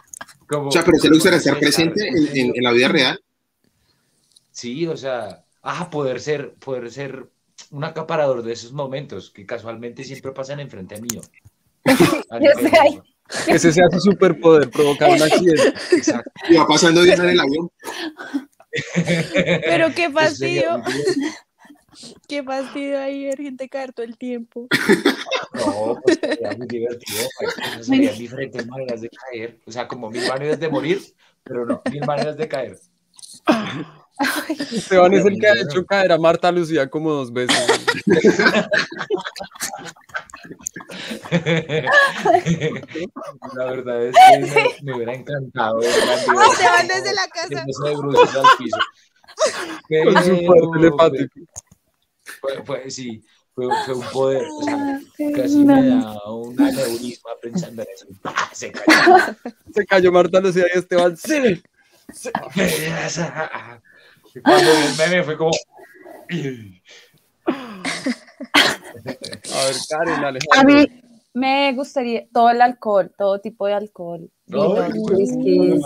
como- 0.47 0.69
O 0.69 0.73
sea, 0.73 0.85
pero 0.85 0.99
¿se 0.99 1.09
como 1.09 1.19
estar 1.37 1.59
presente 1.59 2.09
en, 2.09 2.37
en- 2.37 2.53
en 2.57 2.63
la 2.63 2.73
vida 2.73 2.89
real? 2.89 3.21
Sí, 4.51 4.87
o 4.87 4.97
sea, 4.97 5.45
ah, 5.63 5.89
poder 5.91 6.21
ser, 6.21 6.55
poder 6.55 6.91
ser 6.91 7.27
un 7.71 7.85
acaparador 7.85 8.43
de 8.43 8.53
esos 8.53 8.73
momentos 8.73 9.31
que 9.31 9.47
casualmente 9.47 10.03
siempre 10.05 10.33
pasan 10.33 10.61
enfrente 10.61 11.01
mío. 11.01 11.21
Yo 11.87 12.51
sé, 12.61 12.71
ay. 12.83 13.01
ese 13.47 13.73
sea 13.73 13.85
su 13.93 14.01
superpoder, 14.01 14.69
provocar 14.71 15.11
un 15.11 15.23
accidente. 15.23 15.69
Exacto. 15.93 16.31
Y 16.49 16.57
va 16.57 16.67
pasando 16.67 17.03
Diana 17.03 17.25
en 17.25 17.31
el 17.31 17.41
avión. 17.41 17.71
pero 19.65 19.95
qué 19.95 20.11
fastidio. 20.11 20.83
Qué 22.29 22.43
fastidio 22.43 23.01
ahí 23.01 23.25
ver 23.25 23.39
gente 23.39 23.69
caer 23.69 23.93
todo 23.93 24.05
el 24.07 24.17
tiempo. 24.17 24.67
No, 25.55 26.01
pues 26.03 26.19
sería 26.21 26.57
muy 26.57 26.67
divertido. 26.67 27.21
Esas 27.41 27.87
serían 27.87 28.17
diferentes 28.19 28.67
maneras 28.67 29.01
de 29.01 29.11
caer. 29.11 29.61
O 29.67 29.73
sea, 29.73 29.89
como 29.89 30.11
mil 30.11 30.27
maneras 30.29 30.61
de 30.61 30.69
morir, 30.69 31.01
pero 31.43 31.67
no, 31.67 31.83
mil 31.91 32.05
maneras 32.07 32.37
de 32.37 32.49
caer. 32.49 32.79
Esteban 34.73 35.15
es 35.15 35.25
el 35.25 35.39
que 35.41 35.47
ha 35.47 35.55
hecho 35.55 35.85
caer 35.87 36.13
a 36.13 36.19
Marta 36.19 36.53
Lucía 36.53 36.89
como 36.91 37.11
dos 37.11 37.33
veces. 37.33 37.57
La 43.55 43.65
verdad 43.65 44.07
es 44.07 44.15
que 44.15 44.39
me, 44.39 44.69
me 44.83 44.95
hubiera 44.97 45.15
encantado 45.15 45.81
Ah, 45.81 46.33
Botella 46.33 46.83
desde 46.95 47.15
la 47.15 47.29
casa. 47.29 47.49
de 47.49 47.61
al 47.61 48.47
piso. 48.59 48.79
Con 50.05 50.25
su 50.25 50.47
poder 50.47 50.63
Pero, 50.63 50.71
telepático. 50.73 51.41
Fue, 52.41 52.63
fue- 52.65 52.91
sí, 52.91 53.23
fue, 53.55 53.67
fue 53.87 53.95
un 53.95 54.05
poder. 54.13 54.43
O 54.51 54.63
sea, 54.63 55.01
casi 55.37 55.65
me 55.65 55.87
da 55.89 56.31
un 56.31 56.61
aneurisma 56.61 57.31
pensando 57.41 57.83
en 57.83 57.89
eso. 57.95 58.07
¡Pah! 58.23 58.51
Se 58.53 58.73
cayó. 58.73 59.17
Se 59.75 59.87
cayó 59.87 60.13
Marta 60.13 60.41
Lucía 60.41 60.65
y 60.75 60.79
Esteban. 60.79 61.17
Sí. 61.17 61.63
Y 64.35 64.41
Cuando 64.41 64.71
vi 64.71 64.87
el 64.87 64.97
meme 65.11 65.25
fue 65.25 65.37
como. 65.37 65.51
A 67.45 67.83
ver, 69.65 69.77
Karen, 69.89 70.25
A 70.25 70.29
Alejandro. 70.29 70.75
mí 70.75 71.03
me 71.35 71.73
gustaría 71.75 72.27
todo 72.33 72.51
el 72.51 72.61
alcohol, 72.63 73.13
todo 73.17 73.41
tipo 73.41 73.67
de 73.67 73.75
alcohol. 73.75 74.31
No, 74.47 74.87
hijo 74.89 75.17
de 75.17 75.81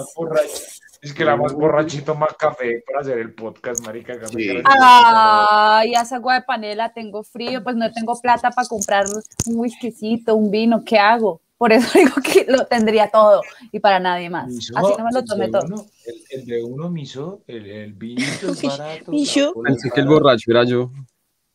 Es 1.04 1.12
que 1.12 1.22
la 1.22 1.36
más 1.36 1.52
borrachito 1.52 2.14
más 2.14 2.32
café 2.38 2.82
para 2.86 3.00
hacer 3.00 3.18
el 3.18 3.34
podcast, 3.34 3.84
marica. 3.84 4.14
Sí. 4.26 4.48
Ay, 4.64 5.92
esa 5.92 6.16
agua 6.16 6.36
de 6.36 6.42
panela, 6.42 6.94
tengo 6.94 7.22
frío, 7.22 7.62
pues 7.62 7.76
no 7.76 7.92
tengo 7.92 8.18
plata 8.18 8.50
para 8.50 8.66
comprar 8.66 9.04
un 9.46 9.58
whiskycito, 9.58 10.34
un 10.34 10.50
vino, 10.50 10.82
¿qué 10.82 10.98
hago? 10.98 11.42
Por 11.58 11.74
eso 11.74 11.86
digo 11.98 12.14
que 12.22 12.46
lo 12.48 12.64
tendría 12.64 13.10
todo 13.10 13.42
y 13.70 13.80
para 13.80 14.00
nadie 14.00 14.30
más. 14.30 14.48
Miso, 14.48 14.78
Así 14.78 14.92
no 14.96 15.04
me 15.04 15.12
lo 15.12 15.24
tomé 15.24 15.50
todo. 15.50 15.66
uno, 15.66 15.86
el, 16.06 16.40
el 16.40 16.46
de 16.46 16.64
uno 16.64 16.88
miso, 16.88 17.42
el, 17.48 17.66
el 17.66 17.92
vinito 17.92 18.52
es 18.52 18.62
barato. 18.62 19.12
Pensé 19.12 19.90
que 19.94 20.00
el 20.00 20.06
borracho 20.06 20.50
era 20.50 20.64
yo. 20.64 20.90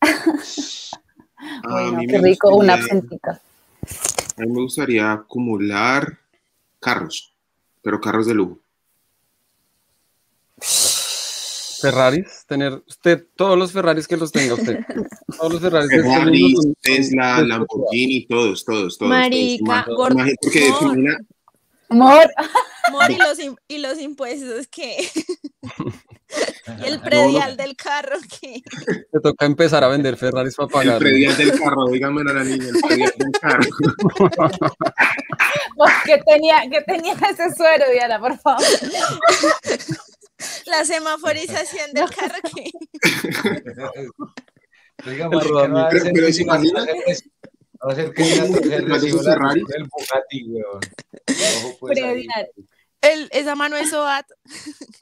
Bueno, 1.64 2.02
qué 2.08 2.18
rico, 2.20 2.56
una 2.56 2.74
absentica. 2.74 3.42
A 4.38 4.42
mí 4.42 4.48
me 4.48 4.62
gustaría 4.62 5.12
acumular 5.12 6.18
carros, 6.80 7.34
pero 7.82 8.00
carros 8.00 8.28
de 8.28 8.34
lujo. 8.34 8.60
Ferraris, 10.62 12.44
tener 12.48 12.82
usted 12.88 13.26
todos 13.36 13.58
los 13.58 13.72
Ferraris 13.72 14.08
que 14.08 14.18
los 14.18 14.32
tenga 14.32 14.54
usted. 14.56 14.80
Todos 15.40 15.54
los 15.54 15.62
Ferraris 15.62 15.90
este 15.92 16.04
Ferrari, 16.10 16.54
Tesla, 16.82 17.38
son- 17.38 17.48
Lamborghini, 17.50 18.26
todos, 18.28 18.66
todos, 18.66 18.98
todos. 18.98 19.10
Marica, 19.10 19.84
todos. 19.86 19.98
gordo. 19.98 20.14
Imagínate, 20.16 20.38
Porque 20.42 20.68
Amor. 20.68 20.80
Filomena- 20.80 21.18
Amor, 21.92 22.30
Amor, 22.88 23.12
y 23.12 23.16
los, 23.18 23.40
im- 23.40 23.58
y 23.68 23.78
los 23.80 24.00
impuestos 24.00 24.68
que. 24.68 25.10
el 26.86 27.00
predial 27.00 27.56
del 27.58 27.76
carro 27.78 28.18
que. 28.42 28.62
Te 29.12 29.20
toca 29.24 29.46
empezar 29.46 29.84
a 29.84 29.88
vender 29.88 30.18
Ferraris 30.18 30.56
para 30.56 30.66
el 30.68 30.72
pagar. 30.72 31.00
predial 31.00 31.38
del 31.38 31.58
carro, 31.58 31.88
dígame 31.90 32.22
a 32.30 32.34
la 32.34 32.44
niña, 32.44 32.66
el 32.68 32.82
predial 32.82 33.14
del 33.18 33.32
carro. 33.42 33.64
¿qué 36.06 36.20
tenía, 36.28 36.62
qué 36.70 36.82
tenía 36.82 37.14
ese 37.14 37.56
suero, 37.56 37.86
Diana, 37.92 38.20
por 38.20 38.38
favor? 38.40 38.64
La 40.70 40.86
semaforización 40.86 41.92
del 41.94 42.10
carro 42.10 42.40
que. 42.56 42.72
Oiga, 45.08 45.30
marica, 45.30 45.68
no 45.68 45.76
va 45.76 45.88
a 45.88 45.92
ser 45.92 46.14
va 47.82 47.92
a 47.92 47.96
ser 47.96 49.14
la 49.14 49.54
del 49.54 49.88
Bugatti, 49.88 50.44
weón. 50.48 50.82
Ojo, 51.58 51.78
pues, 51.80 51.98
ahí. 51.98 52.04
Predial. 52.04 52.50
El, 53.02 53.30
esa 53.32 53.56
mano 53.56 53.78
es 53.78 53.90
SOAT. 53.90 54.26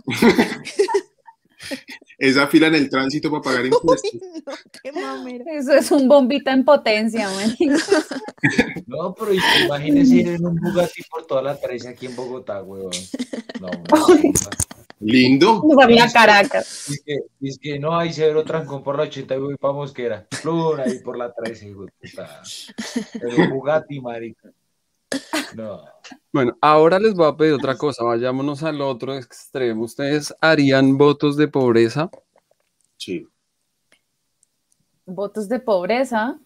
Esa 2.20 2.48
fila 2.48 2.68
en 2.68 2.76
el 2.76 2.90
tránsito 2.90 3.30
para 3.30 3.42
pagar 3.42 3.66
impuestos. 3.66 4.12
No, 4.46 4.54
qué 4.82 4.92
mamera. 4.92 5.46
Eso 5.52 5.74
es 5.74 5.92
un 5.92 6.08
bombita 6.08 6.52
en 6.52 6.64
potencia, 6.64 7.30
man. 7.30 7.56
No, 8.86 9.14
pero 9.14 9.34
imagínese 9.34 10.16
ir 10.16 10.28
en 10.30 10.46
un 10.46 10.56
Bugatti 10.56 11.04
por 11.10 11.26
toda 11.26 11.42
la 11.42 11.60
13 11.60 11.90
aquí 11.90 12.06
en 12.06 12.16
Bogotá, 12.16 12.64
weón. 12.64 12.92
No, 13.60 13.70
Lindo. 15.00 15.64
Sabía 15.80 16.12
Caracas. 16.12 16.90
Es 16.90 17.04
que, 17.04 17.20
es 17.42 17.60
que 17.60 17.80
no 17.80 17.98
hay 17.98 18.12
severo 18.12 18.44
trancón 18.44 18.84
por 18.84 18.98
la 18.98 19.04
80 19.04 19.36
y 19.36 19.40
voy 19.40 19.56
para 19.56 19.74
Mosquera. 19.74 20.28
Plur, 20.42 20.82
ahí 20.82 21.00
por 21.00 21.18
la 21.18 21.32
13, 21.32 21.70
hijo 21.70 21.86
de 21.86 21.92
puta. 21.92 22.42
Pero 23.14 23.50
Bugatti, 23.50 24.02
marica. 24.02 24.50
No. 25.56 25.84
Bueno, 26.34 26.58
ahora 26.62 27.00
les 27.00 27.14
voy 27.14 27.28
a 27.28 27.36
pedir 27.36 27.54
otra 27.54 27.78
cosa. 27.78 28.04
Vayámonos 28.04 28.64
al 28.64 28.82
otro 28.82 29.16
extremo. 29.16 29.84
¿Ustedes 29.84 30.34
harían 30.42 30.98
votos 30.98 31.38
de 31.38 31.48
pobreza? 31.48 32.10
Sí. 32.98 33.28
Votos 35.06 35.48
de 35.48 35.60
pobreza. 35.60 36.40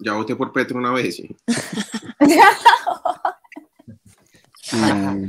Ya 0.00 0.12
voté 0.12 0.36
por 0.36 0.52
Petro 0.52 0.78
una 0.78 0.92
vez. 0.92 1.16
sí. 1.16 1.34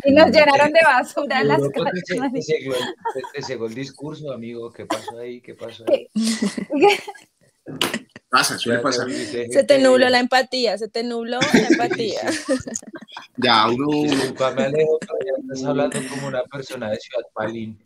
Y 0.03 0.11
nos 0.11 0.31
llenaron 0.31 0.71
de 0.73 0.79
basura 0.83 1.41
en 1.41 1.47
las 1.47 1.61
calles. 1.69 2.03
te, 2.05 3.41
cegó 3.41 3.67
el, 3.67 3.73
te- 3.73 3.79
discurso, 3.79 4.31
amigo. 4.31 4.71
¿Qué 4.71 4.85
pasó 4.85 5.17
ahí? 5.19 5.41
¿Qué 5.41 5.55
pasó 5.55 5.85
ahí? 5.89 6.07
Pasa, 8.29 8.57
suele 8.57 8.79
Ya 8.79 8.83
pasar. 8.83 9.09
Se 9.11 9.63
te 9.63 9.79
nubló 9.79 10.07
la 10.09 10.19
empatía, 10.19 10.77
se 10.77 10.87
te 10.87 11.03
nubló 11.03 11.39
la 11.39 11.67
empatía. 11.71 12.21
Ya 13.37 13.67
uno, 13.69 14.03
Disculpa, 14.03 14.51
me 14.51 14.63
alejo, 14.65 14.99
pero 14.99 15.13
ya 15.25 15.31
estás 15.41 15.63
hablando 15.65 15.99
como 16.09 16.27
una 16.27 16.43
persona 16.43 16.91
de 16.91 16.97
Ciudad 16.97 17.23
Palín. 17.33 17.79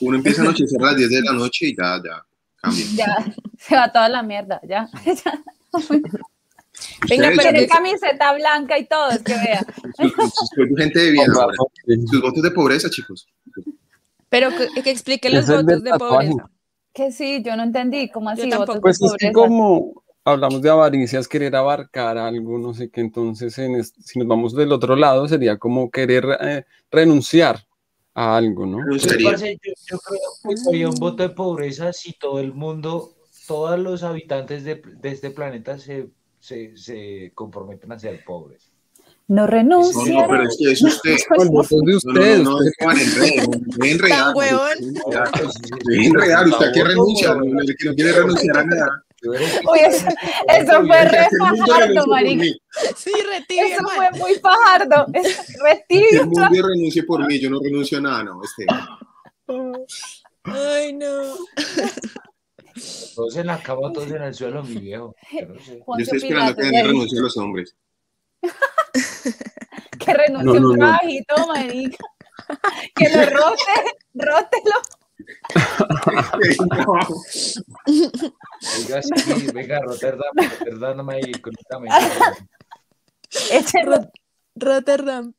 uno 0.00 0.16
empieza 0.16 0.42
a 0.42 0.44
anochecer 0.46 0.78
a 0.82 0.86
las 0.86 0.96
10 0.96 1.10
de 1.10 1.22
la 1.22 1.32
noche 1.32 1.66
y 1.68 1.76
ya, 1.76 2.00
ya, 2.04 2.26
cambia. 2.56 2.84
Ya, 2.94 3.34
se 3.58 3.76
va 3.76 3.90
toda 3.90 4.08
la 4.08 4.22
mierda, 4.22 4.60
ya. 4.66 4.88
Venga, 7.08 7.28
pero 7.30 7.40
Tiene 7.42 7.58
que- 7.60 7.66
camiseta 7.68 8.34
blanca 8.34 8.78
y 8.78 8.86
todo, 8.86 9.10
es 9.10 9.22
que 9.22 9.34
vea. 9.34 9.64
soy 10.54 10.68
gente 10.76 10.98
de 10.98 11.10
bien 11.12 11.30
ahora. 11.34 11.54
Sus 12.10 12.20
votos 12.20 12.42
de 12.42 12.50
pobreza, 12.50 12.90
chicos. 12.90 13.26
Pero 14.28 14.50
que, 14.50 14.82
que 14.82 14.90
explique 14.90 15.30
los 15.30 15.46
votos 15.46 15.82
de 15.82 15.90
tatuaje. 15.90 16.28
pobreza. 16.30 16.50
Que 16.92 17.12
sí, 17.12 17.42
yo 17.44 17.56
no 17.56 17.62
entendí, 17.62 18.10
¿cómo 18.10 18.30
así? 18.30 18.42
Votos 18.42 18.50
tampoco. 18.58 18.74
de 18.74 18.80
Pues 18.80 18.96
es 19.02 19.12
que 19.18 19.30
pobreza? 19.30 19.32
como 19.32 20.02
hablamos 20.24 20.62
de 20.62 20.70
avaricia, 20.70 21.18
es 21.20 21.28
querer 21.28 21.54
abarcar 21.54 22.18
algo, 22.18 22.58
no 22.58 22.74
sé 22.74 22.90
qué, 22.90 23.00
entonces 23.00 23.56
en 23.58 23.76
es- 23.76 23.94
si 24.04 24.18
nos 24.18 24.26
vamos 24.26 24.54
del 24.54 24.72
otro 24.72 24.96
lado 24.96 25.28
sería 25.28 25.58
como 25.58 25.90
querer 25.90 26.24
eh, 26.40 26.64
renunciar 26.90 27.64
a 28.14 28.36
algo, 28.36 28.66
¿no? 28.66 28.78
Pues, 28.88 29.02
yo, 29.02 29.10
yo 29.18 29.98
creo 29.98 30.20
que 30.48 30.56
sería 30.56 30.88
un 30.88 30.94
voto 30.96 31.22
de 31.22 31.28
pobreza 31.30 31.92
si 31.92 32.12
todo 32.14 32.40
el 32.40 32.54
mundo, 32.54 33.14
todos 33.46 33.78
los 33.78 34.02
habitantes 34.02 34.64
de, 34.64 34.76
de 34.84 35.08
este 35.10 35.30
planeta 35.30 35.78
se, 35.78 36.08
se, 36.46 36.76
se 36.76 37.32
comprometen 37.34 37.90
a 37.90 37.98
ser 37.98 38.22
pobres. 38.24 38.70
No 39.28 39.42
No, 39.42 39.46
renuncia. 39.48 40.12
no, 40.22 40.28
pero 40.28 40.42
es 40.44 40.56
que 40.56 40.70
es 40.70 40.82
usted. 40.82 41.16
El 41.40 41.48
voto 41.48 41.62
es 41.62 41.70
de 41.70 41.76
No, 41.76 41.90
no, 41.90 41.96
ustedes. 41.96 42.38
no, 42.44 42.50
no, 42.50 42.56
ustedes- 42.58 43.48
no, 43.48 43.84
enredar, 45.96 46.46
usted 46.46 46.66
aquí 46.68 46.82
renuncia, 46.82 47.34
que 47.78 47.88
no 47.88 47.94
quiere 47.94 48.12
renunciar 48.12 48.58
a 48.58 48.64
nada. 48.64 49.02
Uy, 49.24 49.78
eso, 49.88 50.06
eso 50.48 50.86
fue 50.86 50.98
Que 50.98 51.08
re 51.08 51.28
fajardo, 51.40 52.06
marica. 52.06 52.44
Sí, 52.96 53.10
retire, 53.32 53.72
Eso 53.72 53.82
man. 53.82 53.96
fue 53.96 54.10
muy 54.20 54.34
fajardo. 54.38 55.06
Es 55.14 55.58
re 55.60 55.84
Que 55.88 55.98
tibio. 56.00 56.20
el 56.22 56.26
mundo 56.28 56.48
renuncie 56.68 57.02
por 57.02 57.26
mí, 57.26 57.40
yo 57.40 57.50
no 57.50 57.58
renuncio 57.60 57.98
a 57.98 58.00
nada, 58.02 58.22
no, 58.22 58.40
este. 58.44 58.66
Ay, 60.44 60.92
no. 60.92 61.34
Todos 63.14 63.36
en 63.36 63.46
la 63.46 63.62
cama, 63.62 63.92
todos 63.92 64.10
en 64.10 64.22
el 64.22 64.34
suelo, 64.34 64.62
mi 64.62 64.76
viejo. 64.76 65.14
Yo 65.32 65.46
no 65.46 65.58
sé. 65.60 65.78
Yo 65.78 65.84
Poncio 65.84 66.02
estoy 66.04 66.18
esperando 66.18 66.54
que 66.56 66.62
Daniel 66.62 66.86
renuncie 66.88 67.18
a 67.18 67.22
los 67.22 67.36
hombres. 67.36 67.76
Que 69.98 70.12
renuncie 70.14 70.44
No, 70.44 70.60
no, 70.60 70.68
un 70.70 70.78
no. 70.78 70.86
trabajito, 70.86 71.46
marica. 71.48 72.04
Que 72.94 73.08
lo 73.08 73.22
rote, 73.22 73.72
rótelo. 74.14 74.76
Oiga, 78.78 79.02
sí, 79.02 79.46
venga, 79.52 79.80
Rotterdam, 79.80 80.32
Rotterdam 80.60 81.08
ahí, 81.10 81.32
conectame. 81.32 81.88
Échelo. 83.50 84.10
Rotterdam. 84.54 85.34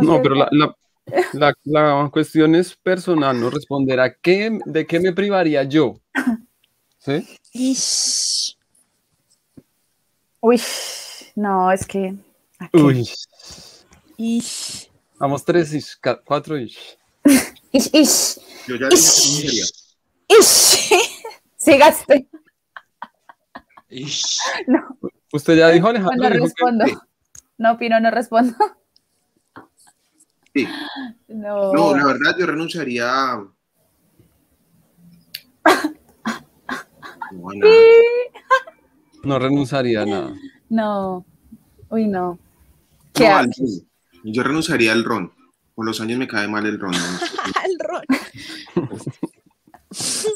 No, 0.00 0.20
pero 0.22 0.34
la, 0.34 0.48
la, 0.52 0.74
la- 1.32 1.54
la 1.64 2.08
cuestión 2.12 2.54
es 2.54 2.74
personal, 2.76 3.38
¿no? 3.40 3.50
Responder 3.50 4.00
a 4.00 4.14
qué, 4.14 4.58
de 4.64 4.86
qué 4.86 5.00
me 5.00 5.12
privaría 5.12 5.62
yo. 5.64 6.00
¿Sí? 6.98 7.26
Ish. 7.52 8.56
Uy, 10.40 10.60
no, 11.36 11.70
es 11.72 11.86
que. 11.86 12.14
aquí. 12.58 12.78
Uy, 12.78 13.08
Ish. 14.16 14.90
vamos 15.18 15.44
tres 15.44 15.72
ish, 15.72 15.98
cuatro 16.24 16.58
ish. 16.58 16.78
Ish, 17.72 17.90
ish, 17.94 18.38
Yo 18.66 18.76
ya 18.76 18.88
dije 18.88 19.02
que 19.42 19.48
renunciaría. 19.48 19.64
ish. 20.28 20.90
Sigaste. 21.56 22.28
Ish. 23.90 24.38
No, 24.66 24.96
Usted 25.32 25.56
ya 25.56 25.68
dijo, 25.68 25.84
no 25.92 25.98
Alejandro. 25.98 26.28
que- 26.30 26.38
respondo. 26.38 26.84
No, 27.58 27.76
Pino, 27.78 28.00
no 28.00 28.10
respondo. 28.10 28.54
Sí. 30.54 30.66
No. 31.28 31.72
No, 31.72 31.96
la 31.96 32.04
verdad 32.06 32.36
yo 32.38 32.46
renunciaría 32.46 33.08
a... 33.08 33.36
No, 37.32 37.50
a 37.50 37.54
nada. 37.54 37.72
No 39.22 39.38
renunciaría 39.38 40.02
a 40.02 40.06
nada. 40.06 40.34
No. 40.68 41.24
Uy, 41.90 42.06
no. 42.08 42.38
¿Qué 43.12 43.28
No, 43.28 43.36
al 43.36 43.44
ron. 43.56 43.68
Yo 44.24 44.42
renunciaría 44.42 44.92
al 44.92 45.04
ron. 45.04 45.32
Con 45.74 45.86
los 45.86 46.00
años 46.00 46.18
me 46.18 46.26
cae 46.28 46.48
mal 46.48 46.66
el 46.66 46.78
ron. 46.78 46.92
¿no? 46.92 46.98
Al 47.62 47.78
ron. 47.78 48.02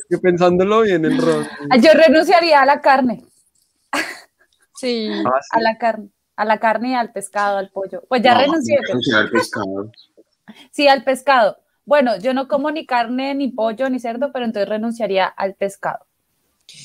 Que 0.09 0.18
pensándolo 0.18 0.81
bien, 0.81 1.05
el 1.05 1.16
rol. 1.16 1.46
Ah, 1.70 1.77
Yo 1.77 1.90
renunciaría 1.92 2.61
a 2.61 2.66
la 2.66 2.81
carne, 2.81 3.24
Sí. 4.74 5.09
Ah, 5.24 5.31
sí. 5.40 5.48
a 5.53 5.61
la 5.61 5.79
carne, 5.79 6.09
a 6.37 6.44
la 6.44 6.59
carne 6.59 6.90
y 6.90 6.94
al 6.94 7.12
pescado, 7.12 7.59
al 7.59 7.70
pollo. 7.70 8.03
Pues 8.09 8.23
ya 8.23 8.35
No, 8.35 8.40
renuncié. 8.40 8.77
renunciar 8.88 9.20
al 9.23 9.31
pescado. 9.31 9.90
Sí, 10.73 10.88
al 10.88 11.05
pescado. 11.05 11.59
Bueno, 11.87 12.18
yo 12.18 12.35
no 12.35 12.49
como 12.49 12.70
ni 12.70 12.85
carne, 12.87 13.35
ni 13.35 13.49
pollo, 13.49 13.88
ni 13.88 13.99
cerdo, 13.99 14.31
pero 14.33 14.44
entonces 14.44 14.68
renunciaría 14.68 15.27
al 15.27 15.55
pescado. 15.55 16.07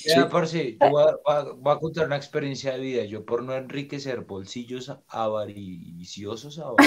Ya, 0.06 0.28
parce, 0.30 0.78
yo 0.80 0.90
voy 0.90 1.04
a, 1.04 1.06
voy 1.26 1.36
a- 1.36 1.52
voy 1.54 1.74
a 1.76 1.80
contar 1.80 2.06
una 2.08 2.18
experiencia 2.18 2.74
de 2.74 2.80
vida. 2.80 3.06
Yo, 3.06 3.26
por 3.26 3.44
no 3.44 3.54
enriquecer 3.56 4.22
bolsillos 4.22 4.92
avariciosos, 5.08 6.60
ava- 6.60 6.78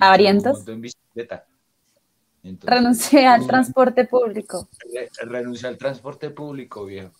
¿Avarientos? 0.00 0.68
en 0.68 0.80
bicicleta. 0.80 1.46
Entonces, 2.42 2.76
Renuncié 2.76 3.26
al 3.26 3.40
no, 3.40 3.46
transporte 3.46 4.04
público, 4.06 4.68
re- 4.92 5.10
renuncié 5.26 5.68
al 5.68 5.76
transporte 5.78 6.30
público, 6.30 6.84
viejo. 6.86 7.12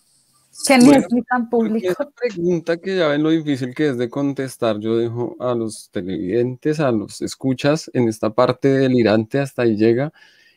Que 0.67 0.79
ni 0.79 0.85
Bueno, 0.87 1.01
es 1.01 1.13
ni 1.13 1.23
tan 1.23 1.51
público. 1.51 1.91
esa 1.91 2.09
pregunta 2.11 2.77
que 2.77 2.97
ya 2.97 3.09
ven 3.09 3.23
lo 3.23 3.31
difícil 3.31 3.75
que 3.75 3.89
es 3.89 3.99
de 3.99 4.09
contestar, 4.09 4.79
yo 4.79 4.97
dejo 4.97 5.37
a 5.41 5.55
los 5.55 5.91
televidentes, 5.91 6.81
a 6.81 6.93
los 6.93 7.21
escuchas 7.23 7.91
en 7.95 8.09
esta 8.09 8.31
parte 8.31 8.69
delirante, 8.69 9.39
hasta 9.41 9.63
ahí 9.63 9.77
llega, 9.77 10.13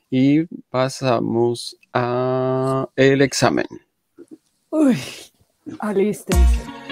y 0.10 0.46
pasamos 0.70 1.78
a 1.94 2.88
el 2.96 3.22
examen. 3.22 3.68
Uy, 4.70 4.98
alístense. 5.80 6.87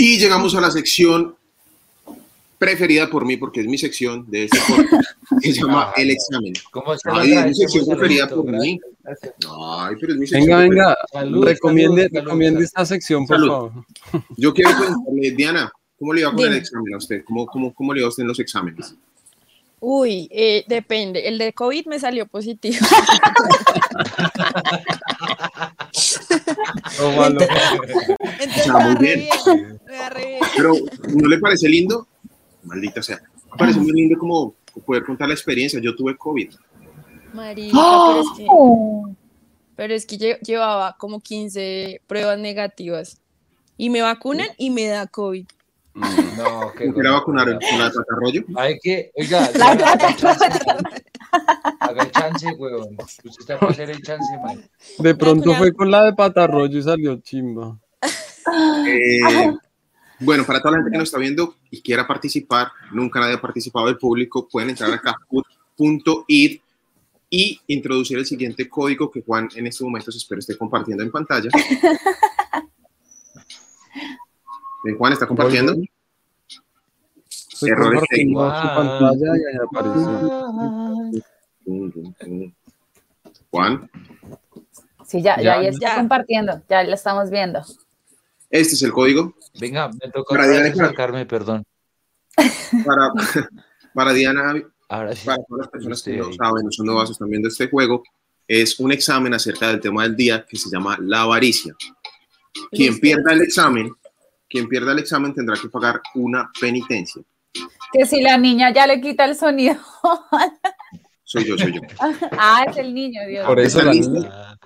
Y 0.00 0.16
llegamos 0.18 0.54
a 0.54 0.60
la 0.60 0.70
sección 0.70 1.34
preferida 2.56 3.10
por 3.10 3.24
mí, 3.26 3.36
porque 3.36 3.60
es 3.60 3.66
mi 3.66 3.76
sección 3.78 4.24
de 4.30 4.44
este 4.44 4.58
podcast, 4.68 5.10
que 5.42 5.52
se 5.52 5.60
llama 5.60 5.88
Ah, 5.90 5.94
El. 5.96 6.10
Examen. 6.10 6.52
¿Cómo 6.70 6.96
se 6.96 7.08
Ay, 7.10 7.34
lo 7.34 7.40
es 7.40 7.46
mi 7.46 7.54
sección 7.54 7.86
preferida 7.86 8.28
por 8.28 8.44
mí. 8.44 8.80
Ay, 9.06 9.96
pero 10.00 10.12
es 10.12 10.18
mi 10.18 10.26
sección 10.26 10.46
Venga, 10.46 10.58
preferida. 10.58 10.84
venga, 10.86 10.96
Salud, 11.12 11.44
recomiende, 11.44 12.02
salud, 12.04 12.14
recomiende 12.24 12.56
salud. 12.58 12.64
esta 12.64 12.86
sección, 12.86 13.26
por 13.26 13.36
Salud. 13.36 13.48
favor. 13.48 13.72
Yo 14.36 14.54
quiero 14.54 14.70
preguntarle, 14.78 15.30
Diana, 15.32 15.72
¿cómo 15.98 16.12
le 16.12 16.20
iba 16.20 16.30
con 16.30 16.40
el 16.40 16.46
Dime. 16.46 16.56
examen 16.58 16.94
a 16.94 16.98
usted? 16.98 17.24
¿Cómo, 17.24 17.46
cómo, 17.46 17.74
cómo 17.74 17.92
le 17.92 18.00
iba 18.00 18.06
a 18.06 18.10
usted 18.10 18.22
en 18.22 18.28
los 18.28 18.38
exámenes? 18.40 18.94
Uy, 19.80 20.28
eh, 20.32 20.64
depende. 20.68 21.26
El 21.28 21.38
de 21.38 21.52
COVID 21.52 21.86
me 21.86 21.98
salió 22.00 22.26
positivo. 22.26 22.76
Pero, 30.56 30.72
¿no 31.14 31.28
le 31.28 31.38
parece 31.38 31.68
lindo? 31.68 32.06
Maldita 32.64 33.02
sea. 33.02 33.20
Me 33.52 33.56
parece 33.56 33.80
muy 33.80 33.92
lindo 33.92 34.18
como 34.18 34.54
poder 34.86 35.04
contar 35.04 35.28
la 35.28 35.34
experiencia. 35.34 35.80
Yo 35.82 35.94
tuve 35.94 36.16
COVID. 36.16 36.50
Marica, 37.32 37.76
pero 37.76 38.20
es 38.20 38.26
que, 38.36 38.46
Oh, 38.48 39.10
pero 39.76 39.94
es 39.94 40.06
que 40.06 40.18
lle- 40.18 40.40
llevaba 40.40 40.96
como 40.98 41.20
15 41.20 42.00
pruebas 42.06 42.38
negativas. 42.38 43.18
Y 43.76 43.90
me 43.90 44.02
vacunan 44.02 44.48
y 44.56 44.70
me 44.70 44.86
da 44.86 45.06
COVID. 45.06 45.46
No, 45.94 46.72
qué 46.76 46.84
¿Con 46.86 46.94
qué 46.94 47.02
la 47.02 47.10
gonorrea. 47.10 47.12
vacunaron? 47.12 47.58
¿Con 47.60 47.78
la 47.78 47.84
de 47.86 47.90
patarroyo? 47.92 48.44
Hay 48.56 48.78
que, 48.78 49.10
oiga, 49.16 49.50
La 49.54 49.72
plata. 49.74 50.16
chance, 50.16 50.44
haga 51.80 52.02
el 52.02 52.10
chance, 52.12 52.46
weón. 52.58 52.96
Usted 53.24 53.40
está 53.40 53.58
para 53.58 53.72
hacer 53.72 53.90
el 53.90 54.02
chance, 54.02 54.38
man. 54.44 54.62
De 54.98 55.14
pronto 55.14 55.54
fue 55.54 55.72
con 55.72 55.90
la 55.90 56.04
de 56.04 56.12
patarroyo 56.12 56.78
y 56.78 56.82
salió 56.82 57.16
chimba. 57.20 57.76
Eh, 58.86 59.52
bueno, 60.20 60.44
para 60.44 60.60
toda 60.60 60.72
la 60.72 60.78
gente 60.78 60.92
que 60.92 60.98
nos 60.98 61.08
está 61.08 61.18
viendo 61.18 61.54
y 61.70 61.82
quiera 61.82 62.06
participar, 62.06 62.68
nunca 62.92 63.20
nadie 63.20 63.34
ha 63.34 63.40
participado 63.40 63.86
del 63.86 63.98
público, 63.98 64.48
pueden 64.48 64.70
entrar 64.70 64.92
a 64.92 65.00
kahoot.it 65.00 66.62
y 67.30 67.60
introducir 67.66 68.16
el 68.18 68.24
siguiente 68.26 68.68
código 68.68 69.10
que 69.10 69.22
Juan 69.22 69.48
en 69.54 69.66
este 69.66 69.84
momento 69.84 70.10
espero 70.10 70.38
esté 70.38 70.56
compartiendo 70.56 71.02
en 71.02 71.10
pantalla. 71.10 71.50
Juan 74.96 75.12
está 75.12 75.26
compartiendo. 75.26 75.74
Errores 77.62 78.02
técnicos. 78.10 78.52
pantalla 78.52 79.32
y. 79.36 81.22
Juan, 83.50 83.90
Sí, 85.06 85.22
ya, 85.22 85.36
ya, 85.36 85.42
Ya, 85.56 85.62
ya 85.62 85.68
está 85.70 85.88
ya. 85.88 85.96
compartiendo, 85.96 86.62
ya 86.68 86.82
la 86.84 86.94
estamos 86.94 87.30
viendo. 87.30 87.60
este 88.50 88.74
es 88.74 88.82
el 88.82 88.92
código 88.92 89.34
Venga, 89.58 89.88
me 89.88 90.10
toca 90.12 90.34
Para 90.34 90.46
Diana, 90.48 90.74
sacarme, 90.74 91.24
perdón. 91.26 91.64
para, 92.36 93.12
para 93.94 94.12
Diana, 94.12 94.62
Ahora 94.90 95.14
sí. 95.16 95.24
para 95.26 95.38
todas 95.44 95.60
las 95.62 95.68
personas 95.68 96.02
que 96.02 96.10
estoy 96.12 96.22
no 96.22 96.28
ahí. 96.30 96.36
saben 96.36 96.66
o 96.66 96.70
son 96.72 96.86
nuevas 96.86 97.10
están 97.10 97.28
viendo 97.30 97.48
este 97.48 97.68
juego, 97.68 98.02
es 98.46 98.78
un 98.78 98.92
examen 98.92 99.32
acerca 99.34 99.68
del 99.68 99.80
tema 99.80 100.02
del 100.04 100.14
día 100.16 100.44
que 100.46 100.56
se 100.56 100.70
llama 100.70 100.96
la 101.00 101.22
avaricia. 101.22 101.74
Quien 102.70 102.98
pierda 103.00 103.32
el 103.32 103.42
examen, 103.42 103.90
quien 104.48 104.68
pierda 104.68 104.92
el 104.92 104.98
examen 104.98 105.34
tendrá 105.34 105.56
que 105.60 105.68
pagar 105.68 106.00
una 106.14 106.50
penitencia. 106.60 107.22
Que 107.92 108.06
si 108.06 108.20
la 108.20 108.36
niña 108.38 108.72
ya 108.72 108.86
le 108.86 109.00
quita 109.00 109.24
el 109.24 109.34
sonido. 109.36 109.76
Soy 111.24 111.44
yo, 111.44 111.58
soy 111.58 111.74
yo. 111.74 111.80
ah, 112.38 112.64
es 112.68 112.76
el 112.78 112.94
niño, 112.94 113.20
Dios. 113.26 113.46
Por 113.46 113.60
eso 113.60 113.82
la. 113.82 113.92
Ah, 114.30 114.58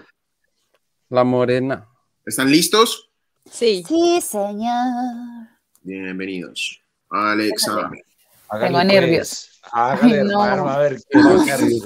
la 1.08 1.24
morena. 1.24 1.88
¿Están 2.24 2.50
listos? 2.50 3.10
Sí. 3.50 3.82
Sí, 3.86 4.20
señor. 4.20 5.48
Bienvenidos 5.82 6.80
al 7.10 7.40
examen. 7.40 8.00
hágale, 8.48 8.66
Tengo 8.66 8.78
pues. 8.78 8.86
nervios. 8.86 9.60
Hágale, 9.72 10.20
Ay, 10.20 10.24
no. 10.28 10.42
a 10.42 10.78
ver 10.78 10.96
qué 11.08 11.18
va 11.18 11.30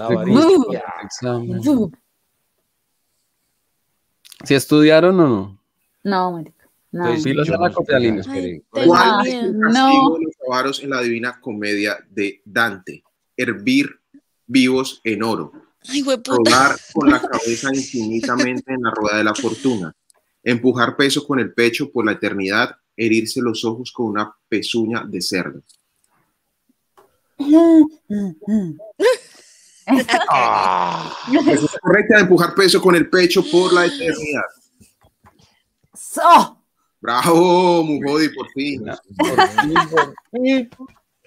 a 0.07 0.25
la 1.25 1.91
¿Si 4.45 4.55
estudiaron 4.55 5.19
o 5.19 5.29
no? 5.29 5.59
No, 6.05 6.33
marica. 6.33 6.56
Tengo 6.97 8.63
¿Cuál 8.71 9.27
es 9.27 9.35
el 9.35 9.61
castigo 9.61 10.19
de 10.19 10.25
los 10.25 10.35
avaros 10.47 10.83
en 10.83 10.91
la 10.91 11.03
divina 11.03 11.41
comedia 11.41 11.99
de 12.11 12.41
Dante? 12.45 13.03
Hervir 13.37 14.01
vivos 14.47 15.01
en 15.05 15.23
oro. 15.23 15.53
Ay, 15.89 16.03
rodar 16.03 16.77
con 16.95 17.11
la 17.11 17.21
cabeza 17.21 17.75
infinitamente 17.75 18.73
en 18.73 18.83
la 18.83 18.91
rueda 18.91 19.19
de 19.19 19.25
la 19.25 19.35
fortuna, 19.35 19.93
empujar 20.43 20.97
peso 20.97 21.27
con 21.27 21.39
el 21.39 21.53
pecho 21.53 21.91
por 21.91 22.05
la 22.05 22.13
eternidad, 22.13 22.77
herirse 22.97 23.41
los 23.41 23.65
ojos 23.65 23.93
con 23.93 24.07
una 24.07 24.35
pezuña 24.49 25.05
de 25.07 25.21
cerdo. 25.21 25.63
Eso 29.87 31.67
es 31.67 31.79
correcta, 31.81 32.19
empujar 32.19 32.55
peso 32.55 32.81
con 32.81 32.97
el 32.97 33.09
pecho 33.09 33.45
por 33.49 33.73
la 33.73 33.87
eternidad. 33.87 34.43
So, 35.95 36.56
Bravo, 37.07 37.85
Mujodi, 37.85 38.29
por 38.31 38.49
fin. 38.51 38.85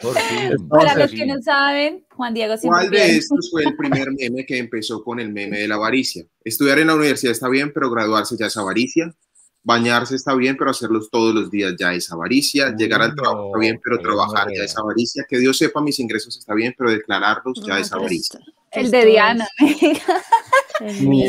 Por 0.01 0.17
fin, 0.17 0.51
por 0.69 0.79
para 0.79 0.95
los 0.95 1.11
que 1.11 1.25
no 1.25 1.41
saben, 1.41 2.05
Juan 2.15 2.33
Diego 2.33 2.57
siempre 2.57 2.79
¿Cuál 2.81 2.89
de 2.89 3.17
estos 3.17 3.49
fue 3.49 3.63
el 3.63 3.75
primer 3.77 4.11
meme 4.11 4.45
que 4.45 4.57
empezó 4.57 5.01
con 5.03 5.19
el 5.21 5.31
meme 5.31 5.59
de 5.59 5.67
la 5.69 5.75
avaricia? 5.75 6.25
Estudiar 6.43 6.79
en 6.79 6.87
la 6.87 6.95
universidad 6.95 7.31
está 7.31 7.47
bien, 7.49 7.71
pero 7.73 7.89
graduarse 7.89 8.35
ya 8.37 8.47
es 8.47 8.57
avaricia. 8.57 9.13
Bañarse 9.63 10.15
está 10.15 10.33
bien, 10.35 10.55
pero 10.57 10.71
hacerlos 10.71 11.09
todos 11.11 11.33
los 11.35 11.49
días 11.51 11.75
ya 11.77 11.93
es 11.93 12.09
avaricia. 12.11 12.73
Llegar 12.77 13.01
al 13.01 13.13
trabajo 13.15 13.47
está 13.47 13.59
bien, 13.59 13.79
pero 13.83 13.99
trabajar 13.99 14.47
ya 14.55 14.63
es 14.63 14.77
avaricia. 14.77 15.25
Que 15.27 15.37
Dios 15.37 15.57
sepa 15.57 15.81
mis 15.81 15.99
ingresos 15.99 16.37
está 16.37 16.53
bien, 16.53 16.73
pero 16.77 16.91
declararlos 16.91 17.61
ya 17.65 17.77
es 17.79 17.91
avaricia. 17.91 18.39
El 18.71 18.91
de 18.91 19.05
Diana. 19.05 19.47
es- 19.59 21.01
Ni 21.01 21.25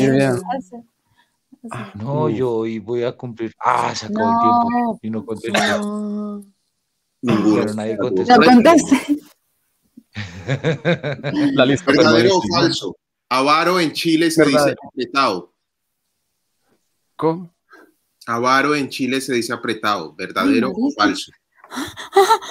idea. 1.63 1.91
No, 1.95 2.29
yo 2.29 2.51
hoy 2.51 2.79
voy 2.79 3.03
a 3.03 3.11
cumplir. 3.11 3.53
Ah, 3.59 3.93
se 3.95 4.07
acabó 4.07 4.29
el 4.29 4.39
tiempo. 4.71 4.99
Y 5.01 5.09
no 5.09 5.25
contesté. 5.25 5.59
No. 5.59 6.43
Ninguno. 7.21 7.55
Pero 7.61 7.73
nadie 7.73 7.97
contestó. 7.97 8.35
no 8.37 8.45
contesté. 8.45 9.17
La 11.53 11.65
lista 11.65 11.91
¿Verdadero 11.91 12.37
o 12.37 12.41
falso? 12.53 12.95
Avaro 13.29 13.79
en 13.79 13.93
Chile 13.93 14.29
se 14.31 14.43
dice 14.43 14.51
Verdadero. 14.57 14.79
apretado. 14.89 15.53
¿Cómo? 17.15 17.53
Avaro 18.27 18.75
en 18.75 18.89
Chile 18.89 19.21
se 19.21 19.33
dice 19.33 19.53
apretado. 19.53 20.13
¿Verdadero 20.15 20.71
o 20.75 20.91
falso? 20.91 21.31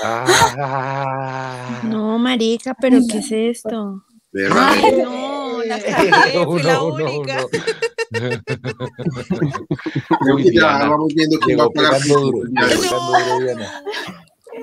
Ah. 0.02 1.80
No, 1.84 2.18
marica, 2.18 2.74
pero 2.80 3.00
¿qué 3.10 3.18
es 3.18 3.30
esto? 3.32 4.04
¿Verdadero? 4.32 5.10
No, 5.10 5.39
fui 6.46 6.62
la 6.62 6.82
única. 6.82 7.46
Vamos 10.88 11.14
viendo 11.14 11.38
quién 11.40 11.58
va 11.58 11.64
a 11.64 11.70
pagar. 11.70 12.00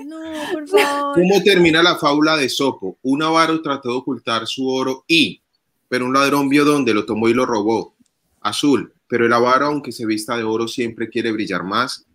No, 0.06 0.18
por 0.52 0.68
favor. 0.68 1.16
¿Cómo 1.16 1.42
termina 1.44 1.82
la 1.82 1.96
fábula 1.96 2.38
de 2.38 2.50
Sopo? 2.50 2.98
Un 3.04 3.24
avaro 3.24 3.62
trató 3.62 3.90
de 3.90 3.96
ocultar 3.96 4.46
su 4.48 4.68
oro 4.68 5.06
y, 5.08 5.42
pero 5.88 6.06
un 6.06 6.14
ladrón 6.14 6.50
vio 6.50 6.66
dónde 6.66 6.94
lo 6.94 7.06
tomó 7.06 7.30
y 7.30 7.34
lo 7.34 7.46
robó. 7.46 7.96
Azul, 8.42 8.94
pero 9.08 9.26
el 9.26 9.34
avaro, 9.34 9.68
aunque 9.68 9.92
se 9.92 10.06
vista 10.06 10.38
de 10.38 10.44
oro, 10.44 10.68
siempre 10.68 11.10
quiere 11.10 11.32
brillar 11.32 11.64
más. 11.64 12.06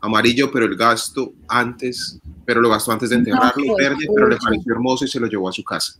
Amarillo, 0.00 0.50
pero 0.50 0.66
el 0.66 0.76
gasto 0.76 1.32
antes, 1.48 2.18
pero 2.44 2.60
lo 2.60 2.68
gastó 2.68 2.92
antes 2.92 3.10
de 3.10 3.16
enterrarlo. 3.16 3.64
No, 3.64 3.76
Verde, 3.76 4.06
pero 4.14 4.28
le 4.28 4.36
pareció 4.36 4.74
hermoso 4.74 5.04
y 5.04 5.08
se 5.08 5.20
lo 5.20 5.28
llevó 5.28 5.48
a 5.48 5.52
su 5.52 5.62
casa. 5.62 5.94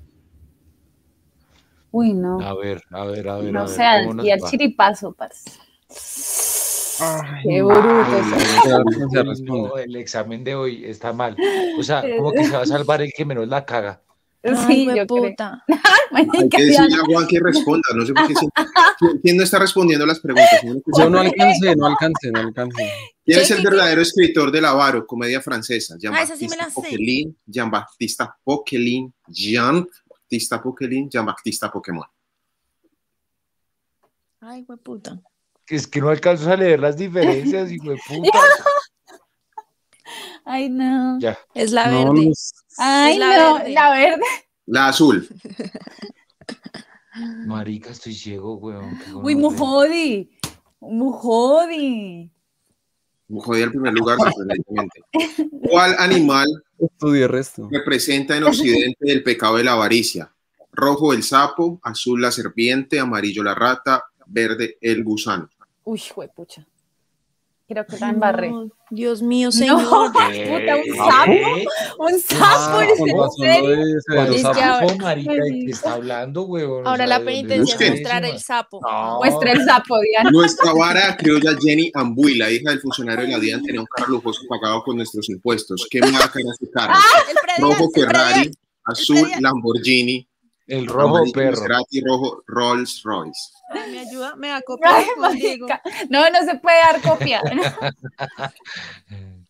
Uy, 1.92 2.14
no. 2.14 2.40
A 2.40 2.54
ver, 2.54 2.82
a 2.90 3.04
ver, 3.04 3.28
a 3.28 3.36
ver. 3.36 3.48
a 3.50 3.52
No 3.52 3.60
ver, 3.66 3.68
sé, 3.68 3.82
al- 3.84 4.02
¿cómo 4.02 4.14
nos 4.14 4.26
y 4.26 4.30
al 4.30 4.40
chiripazo, 4.40 5.12
parce. 5.12 5.50
Ay, 7.00 7.42
Qué 7.44 7.62
bruto. 7.62 9.78
El 9.78 9.96
examen 9.96 10.44
de 10.44 10.54
hoy 10.54 10.84
está 10.84 11.12
mal. 11.12 11.36
O 11.78 11.82
sea, 11.82 12.02
como 12.16 12.32
que 12.32 12.44
se 12.44 12.52
va 12.56 12.62
a 12.62 12.66
salvar 12.66 13.02
el 13.02 13.12
que 13.16 13.24
menos 13.24 13.48
la 13.48 13.64
caga. 13.64 14.00
Ay, 14.44 14.56
Sí, 14.66 14.86
yo 14.86 14.92
creo. 14.92 15.06
puta. 15.06 15.64
Hay 16.12 16.48
que 16.48 16.64
decirle 16.64 16.96
a 16.96 17.04
Juan 17.04 17.26
que 17.28 17.38
responda. 17.40 17.88
No 17.94 18.04
sé 18.04 18.12
por 18.12 18.26
qué. 18.26 18.34
¿Quién- 18.34 19.20
¿Quién 19.22 19.36
no 19.36 19.44
está 19.44 19.58
respondiendo 19.60 20.04
las 20.04 20.18
preguntas? 20.20 20.60
Yo 20.98 21.08
no 21.10 21.20
alcancé, 21.20 21.76
no 21.76 21.86
alcancé, 21.86 22.30
no 22.32 22.40
alcancé. 22.40 22.90
¿Quién 23.24 23.38
es 23.40 23.48
¿Qué, 23.48 23.54
el 23.54 23.62
verdadero 23.62 24.02
escritor 24.02 24.50
del 24.50 24.64
Avaro, 24.64 25.06
comedia 25.06 25.40
francesa? 25.40 25.96
Ah, 26.12 26.22
esa 26.22 26.36
sí 26.36 26.48
me 26.48 26.56
la 26.56 26.68
sé. 30.40 30.56
Poquelin, 30.58 30.62
Poquelin, 30.62 31.10
Jean-Baptista 31.10 31.70
Pokémon. 31.70 32.06
Ay, 34.40 34.64
güey, 34.64 34.78
puta. 34.78 35.20
Que 35.64 35.76
Es 35.76 35.86
que 35.86 36.00
no 36.00 36.08
alcanzo 36.08 36.50
a 36.50 36.56
leer 36.56 36.80
las 36.80 36.96
diferencias, 36.96 37.70
hijo 37.70 37.90
de 37.90 37.98
puta. 38.08 38.38
Ay, 40.44 40.68
no. 40.68 41.18
Ya. 41.20 41.38
Es 41.54 41.70
la 41.70 41.86
No, 41.86 42.12
verde. 42.12 42.26
no, 42.26 42.32
Ay, 42.78 43.12
Es 43.12 43.18
la 43.18 43.38
no. 43.38 43.54
verde. 43.58 43.72
La 43.72 43.90
verde. 43.92 44.22
La 44.66 44.88
azul. 44.88 45.28
Marica, 47.46 47.90
estoy 47.90 48.14
ciego, 48.14 48.56
weón. 48.56 48.98
Uy, 49.22 49.36
mujodi. 49.36 50.30
Mujodi. 50.80 52.32
Jodí 53.40 53.62
al 53.62 53.70
primer 53.70 53.92
lugar, 53.94 54.18
sorprendentemente. 54.18 55.02
¿Cuál 55.70 55.94
animal 55.98 56.46
resto. 57.28 57.68
representa 57.70 58.36
en 58.36 58.44
Occidente 58.44 59.12
el 59.12 59.22
pecado 59.22 59.56
de 59.56 59.64
la 59.64 59.72
avaricia? 59.72 60.32
Rojo 60.72 61.12
el 61.12 61.22
sapo, 61.22 61.80
azul 61.82 62.20
la 62.20 62.32
serpiente, 62.32 62.98
amarillo 62.98 63.42
la 63.42 63.54
rata, 63.54 64.04
verde 64.26 64.78
el 64.80 65.04
gusano. 65.04 65.48
Uy, 65.84 66.00
pucha. 66.34 66.66
Creo 67.72 67.86
que 67.86 67.98
la 67.98 68.10
embarré. 68.10 68.50
no, 68.50 68.68
Dios 68.90 69.22
mío, 69.22 69.46
No, 69.48 69.52
señor. 69.52 69.82
puta, 70.12 70.28
un 70.76 70.96
sapo. 70.96 71.32
Un 71.98 72.20
sapo, 72.20 72.78
Ah, 72.78 72.84
¿en 72.84 74.38
sapo, 74.42 74.98
marica, 74.98 75.32
¿de 75.32 75.50
qué 75.64 75.70
está 75.70 75.94
hablando, 75.94 76.42
weón? 76.42 76.86
O 76.86 76.90
Ahora 76.90 77.06
la 77.06 77.18
¿de 77.18 77.24
dónde 77.24 77.32
penitencia 77.48 77.86
es 77.86 77.90
mostrar 77.92 78.24
el 78.26 78.38
sapo. 78.38 78.80
No. 78.82 79.16
Muestra 79.20 79.52
el 79.52 79.64
sapo, 79.64 79.98
Diana. 80.00 80.30
Nuestra 80.30 80.72
vara 80.74 81.16
criolla 81.16 81.56
Jenny 81.58 81.90
Ambuila, 81.94 82.50
hija 82.50 82.70
del 82.70 82.80
funcionario 82.80 83.24
de 83.24 83.32
la 83.32 83.38
DIAN, 83.38 83.62
tenía 83.62 83.80
un 83.80 83.86
carro 83.86 84.10
lujoso 84.10 84.42
pagado 84.48 84.82
con 84.82 84.96
nuestros 84.96 85.30
impuestos. 85.30 85.86
¿Qué 85.90 86.00
marca 86.00 86.38
era 86.38 86.52
su 86.58 86.70
carro? 86.70 86.92
Predial, 87.24 87.58
Rojo 87.78 87.90
Ferrari, 87.94 88.50
azul. 88.84 89.28
Lamborghini, 89.40 90.28
El 90.66 90.86
rojo 90.86 91.22
perro. 91.32 91.52
Maserati, 91.52 92.00
rojo 92.06 92.42
Rolls 92.46 93.00
Royce. 93.02 93.50
Ay, 93.72 93.92
¿Me 93.92 93.98
ayuda? 94.00 94.36
¿Me 94.36 94.48
da 94.48 94.62
copia. 94.62 94.90
No, 96.08 96.30
no 96.30 96.42
se 96.44 96.56
puede 96.58 96.78
dar 96.80 97.00
copia. 97.02 97.42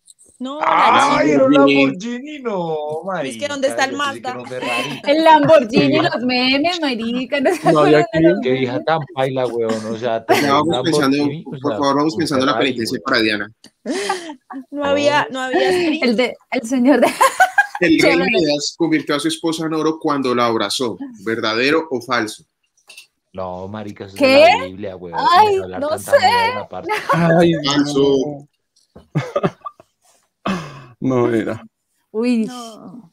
No, 0.42 0.58
¡Ay, 0.60 1.30
era 1.30 1.44
un 1.44 1.52
Lamborghini. 1.52 2.40
No, 2.40 3.04
marica. 3.04 3.32
Es 3.32 3.40
que 3.40 3.46
¿dónde 3.46 3.68
está 3.68 3.84
el 3.84 3.90
que 3.90 3.96
Mazda? 3.96 4.38
El 5.06 5.22
Lamborghini, 5.22 6.00
los 6.00 6.20
memes, 6.22 6.80
marica. 6.80 7.40
No 7.40 7.50
No 7.72 7.86
los 7.86 8.04
Qué 8.42 8.50
vieja 8.50 8.82
tan 8.82 8.98
paila, 9.14 9.46
weón. 9.46 9.86
O 9.86 9.96
sea, 9.96 10.24
vamos 10.26 10.82
pensando, 10.82 11.16
por 11.60 11.72
favor, 11.74 11.96
vamos 11.96 12.16
pensando 12.16 12.44
en 12.44 12.50
la 12.50 12.58
penitencia 12.58 12.98
para 13.04 13.20
Diana. 13.20 13.52
No 14.72 14.84
había, 14.84 15.28
no 15.30 15.42
había. 15.42 15.60
El, 16.02 16.16
de, 16.16 16.34
el 16.50 16.62
señor 16.68 17.00
de... 17.00 17.06
El 17.78 17.90
rey 17.90 17.98
Chévere. 17.98 18.30
Midas 18.32 18.74
convirtió 18.76 19.14
a 19.14 19.20
su 19.20 19.28
esposa 19.28 19.66
en 19.66 19.74
oro 19.74 20.00
cuando 20.00 20.34
la 20.34 20.46
abrazó. 20.46 20.98
¿Verdadero 21.24 21.86
o 21.88 22.00
falso? 22.00 22.42
No, 23.32 23.66
marica, 23.68 24.04
eso 24.04 24.16
¿Qué? 24.16 24.42
es 24.44 24.52
de 24.52 24.58
la 24.58 24.64
Biblia, 24.66 24.96
weón. 24.96 25.18
Ay, 25.38 25.56
no 25.80 25.98
sé. 25.98 26.10
Ay, 27.12 27.52
no. 27.52 28.48
No 31.00 31.30
era. 31.32 31.64
Uy, 32.10 32.44
No. 32.44 33.12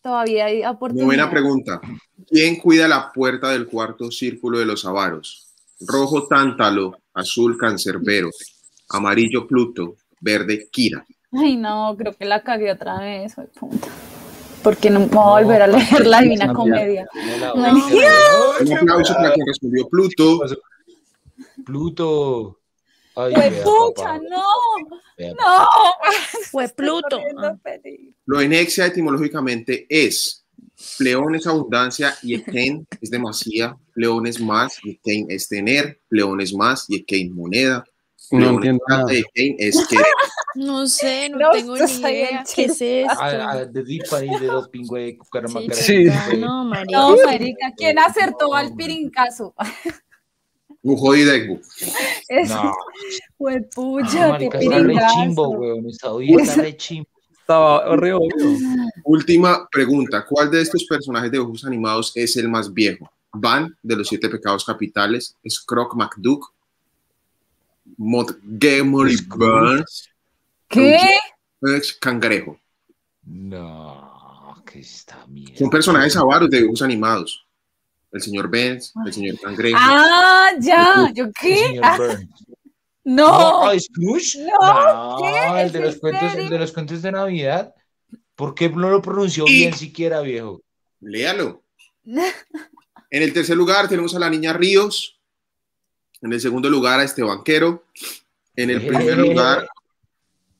todavía 0.00 0.46
hay 0.46 0.64
oportunidad. 0.64 1.06
Novena 1.06 1.30
pregunta. 1.30 1.80
¿Quién 2.28 2.56
cuida 2.56 2.86
la 2.88 3.12
puerta 3.12 3.50
del 3.50 3.66
cuarto 3.66 4.10
círculo 4.10 4.58
de 4.58 4.66
los 4.66 4.84
avaros? 4.84 5.48
Rojo 5.80 6.26
Tántalo, 6.26 6.96
azul 7.12 7.58
Cancerbero, 7.58 8.30
amarillo 8.90 9.46
Pluto, 9.46 9.96
verde 10.20 10.68
Kira. 10.70 11.04
Ay, 11.32 11.56
no, 11.56 11.94
creo 11.98 12.14
que 12.14 12.24
la 12.24 12.42
cagué 12.42 12.72
otra 12.72 12.98
vez. 13.00 13.34
puta. 13.58 13.88
Porque 14.62 14.90
no 14.90 15.00
me 15.00 15.06
voy 15.06 15.18
a 15.18 15.44
volver 15.44 15.62
a 15.62 15.66
leer 15.66 16.06
la 16.06 16.20
Divina 16.22 16.52
Comedia. 16.52 17.08
No, 17.54 17.54
Un 18.60 18.72
aplauso 18.72 19.14
para 19.14 19.32
quien 19.32 19.46
respondió 19.46 19.88
Pluto. 19.88 20.40
Pluto. 21.64 22.58
Ay, 23.14 23.32
¡Güey, 23.32 23.50
vea, 23.50 23.64
pucha, 23.64 24.18
no! 24.18 24.42
¡No! 25.18 25.66
Fue 26.50 26.68
Pluto. 26.68 27.18
Ah. 27.38 27.56
peligro. 27.62 28.12
Loenexia 28.26 28.86
etimológicamente 28.86 29.86
es 29.88 30.44
pleón 30.98 31.34
es 31.34 31.46
abundancia 31.46 32.14
y 32.22 32.34
ekein 32.34 32.86
es 33.00 33.10
demasía, 33.10 33.76
pleón 33.94 34.26
es 34.26 34.40
más 34.40 34.78
y 34.84 34.92
ekein 34.92 35.26
es 35.30 35.48
tener, 35.48 36.00
pleón 36.08 36.40
es 36.40 36.54
más 36.54 36.86
y 36.88 36.96
ekein 36.96 37.34
moneda, 37.34 37.84
No 38.30 38.50
entiendo 38.50 38.82
nada. 38.88 39.12
y 39.14 39.18
ekein 39.18 39.56
es 39.58 39.86
querer. 39.86 40.04
No 40.56 40.86
sé, 40.86 41.28
no, 41.28 41.36
No, 41.38 41.50
tengo 41.50 41.76
ni 41.76 41.82
idea. 41.82 42.42
¿Qué 42.54 42.64
es 42.64 42.80
esto? 42.80 43.12
Ah, 43.20 43.50
ah, 43.50 43.64
de 43.66 43.84
Dipa 43.84 44.24
y 44.24 44.28
de 44.40 44.46
doping, 44.46 44.86
güey, 44.86 45.14
Cucaramacara, 45.18 45.74
Sí. 45.74 46.06
güey. 46.06 46.40
No, 46.40 46.64
María. 46.64 46.96
No, 46.96 47.14
marica, 47.26 47.74
¿quién 47.76 47.98
acertó 47.98 48.54
al 48.54 48.74
pirincazo? 48.74 49.54
Mujo 50.82 51.14
y 51.14 51.24
Degbu. 51.24 51.60
Es, 52.28 52.48
No, 52.48 52.72
no, 53.38 53.62
pucha, 53.74 54.38
qué 54.38 54.48
marica, 54.48 54.58
está 54.60 54.78
re 54.78 54.96
chimbo, 55.14 55.48
oída 56.04 56.42
está 56.42 56.62
re 56.62 56.76
chimbo. 56.78 57.08
Estaba 57.38 57.96
re. 57.96 58.12
Última 59.04 59.68
pregunta. 59.70 60.24
¿Cuál 60.26 60.50
de 60.50 60.62
estos 60.62 60.84
personajes 60.84 61.30
de 61.30 61.36
dibujos 61.36 61.66
animados 61.66 62.12
es 62.14 62.34
el 62.38 62.48
más 62.48 62.72
viejo? 62.72 63.10
Van, 63.32 63.76
de 63.82 63.96
los 63.96 64.08
siete 64.08 64.30
pecados 64.30 64.64
capitales, 64.64 65.36
Scrooge 65.46 65.96
McDuck, 65.96 66.50
Montgomery. 67.96 69.16
Burns, 69.28 70.08
¿Qué? 70.68 70.98
es 71.62 71.92
Cangrejo. 71.94 72.58
No, 73.24 74.62
que 74.64 74.80
está 74.80 75.26
mierda. 75.26 75.56
Son 75.58 75.70
personajes 75.70 76.16
avaros 76.16 76.50
de 76.50 76.58
dibujos 76.58 76.82
animados. 76.82 77.46
El 78.12 78.22
señor 78.22 78.48
Benz, 78.50 78.92
el 79.04 79.12
señor 79.12 79.38
Cangrejo. 79.40 79.76
Ah, 79.80 80.50
ya, 80.60 81.10
¿yo 81.14 81.24
El 81.24 81.32
qué? 81.40 81.56
señor 81.56 81.84
Ah, 81.84 81.96
Burns. 81.96 82.28
no, 83.04 83.64
No, 83.72 83.78
¿Scrooge? 83.80 84.38
No, 84.60 85.58
el 85.58 85.72
de 85.72 85.78
¿Es 85.78 85.84
los 85.84 85.94
en 85.94 86.00
cuentos, 86.00 86.34
el 86.34 86.48
de 86.48 86.58
los 86.58 86.72
cuentos 86.72 87.02
de 87.02 87.12
Navidad. 87.12 87.74
¿Por 88.34 88.54
qué 88.54 88.68
no 88.68 88.90
lo 88.90 89.00
pronunció 89.02 89.44
Y- 89.46 89.52
bien 89.58 89.74
siquiera, 89.74 90.20
viejo? 90.20 90.62
Léalo. 91.00 91.62
En 93.08 93.22
el 93.22 93.32
tercer 93.32 93.56
lugar 93.56 93.88
tenemos 93.88 94.14
a 94.16 94.18
la 94.18 94.28
niña 94.28 94.52
Ríos. 94.52 95.15
En 96.22 96.32
el 96.32 96.40
segundo 96.40 96.68
lugar 96.70 97.00
a 97.00 97.04
este 97.04 97.22
banquero. 97.22 97.84
En 98.56 98.70
el 98.70 98.86
primer 98.86 99.18
lugar 99.18 99.68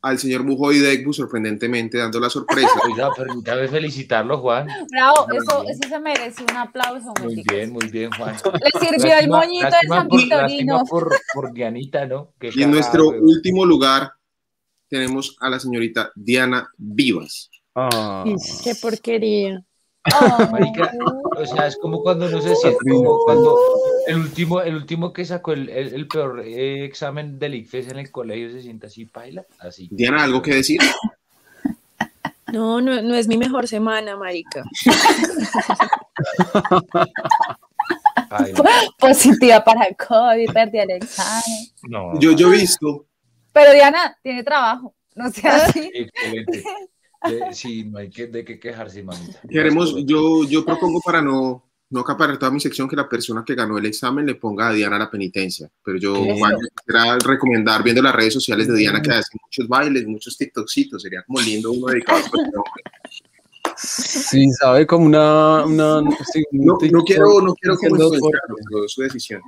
al 0.02 0.18
señor 0.18 0.44
Mujoy 0.44 0.78
Degbu, 0.78 1.12
sorprendentemente 1.12 1.98
dando 1.98 2.20
la 2.20 2.30
sorpresa. 2.30 2.68
Oiga, 2.86 3.10
permítame 3.16 3.66
felicitarlo, 3.66 4.38
Juan. 4.38 4.68
bravo, 4.90 5.26
eso, 5.32 5.64
eso 5.68 5.88
se 5.88 5.98
merece 5.98 6.44
un 6.48 6.56
aplauso. 6.56 7.12
Muy 7.22 7.42
bien, 7.42 7.72
muy 7.72 7.88
bien, 7.88 8.10
Juan. 8.12 8.36
Le 8.62 8.80
sirvió 8.80 9.18
el 9.18 9.28
Lástima- 9.30 9.38
moñito 9.38 9.64
de 9.66 9.70
lástima 9.72 9.96
San 9.96 10.08
por- 10.08 10.20
Victorino. 10.20 10.82
por, 10.88 11.16
por 11.34 11.52
Dianita, 11.52 12.06
¿no? 12.06 12.32
Qué 12.38 12.50
Y 12.54 12.62
en 12.62 12.70
nuestro 12.70 13.08
último 13.08 13.64
lugar 13.64 14.12
tenemos 14.88 15.36
a 15.40 15.48
la 15.48 15.58
señorita 15.58 16.12
Diana 16.14 16.70
Vivas. 16.76 17.50
Ah, 17.74 18.24
Qué 18.62 18.74
porquería. 18.76 19.64
Marica, 20.52 20.92
o 21.36 21.46
sea, 21.46 21.66
es 21.66 21.76
como 21.78 22.00
cuando 22.00 22.28
no 22.28 22.40
se 22.40 22.54
siente, 22.54 22.78
como 22.88 23.18
cuando 23.24 23.58
el 24.06 24.16
último, 24.16 24.60
el 24.60 24.74
último 24.76 25.12
que 25.12 25.24
sacó 25.24 25.52
el, 25.52 25.68
el- 25.68 25.94
el 25.94 26.08
peor 26.08 26.40
eh, 26.44 26.84
examen 26.84 27.38
del 27.38 27.54
ICFES 27.54 27.88
en 27.88 27.98
el 27.98 28.10
colegio 28.10 28.50
se 28.50 28.62
siente 28.62 28.86
así, 28.86 29.04
paila, 29.06 29.44
así. 29.58 29.88
Diana, 29.90 30.24
¿algo 30.24 30.42
que 30.42 30.54
decir? 30.54 30.80
No, 32.52 32.80
no, 32.80 33.02
no 33.02 33.14
es 33.16 33.26
mi 33.28 33.36
mejor 33.36 33.66
semana, 33.66 34.16
marica. 34.16 34.64
Positiva 38.98 39.62
para 39.64 39.84
el 39.84 39.96
COVID, 39.96 40.52
perdí 40.52 40.78
el 40.78 40.90
examen. 40.90 41.42
No, 41.88 42.18
Yo, 42.20 42.32
yo 42.32 42.52
he 42.52 42.58
visto, 42.58 43.06
Pero 43.52 43.72
Diana 43.72 44.16
tiene 44.22 44.42
trabajo, 44.42 44.94
no 45.14 45.30
sea 45.30 45.56
así. 45.56 45.90
excelente. 45.94 46.64
De- 47.24 47.54
sí, 47.54 47.84
no 47.84 47.98
hay 47.98 48.10
que, 48.10 48.26
de 48.26 48.44
qué 48.44 48.58
quejarse, 48.60 49.02
mamita. 49.02 49.40
queremos, 49.48 49.94
yo, 50.04 50.44
yo 50.44 50.64
propongo 50.64 51.00
para 51.00 51.22
no, 51.22 51.64
no 51.90 52.00
acaparar 52.00 52.38
toda 52.38 52.50
mi 52.50 52.60
sección 52.60 52.88
que 52.88 52.96
la 52.96 53.08
persona 53.08 53.44
que 53.46 53.54
ganó 53.54 53.78
el 53.78 53.86
examen 53.86 54.26
le 54.26 54.34
ponga 54.34 54.68
a 54.68 54.72
Diana 54.72 54.98
la 54.98 55.10
penitencia. 55.10 55.70
Pero 55.84 55.98
yo 55.98 56.14
quisiera 56.14 57.18
recomendar, 57.24 57.82
viendo 57.82 58.02
las 58.02 58.14
redes 58.14 58.34
sociales 58.34 58.66
de 58.66 58.74
Diana, 58.74 59.00
que 59.00 59.12
hace 59.12 59.36
muchos 59.40 59.68
bailes, 59.68 60.06
muchos 60.06 60.36
TikToksitos. 60.36 61.02
Sería 61.02 61.22
como 61.22 61.40
lindo 61.40 61.70
uno 61.70 61.86
dedicado 61.86 62.18
a 62.18 62.22
hombre. 62.22 62.62
Sí, 63.76 64.50
sabe, 64.52 64.86
como 64.86 65.06
una... 65.06 65.64
una 65.64 66.02
sí, 66.32 66.42
un 66.52 66.64
No, 66.64 66.78
no 66.90 67.04
quiero, 67.04 67.40
no 67.42 67.54
quiero 67.54 67.76
como 67.76 68.10
pero 68.10 68.88
su 68.88 69.02
decisión. 69.02 69.42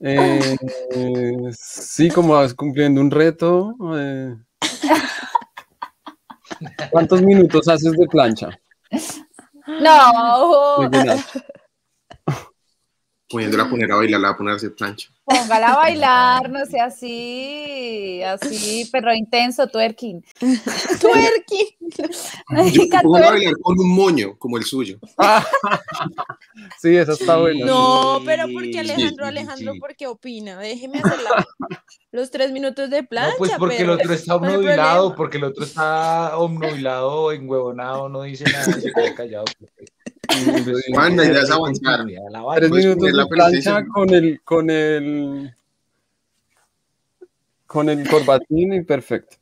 Eh, 0.00 0.56
sí, 1.52 2.10
como 2.10 2.34
vas 2.34 2.54
cumpliendo 2.54 3.00
un 3.00 3.10
reto. 3.10 3.74
eh. 3.96 4.36
¿Cuántos 6.90 7.22
minutos 7.22 7.68
haces 7.68 7.92
de 7.92 8.06
plancha? 8.06 8.50
No, 9.78 10.88
De 10.90 10.98
llenar? 10.98 11.24
Poniéndola 13.30 13.62
a 13.62 13.70
poner 13.70 13.92
a 13.92 13.94
bailar, 13.96 14.20
la 14.20 14.28
va 14.28 14.34
a 14.34 14.36
poner 14.36 14.52
a 14.54 14.56
hacer 14.56 14.74
plancha. 14.74 15.08
póngala 15.24 15.68
a 15.68 15.76
bailar, 15.76 16.50
no 16.50 16.66
sea 16.66 16.86
así, 16.86 18.20
así, 18.24 18.88
perro 18.90 19.14
intenso, 19.14 19.68
twerking. 19.68 20.20
Tuerqui. 21.00 21.76
Yo 22.72 22.82
pongo 23.02 23.16
a 23.18 23.30
bailar 23.30 23.54
con 23.62 23.78
un 23.78 23.88
moño, 23.94 24.36
como 24.36 24.56
el 24.58 24.64
suyo. 24.64 24.98
Sí, 26.80 26.96
esa 26.96 27.12
está 27.12 27.36
buena. 27.38 27.64
No, 27.66 28.20
pero 28.24 28.44
porque 28.52 28.80
Alejandro, 28.80 29.24
sí, 29.24 29.28
Alejandro, 29.28 29.72
sí. 29.74 29.80
porque 29.80 30.06
opina. 30.06 30.58
Déjeme 30.58 30.98
hacer 30.98 31.20
la- 31.22 31.46
los 32.12 32.30
tres 32.30 32.52
minutos 32.52 32.90
de 32.90 33.02
plancha. 33.02 33.32
No, 33.32 33.38
pues 33.38 33.52
porque 33.58 33.82
el 33.82 33.90
otro 33.90 34.12
está 34.12 34.38
¿Cuál 34.38 34.50
es 34.50 34.54
el 34.54 34.56
obnubilado, 34.60 34.98
problema? 35.00 35.16
porque 35.16 35.36
el 35.38 35.44
otro 35.44 35.64
está 35.64 36.36
obnubilado, 36.38 37.32
enhuevonado, 37.32 38.08
no 38.08 38.22
dice 38.22 38.44
nada, 38.50 38.64
se 38.64 38.92
queda 38.92 39.14
callado. 39.14 39.44
Juan, 40.94 41.16
la 41.16 41.24
idea 41.24 41.42
es 41.42 41.50
avanzar. 41.50 42.06
Tres 42.06 42.68
Puedes 42.68 42.86
minutos 42.86 43.12
la 43.12 43.22
de 43.24 43.28
plancha 43.28 43.86
con 43.86 44.14
el, 44.14 44.40
con 44.42 44.70
el, 44.70 45.54
con 47.66 47.88
el 47.88 48.08
corbatín 48.08 48.74
y 48.74 48.82
perfecto. 48.82 49.36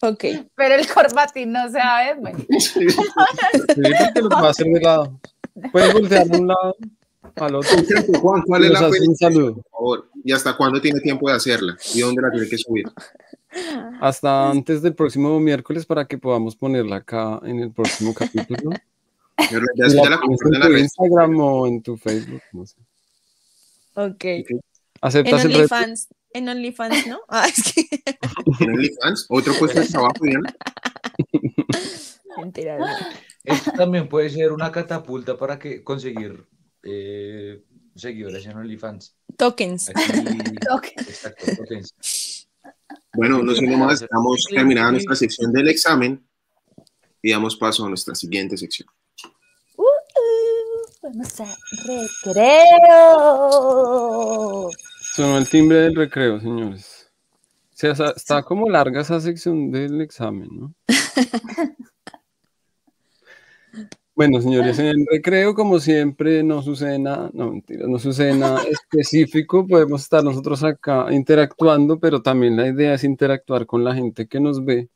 Ok. 0.00 0.24
Pero 0.54 0.74
el 0.74 0.86
corbatín 0.86 1.52
no 1.52 1.68
se 1.68 1.78
va 1.78 1.98
a 1.98 2.04
ver, 2.04 2.16
bueno. 2.20 2.38
Sí, 2.58 2.86
porque 2.94 4.22
lo 4.22 4.28
va 4.28 4.46
a 4.46 4.50
hacer 4.50 4.66
de 4.66 4.80
lado. 4.80 5.20
Puedes 5.72 5.92
voltear 5.92 6.26
de 6.26 6.38
un 6.38 6.48
lado 6.48 6.76
al 7.36 7.54
otro. 7.54 7.76
Juan, 8.20 8.42
¿cuál 8.42 8.64
es 8.64 8.70
la 8.70 8.88
un 8.88 9.16
saludo. 9.16 9.54
por 9.54 9.70
favor? 9.70 10.10
¿Y 10.24 10.32
hasta 10.32 10.56
cuándo 10.56 10.80
tiene 10.80 11.00
tiempo 11.00 11.28
de 11.28 11.36
hacerla? 11.36 11.76
¿Y 11.94 12.00
dónde 12.00 12.22
la 12.22 12.30
tiene 12.30 12.48
que 12.48 12.58
subir? 12.58 12.84
Hasta 14.00 14.50
antes 14.50 14.82
del 14.82 14.94
próximo 14.94 15.40
miércoles 15.40 15.86
para 15.86 16.06
que 16.06 16.18
podamos 16.18 16.54
ponerla 16.54 16.96
acá 16.96 17.40
en 17.44 17.60
el 17.60 17.72
próximo 17.72 18.14
capítulo. 18.14 18.70
Yo 19.50 19.60
la 19.60 19.66
la 19.76 19.86
en 19.86 20.54
en 20.54 20.60
la 20.60 20.66
tu 20.66 20.72
red. 20.72 20.78
Instagram 20.80 21.40
o 21.40 21.66
en 21.66 21.82
tu 21.82 21.96
Facebook, 21.96 22.42
no 22.52 22.66
sé. 22.66 22.76
Ok. 23.94 24.24
En 24.24 24.44
¿Aceptas 25.00 25.44
reto? 25.44 25.56
OnlyFans. 25.56 26.08
En 26.32 26.48
OnlyFans, 26.48 27.06
¿no? 27.06 27.20
Ah, 27.28 27.46
es 27.48 27.72
que. 27.72 27.88
¿En 28.60 28.70
OnlyFans? 28.70 29.26
¿Otro 29.28 29.54
puesto 29.58 29.80
de 29.80 29.86
trabajo, 29.86 30.14
Diana? 30.22 30.54
Mentira, 32.36 32.78
no. 32.78 32.86
Esto 33.44 33.72
también 33.72 34.08
puede 34.08 34.30
ser 34.30 34.52
una 34.52 34.70
catapulta 34.70 35.36
para 35.36 35.58
que 35.58 35.82
conseguir 35.82 36.46
eh, 36.82 37.64
seguidores 37.94 38.44
en 38.46 38.56
OnlyFans. 38.56 39.16
Tokens. 39.36 39.90
Aquí, 39.90 40.02
Tokens. 40.68 41.08
exacto, 41.08 41.44
tokens. 41.56 42.48
Bueno, 43.14 43.42
no 43.42 43.54
siendo 43.54 43.76
más, 43.78 44.02
estamos 44.02 44.44
terminando 44.50 44.92
nuestra 44.92 45.16
sección 45.16 45.52
del 45.52 45.68
examen 45.68 46.24
y 47.22 47.30
damos 47.32 47.56
paso 47.56 47.84
a 47.86 47.88
nuestra 47.88 48.14
siguiente 48.14 48.56
sección. 48.56 48.88
Vamos 51.00 51.40
a 51.40 51.46
recreo. 51.86 52.40
Sonó 55.00 55.38
el 55.38 55.48
timbre 55.48 55.78
del 55.78 55.94
recreo, 55.94 56.40
señores. 56.40 57.10
O 57.72 57.76
sea, 57.76 57.92
está 58.16 58.42
como 58.42 58.68
larga 58.68 59.02
esa 59.02 59.20
sección 59.20 59.70
del 59.70 60.00
examen, 60.00 60.48
¿no? 60.50 60.74
Bueno, 64.18 64.40
señores, 64.42 64.76
en 64.80 64.86
el 64.86 65.06
recreo, 65.08 65.54
como 65.54 65.78
siempre, 65.78 66.42
no 66.42 66.60
sucede 66.60 66.98
nada, 66.98 67.30
no, 67.34 67.52
mentira, 67.52 67.86
no 67.86 68.00
sucede 68.00 68.34
nada 68.34 68.60
específico. 68.68 69.64
Podemos 69.64 70.02
estar 70.02 70.24
nosotros 70.24 70.64
acá 70.64 71.06
interactuando, 71.12 72.00
pero 72.00 72.20
también 72.20 72.56
la 72.56 72.66
idea 72.66 72.94
es 72.94 73.04
interactuar 73.04 73.64
con 73.64 73.84
la 73.84 73.94
gente 73.94 74.26
que 74.26 74.40
nos 74.40 74.64
ve, 74.64 74.88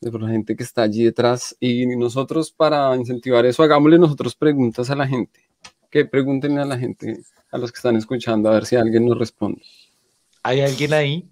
con 0.00 0.22
la 0.22 0.28
gente 0.28 0.56
que 0.56 0.62
está 0.62 0.82
allí 0.82 1.04
detrás. 1.04 1.56
Y 1.60 1.86
nosotros, 1.96 2.52
para 2.52 2.94
incentivar 2.96 3.46
eso, 3.46 3.62
hagámosle 3.62 3.98
nosotros 3.98 4.34
preguntas 4.34 4.90
a 4.90 4.96
la 4.96 5.06
gente. 5.06 5.40
Que 5.90 6.04
pregúntenle 6.04 6.60
a 6.60 6.64
la 6.64 6.78
gente, 6.78 7.22
a 7.50 7.58
los 7.58 7.72
que 7.72 7.76
están 7.76 7.96
escuchando, 7.96 8.48
a 8.48 8.54
ver 8.54 8.66
si 8.66 8.76
alguien 8.76 9.06
nos 9.06 9.18
responde. 9.18 9.62
¿Hay 10.42 10.60
alguien 10.60 10.92
ahí? 10.92 11.28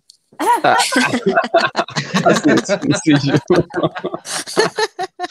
Así 2.25 2.51
de 2.51 2.59
sencillo. 2.67 3.35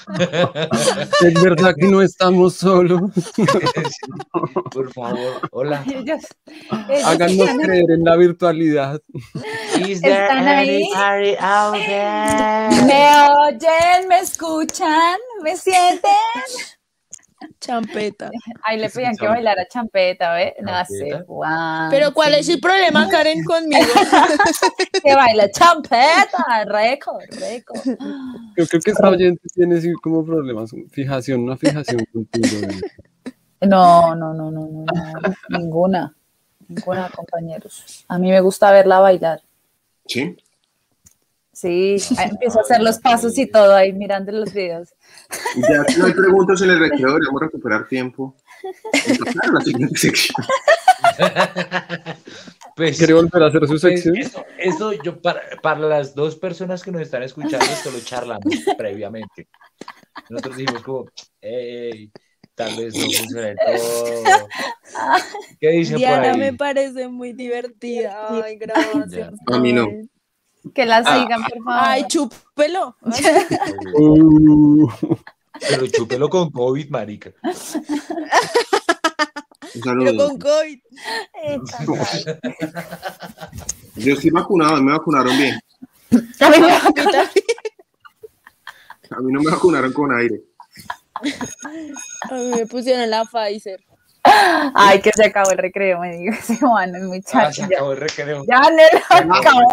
Es 1.21 1.41
verdad 1.41 1.73
que 1.79 1.87
no 1.87 2.01
estamos 2.01 2.55
solos. 2.55 3.01
Por 4.71 4.93
favor, 4.93 5.49
hola. 5.51 5.83
Ellos, 5.87 6.21
ellos 6.89 7.05
Háganos 7.05 7.49
creer 7.61 7.91
en 7.91 8.03
la 8.03 8.15
virtualidad. 8.15 9.01
¿Están 9.75 10.47
ahí? 10.47 10.89
me 12.85 13.07
oyen, 13.47 14.07
me 14.07 14.19
escuchan, 14.19 15.17
me 15.43 15.55
sienten. 15.55 16.11
Champeta. 17.63 18.29
Ahí 18.63 18.77
le 18.77 18.89
pedían 18.89 19.15
que 19.15 19.25
bailara 19.25 19.65
champeta, 19.67 20.33
¿ve? 20.33 20.55
No 20.61 20.71
sé. 20.85 21.23
Pero 21.89 22.13
¿cuál 22.13 22.33
es 22.35 22.49
el 22.49 22.59
problema, 22.59 23.07
Karen, 23.11 23.43
conmigo? 23.43 23.81
Que 25.03 25.15
baila 25.15 25.49
champeta, 25.51 26.65
reco, 26.65 27.19
reco. 27.31 27.73
Yo 28.57 28.67
creo 28.67 28.81
que 28.81 28.91
esta 28.91 29.09
oyente 29.09 29.41
tiene 29.53 29.81
como 30.01 30.25
problemas, 30.25 30.71
fijación, 30.91 31.41
una 31.41 31.57
fijación 31.57 32.05
contigo. 32.11 32.67
No, 33.61 34.15
no, 34.15 34.33
no, 34.33 34.51
no, 34.51 34.67
no, 34.67 34.85
no, 34.85 35.57
ninguna, 35.57 36.13
ninguna, 36.67 37.09
compañeros. 37.09 38.05
A 38.07 38.17
mí 38.17 38.29
me 38.29 38.41
gusta 38.41 38.71
verla 38.71 38.99
bailar. 38.99 39.41
¿Sí? 40.05 40.37
Sí, 41.53 41.97
empiezo 42.19 42.59
a 42.59 42.61
hacer 42.63 42.81
los 42.81 42.97
pasos 42.99 43.37
y 43.37 43.45
todo 43.45 43.75
ahí 43.75 43.93
mirando 43.93 44.31
los 44.31 44.51
videos. 44.53 44.89
Y 45.55 45.61
ya 45.61 45.85
no 45.97 46.05
hay 46.07 46.13
preguntas 46.13 46.61
en 46.61 46.71
el 46.71 46.79
recreo, 46.79 47.07
deberíamos 47.07 47.41
recuperar 47.41 47.87
tiempo. 47.87 48.35
la 49.53 49.61
siguiente 49.61 49.97
sección. 49.99 50.35
Pues, 52.75 52.97
¿Quiere 52.97 53.13
volver 53.13 53.43
a 53.43 53.47
hacer 53.47 53.61
su 53.61 53.67
pues, 53.67 53.81
sección? 53.81 54.17
eso, 54.17 54.43
eso 54.57 54.93
yo 55.03 55.21
para, 55.21 55.41
para 55.61 55.79
las 55.81 56.15
dos 56.15 56.35
personas 56.35 56.81
que 56.81 56.91
nos 56.91 57.03
están 57.03 57.21
escuchando, 57.21 57.65
esto 57.65 57.91
lo 57.91 57.99
charlamos 57.99 58.53
previamente. 58.75 59.47
Nosotros 60.29 60.57
dijimos 60.57 60.81
como, 60.81 61.05
hey, 61.39 62.11
tal 62.55 62.75
vez 62.77 62.95
no 62.95 63.01
funcione 63.01 63.55
todo. 63.63 64.47
¿Qué 65.59 65.69
dicen 65.69 65.93
por 65.93 65.99
Diana 65.99 66.31
ahí? 66.31 66.39
me 66.39 66.53
parece 66.53 67.07
muy 67.07 67.33
divertida. 67.33 68.43
Ay, 68.43 68.57
gracias. 68.57 69.33
A 69.51 69.59
mí 69.59 69.71
no. 69.71 69.87
Que 70.73 70.85
la 70.85 70.99
sigan, 71.03 71.43
por 71.43 71.63
favor. 71.63 71.73
Ay, 71.83 72.05
chúpelo. 72.07 72.95
Uh, 73.95 74.87
Pero 75.69 75.87
chúpelo 75.87 76.29
con 76.29 76.51
COVID, 76.51 76.89
marica. 76.89 77.31
Un 79.75 79.99
Pero 80.05 80.15
con 80.17 80.39
COVID. 80.39 80.79
Yo 83.95 84.13
estoy 84.13 84.29
vacunado, 84.31 84.81
me 84.81 84.91
vacunaron 84.91 85.37
bien. 85.37 85.59
A 86.39 86.49
mí 86.49 86.59
me- 86.59 86.93
también. 86.93 87.29
A 89.09 89.19
mí 89.19 89.31
no 89.31 89.41
me 89.41 89.51
vacunaron 89.51 89.93
con 89.93 90.11
aire. 90.15 90.41
A 92.29 92.33
mí 92.33 92.51
me 92.55 92.65
pusieron 92.65 93.09
la 93.09 93.23
Pfizer. 93.25 93.83
Ay, 94.23 95.01
que 95.01 95.11
se 95.11 95.25
acabó 95.25 95.51
el 95.51 95.57
recreo, 95.57 95.99
me 95.99 96.15
digo. 96.17 96.33
Ese 96.33 96.57
Juan 96.57 96.95
es 96.95 97.03
muy 97.03 97.21
Ah, 97.33 97.51
se 97.51 97.63
acabó 97.63 97.91
el 97.91 97.97
recreo. 97.99 98.43
ya 98.47 98.59
Nelo, 98.69 99.33
acabó. 99.35 99.67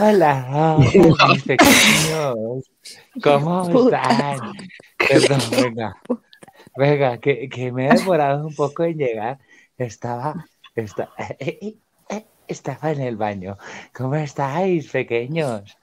Hola, 0.00 0.76
mis 1.28 1.42
pequeños. 1.44 2.70
¿Cómo 3.22 3.68
están? 3.86 4.52
Perdón, 4.98 5.40
venga. 5.50 5.96
Venga, 6.76 7.18
que, 7.18 7.48
que 7.48 7.72
me 7.72 7.88
he 7.88 7.94
demorado 7.94 8.46
un 8.46 8.54
poco 8.54 8.84
en 8.84 8.98
llegar. 8.98 9.38
Estaba, 9.76 10.46
esta- 10.74 11.10
estaba 12.46 12.92
en 12.92 13.00
el 13.00 13.16
baño. 13.16 13.56
¿Cómo 13.94 14.14
estáis, 14.16 14.90
pequeños? 14.90 15.76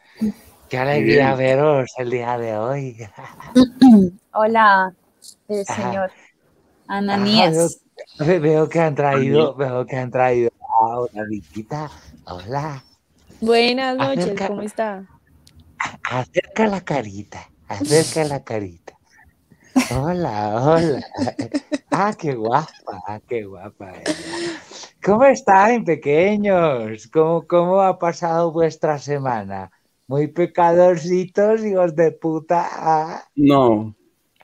Qué 0.70 0.78
alegría 0.78 1.36
veros 1.36 1.92
el 1.98 2.10
día 2.10 2.38
de 2.38 2.58
hoy. 2.58 2.98
Hola, 4.34 4.94
eh, 5.50 5.64
Ajá. 5.68 5.82
señor 5.84 6.12
Ah, 6.88 6.98
Ananías. 6.98 7.82
Ve- 8.20 8.40
Veo 8.40 8.68
que 8.68 8.80
han 8.80 8.96
traído, 8.96 9.56
veo 9.56 9.86
que 9.86 9.96
han 9.98 10.12
traído 10.12 10.50
a 10.82 11.00
una 11.02 11.24
visita. 11.30 11.90
Hola. 12.26 12.84
Buenas 13.40 13.98
noches, 13.98 14.20
Acerca- 14.26 14.48
¿cómo 14.48 14.62
está? 14.62 15.08
Acerca 16.10 16.68
la 16.68 16.82
carita, 16.82 17.50
acerca 17.68 18.24
la 18.26 18.44
carita. 18.44 18.94
Hola, 19.90 20.62
hola. 20.64 21.06
Ah, 21.90 22.14
qué 22.18 22.36
guapa, 22.36 23.22
qué 23.28 23.44
guapa. 23.46 23.94
ella. 23.94 24.62
¿Cómo 25.04 25.26
están, 25.26 25.84
pequeños? 25.84 27.08
¿Cómo, 27.12 27.48
¿Cómo 27.48 27.82
ha 27.82 27.98
pasado 27.98 28.52
vuestra 28.52 29.00
semana? 29.00 29.72
Muy 30.08 30.28
pecadorcitos, 30.28 31.64
hijos 31.66 31.96
de 31.96 32.12
puta. 32.12 32.68
Ah, 32.72 33.24
No, 33.36 33.96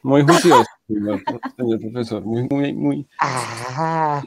muy 0.01 0.23
juicioso, 0.23 0.65
señor, 0.87 1.21
señor 1.57 1.79
profesor. 1.81 2.23
Muy, 2.25 2.47
muy, 2.49 2.73
muy. 2.73 3.07
ah, 3.19 4.23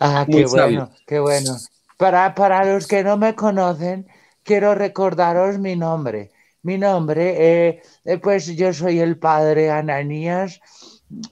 ah, 0.00 0.24
Muy 0.28 0.42
qué 0.42 0.48
sabio. 0.48 0.80
bueno, 0.86 0.90
qué 1.06 1.20
bueno. 1.20 1.56
Para, 2.02 2.34
para 2.34 2.64
los 2.64 2.88
que 2.88 3.04
no 3.04 3.16
me 3.16 3.36
conocen, 3.36 4.08
quiero 4.42 4.74
recordaros 4.74 5.60
mi 5.60 5.76
nombre. 5.76 6.32
Mi 6.62 6.76
nombre, 6.76 7.24
eh, 7.38 7.82
eh, 8.04 8.18
pues 8.18 8.46
yo 8.56 8.72
soy 8.72 8.98
el 8.98 9.20
padre 9.20 9.70
Ananías, 9.70 10.60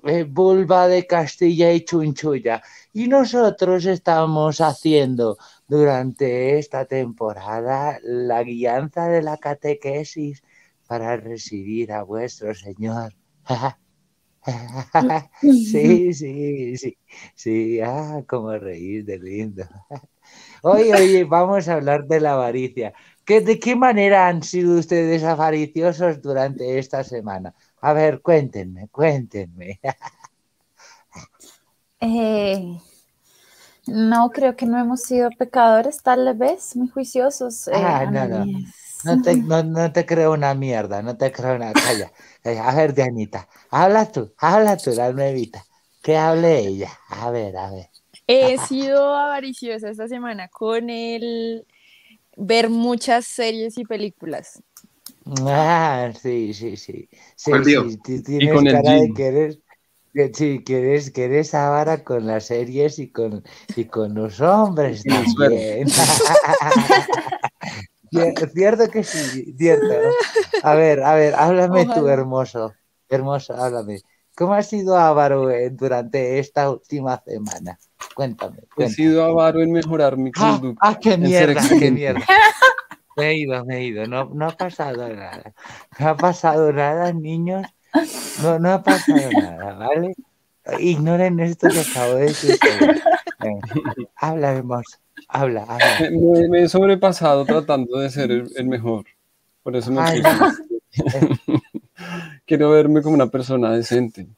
eh, 0.04 0.22
Bulba 0.22 0.86
de 0.86 1.08
Castilla 1.08 1.72
y 1.72 1.84
Chunchulla. 1.84 2.62
Y 2.92 3.08
nosotros 3.08 3.84
estamos 3.84 4.60
haciendo 4.60 5.38
durante 5.66 6.60
esta 6.60 6.84
temporada 6.84 7.98
la 8.04 8.44
guianza 8.44 9.08
de 9.08 9.22
la 9.22 9.38
catequesis 9.38 10.44
para 10.86 11.16
recibir 11.16 11.90
a 11.90 12.04
vuestro 12.04 12.54
Señor. 12.54 13.12
Sí, 15.42 16.14
sí, 16.14 16.76
sí, 16.76 16.96
sí, 17.34 17.80
ah, 17.80 18.22
cómo 18.26 18.56
reír 18.56 19.04
de 19.04 19.18
lindo. 19.18 19.64
Oye, 20.62 20.94
oye, 20.94 21.24
vamos 21.24 21.68
a 21.68 21.74
hablar 21.74 22.06
de 22.06 22.20
la 22.20 22.34
avaricia. 22.34 22.92
¿Qué, 23.24 23.40
¿De 23.40 23.58
qué 23.60 23.76
manera 23.76 24.28
han 24.28 24.42
sido 24.42 24.78
ustedes 24.78 25.22
avariciosos 25.24 26.20
durante 26.22 26.78
esta 26.78 27.04
semana? 27.04 27.54
A 27.80 27.92
ver, 27.92 28.20
cuéntenme, 28.22 28.88
cuéntenme. 28.88 29.80
Eh, 32.00 32.80
no, 33.86 34.30
creo 34.30 34.56
que 34.56 34.66
no 34.66 34.78
hemos 34.78 35.02
sido 35.02 35.30
pecadores, 35.30 36.02
tal 36.02 36.36
vez, 36.36 36.76
muy 36.76 36.88
juiciosos. 36.88 37.68
eh, 37.68 37.72
Ah, 37.72 38.06
no, 38.06 38.26
no. 38.28 38.50
No 39.02 39.20
te, 39.20 39.36
no, 39.42 39.62
no 39.64 39.92
te 39.92 40.04
creo 40.06 40.32
una 40.32 40.54
mierda, 40.54 41.02
no 41.02 41.16
te 41.16 41.32
creo 41.32 41.54
una... 41.56 41.76
Calla, 41.78 42.12
calla. 42.42 42.68
A 42.68 42.74
ver, 42.74 42.94
Dianita, 42.94 43.48
habla 43.70 44.10
tú, 44.12 44.34
habla 44.38 44.76
tú, 44.80 44.92
la 44.92 45.12
nuevita. 45.12 45.64
Que 46.02 46.16
hable 46.18 46.58
ella. 46.60 46.90
A 47.08 47.30
ver, 47.30 47.56
a 47.56 47.70
ver. 47.70 47.89
He 48.32 48.58
sido 48.58 49.14
avariciosa 49.16 49.90
esta 49.90 50.08
semana 50.08 50.48
con 50.48 50.90
el 50.90 51.66
ver 52.36 52.70
muchas 52.70 53.26
series 53.26 53.78
y 53.78 53.84
películas. 53.84 54.62
Ah, 55.26 56.12
sí, 56.20 56.52
sí, 56.54 56.76
sí. 56.76 57.08
Sí, 57.36 57.64
sí, 57.64 57.98
ti- 57.98 58.22
tienes 58.22 58.48
con 58.50 58.66
el 58.66 58.68
cara 58.68 58.94
de 59.00 59.12
gym. 59.12 59.12
que 59.12 59.26
eres, 59.28 59.60
que 60.14 60.32
sí, 60.34 60.64
que 60.64 60.78
eres, 60.80 61.10
que 61.12 61.24
eres 61.26 61.54
avara 61.54 62.04
con 62.04 62.26
las 62.26 62.46
series 62.46 62.98
y 62.98 63.12
con, 63.12 63.44
y 63.74 63.86
con 63.86 64.14
los 64.14 64.40
hombres 64.40 65.06
también. 65.06 65.92
Cier- 68.10 68.50
Cierto 68.54 68.90
que 68.90 69.04
sí, 69.04 69.54
cierto. 69.58 69.94
A 70.60 70.74
ver, 70.74 71.02
a 71.02 71.14
ver, 71.14 71.34
háblame 71.34 71.86
tú, 71.86 72.06
Ojalá. 72.06 72.08
hermoso, 72.08 72.76
hermoso, 73.08 73.54
háblame. 73.54 74.04
¿Cómo 74.40 74.54
has 74.54 74.70
sido 74.70 74.96
avaro 74.96 75.50
eh, 75.50 75.68
durante 75.68 76.38
esta 76.38 76.70
última 76.70 77.22
semana? 77.26 77.78
Cuéntame, 78.14 78.56
He 78.78 78.88
sido 78.88 79.22
avaro 79.22 79.60
en 79.60 79.70
mejorar 79.70 80.16
mi 80.16 80.30
Ah, 80.34 80.56
conducta. 80.58 80.88
ah, 80.88 80.98
qué 80.98 81.18
mierda, 81.18 81.60
qué 81.78 81.90
mierda. 81.90 82.24
Me 83.18 83.32
he 83.32 83.38
ido, 83.40 83.62
me 83.66 83.76
he 83.76 83.84
ido. 83.84 84.06
No, 84.06 84.30
no 84.32 84.46
ha 84.48 84.56
pasado 84.56 85.06
nada. 85.10 85.52
No 85.98 86.08
ha 86.08 86.16
pasado 86.16 86.72
nada, 86.72 87.12
niños. 87.12 87.66
No, 88.42 88.58
no 88.58 88.72
ha 88.72 88.82
pasado 88.82 89.30
nada, 89.30 89.74
¿vale? 89.74 90.14
Ignoren 90.78 91.38
esto 91.40 91.68
que 91.70 91.80
acabo 91.80 92.14
de 92.14 92.28
decir. 92.28 92.58
Habla, 94.16 94.52
hermoso. 94.54 94.96
Habla, 95.28 95.64
habla. 95.64 95.98
Me, 96.48 96.62
he 96.62 96.68
sobrepasado 96.70 97.44
tratando 97.44 97.98
de 97.98 98.08
ser 98.08 98.30
el, 98.30 98.50
el 98.56 98.66
mejor. 98.66 99.04
Por 99.62 99.76
eso 99.76 99.92
me 99.92 100.00
Ay, 100.00 100.22
Quiero 102.46 102.70
verme 102.70 103.02
como 103.02 103.14
una 103.14 103.28
persona 103.28 103.70
decente. 103.72 104.28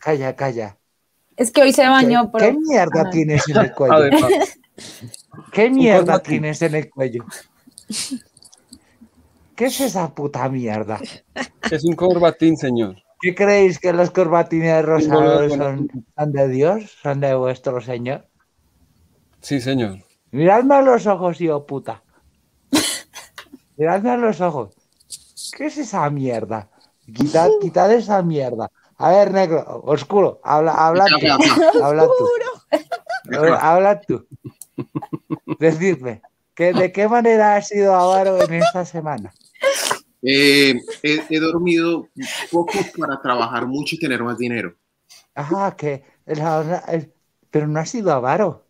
Calla, 0.00 0.34
calla. 0.36 0.76
Es 1.36 1.50
que 1.50 1.62
hoy 1.62 1.72
se 1.72 1.82
¿Qué, 1.82 1.88
bañó, 1.88 2.30
qué 2.32 2.38
pero 2.38 2.60
mierda 2.60 3.10
tienes 3.10 3.48
en 3.48 3.56
el 3.56 3.72
cuello? 3.74 4.28
¿Qué 5.52 5.70
mierda 5.70 6.18
tienes 6.20 6.62
en 6.62 6.74
el 6.74 6.90
cuello? 6.90 7.24
¿Qué 9.56 9.66
es 9.66 9.80
esa 9.80 10.14
puta 10.14 10.48
mierda? 10.48 11.00
es 11.70 11.84
un 11.84 11.94
corbatín, 11.94 12.56
señor. 12.56 12.96
¿Qué 13.20 13.34
creéis 13.34 13.78
que 13.78 13.92
los 13.92 14.10
corbatines 14.10 14.84
rosados 14.84 15.52
son, 15.54 15.88
son 16.16 16.32
de 16.32 16.48
Dios? 16.48 16.98
¿Son 17.02 17.20
de 17.20 17.34
vuestro 17.34 17.80
Señor? 17.80 18.28
Sí, 19.40 19.60
señor. 19.60 19.98
Miradme 20.30 20.74
a 20.74 20.82
los 20.82 21.06
ojos, 21.06 21.40
hijo 21.40 21.64
puta. 21.64 22.02
Miradme 23.76 24.10
a 24.10 24.16
los 24.16 24.40
ojos. 24.40 24.74
¿Qué 25.56 25.66
es 25.66 25.78
esa 25.78 26.08
mierda? 26.10 26.68
Quitad, 27.12 27.48
quitad 27.60 27.92
esa 27.92 28.22
mierda. 28.22 28.70
A 28.96 29.10
ver, 29.10 29.32
negro, 29.32 29.82
oscuro, 29.84 30.40
habla, 30.44 30.72
habla 30.72 31.06
tú. 31.06 31.82
Habla 31.82 32.06
tú. 32.06 33.58
Habla 33.60 34.00
tú. 34.00 34.26
Decidme, 35.58 36.22
¿que, 36.54 36.72
¿de 36.72 36.92
qué 36.92 37.08
manera 37.08 37.56
has 37.56 37.68
sido 37.68 37.94
avaro 37.94 38.40
en 38.42 38.54
esta 38.54 38.84
semana? 38.84 39.32
Eh, 40.22 40.80
he, 41.02 41.22
he 41.28 41.40
dormido 41.40 42.08
poco 42.50 42.78
para 42.96 43.20
trabajar 43.20 43.66
mucho 43.66 43.96
y 43.96 43.98
tener 43.98 44.22
más 44.22 44.38
dinero. 44.38 44.74
Ajá, 45.34 45.74
que. 45.76 46.04
el- 46.26 47.12
pero 47.50 47.66
no 47.68 47.78
has 47.80 47.90
sido 47.90 48.12
avaro. 48.12 48.64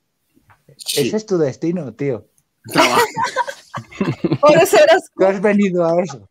Sí, 0.77 1.07
Ese 1.09 1.17
es 1.17 1.27
tu 1.27 1.39
destino, 1.39 1.95
tío. 1.95 2.27
trabajo. 2.73 3.03
por 4.41 4.57
eso 4.57 4.77
eras 4.79 5.11
Tú 5.15 5.25
has 5.25 5.41
venido 5.41 5.85
a 5.87 6.03
eso. 6.03 6.29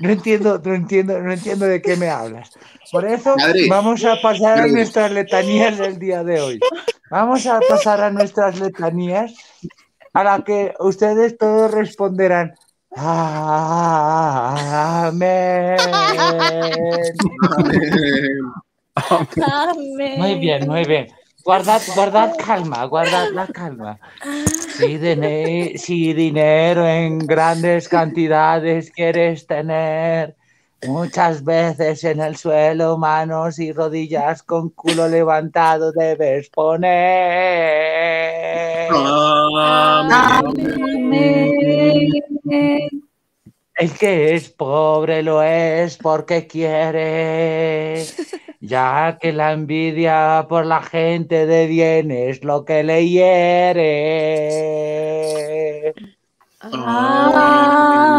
No 0.00 0.10
entiendo, 0.10 0.60
no 0.64 0.74
entiendo, 0.74 1.20
no 1.20 1.32
entiendo 1.32 1.66
de 1.66 1.80
qué 1.80 1.96
me 1.96 2.08
hablas. 2.10 2.50
Por 2.90 3.04
eso 3.06 3.36
vamos 3.68 4.04
a 4.04 4.20
pasar 4.20 4.60
a 4.60 4.66
nuestras 4.66 5.12
letanías 5.12 5.78
del 5.78 5.98
día 5.98 6.22
de 6.24 6.40
hoy. 6.40 6.60
Vamos 7.10 7.46
a 7.46 7.60
pasar 7.60 8.00
a 8.00 8.10
nuestras 8.10 8.58
letanías 8.58 9.34
a 10.12 10.24
la 10.24 10.42
que 10.42 10.74
ustedes 10.80 11.38
todos 11.38 11.70
responderán. 11.70 12.54
Amén. 12.96 14.16
Amén. 16.18 17.14
Muy 20.18 20.34
bien, 20.38 20.68
muy 20.68 20.84
bien. 20.84 21.08
Guardad, 21.44 21.82
guardad 21.94 22.32
calma, 22.38 22.84
guardad 22.86 23.30
la 23.32 23.46
calma. 23.46 23.98
Si, 24.76 24.98
dine- 24.98 25.76
si 25.78 26.12
dinero 26.14 26.86
en 26.86 27.18
grandes 27.18 27.88
cantidades 27.88 28.90
quieres 28.90 29.46
tener, 29.46 30.34
muchas 30.88 31.44
veces 31.44 32.02
en 32.04 32.20
el 32.20 32.36
suelo, 32.36 32.98
manos 32.98 33.58
y 33.58 33.72
rodillas 33.72 34.42
con 34.42 34.70
culo 34.70 35.08
levantado 35.08 35.92
debes 35.92 36.48
poner. 36.50 36.94
El 43.76 43.92
que 43.98 44.34
es 44.34 44.50
pobre 44.50 45.22
lo 45.22 45.42
es 45.42 45.96
porque 45.96 46.46
quiere, 46.46 48.04
ya 48.66 49.18
que 49.20 49.32
la 49.32 49.52
envidia 49.52 50.46
por 50.48 50.66
la 50.66 50.82
gente 50.82 51.46
de 51.46 51.66
bien 51.66 52.10
es 52.10 52.42
lo 52.44 52.64
que 52.64 52.82
le 52.82 53.08
hiere. 53.08 53.84
Amén. 56.60 58.14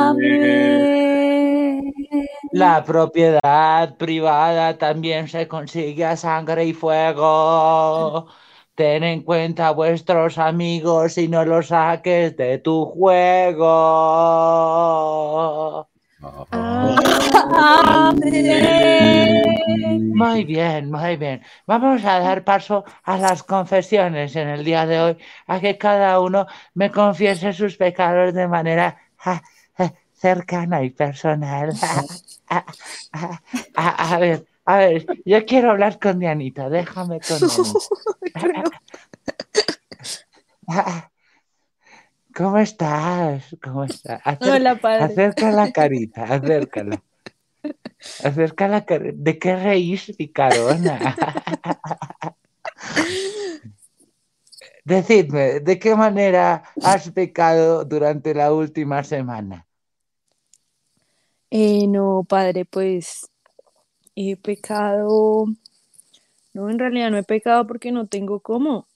La 2.51 2.83
propiedad 2.85 3.97
privada 3.97 4.77
también 4.77 5.27
se 5.27 5.47
consigue 5.47 6.05
a 6.05 6.15
sangre 6.15 6.65
y 6.65 6.73
fuego, 6.73 8.27
Ten 8.75 9.03
en 9.03 9.23
cuenta 9.23 9.67
a 9.69 9.71
vuestros 9.71 10.37
amigos 10.37 11.17
y 11.17 11.27
no 11.27 11.43
los 11.45 11.67
saques 11.67 12.35
de 12.37 12.57
tu 12.59 12.85
juego. 12.85 13.65
Muy 20.15 20.43
bien, 20.45 20.89
muy 20.91 21.17
bien. 21.17 21.41
Vamos 21.67 22.03
a 22.05 22.19
dar 22.19 22.43
paso 22.43 22.83
a 23.03 23.17
las 23.17 23.43
confesiones 23.43 24.35
en 24.35 24.47
el 24.49 24.63
día 24.63 24.85
de 24.85 24.99
hoy, 25.01 25.17
a 25.47 25.59
que 25.59 25.77
cada 25.77 26.19
uno 26.19 26.45
me 26.73 26.91
confiese 26.91 27.53
sus 27.53 27.75
pecados 27.77 28.33
de 28.33 28.47
manera 28.47 28.97
ja, 29.17 29.41
ja, 29.77 29.93
cercana 30.13 30.83
y 30.83 30.89
personal. 30.91 31.71
A, 32.49 32.65
a- 33.75 34.13
a 34.15 34.19
ver, 34.19 34.45
a 34.65 34.77
ver, 34.77 35.05
yo 35.25 35.45
quiero 35.45 35.71
hablar 35.71 35.99
con 35.99 36.19
Dianita, 36.19 36.69
déjame 36.69 37.19
con 37.19 37.39
Dianita. 37.39 37.79
¿Cómo 42.35 42.57
estás? 42.57 43.55
¿Cómo 43.63 43.85
estás? 43.85 44.21
Acer- 44.25 44.55
Hola, 44.55 44.75
padre. 44.75 45.05
Acerca 45.05 45.51
la 45.51 45.71
carita, 45.71 46.23
acércala. 46.23 47.01
Acerca 48.23 48.67
la 48.67 48.85
carita. 48.85 49.15
¿De 49.17 49.39
qué 49.39 49.55
reís, 49.55 50.13
picarona? 50.17 51.15
Decidme, 54.83 55.61
¿de 55.61 55.79
qué 55.79 55.95
manera 55.95 56.63
has 56.83 57.09
pecado 57.11 57.85
durante 57.85 58.33
la 58.35 58.53
última 58.53 59.03
semana? 59.03 59.65
Eh, 61.49 61.87
no, 61.87 62.25
padre, 62.27 62.65
pues 62.65 63.27
he 64.15 64.35
pecado. 64.37 65.45
No, 66.53 66.69
en 66.69 66.79
realidad 66.79 67.11
no 67.11 67.17
he 67.17 67.23
pecado 67.23 67.65
porque 67.65 67.91
no 67.91 68.07
tengo 68.07 68.39
cómo. 68.41 68.87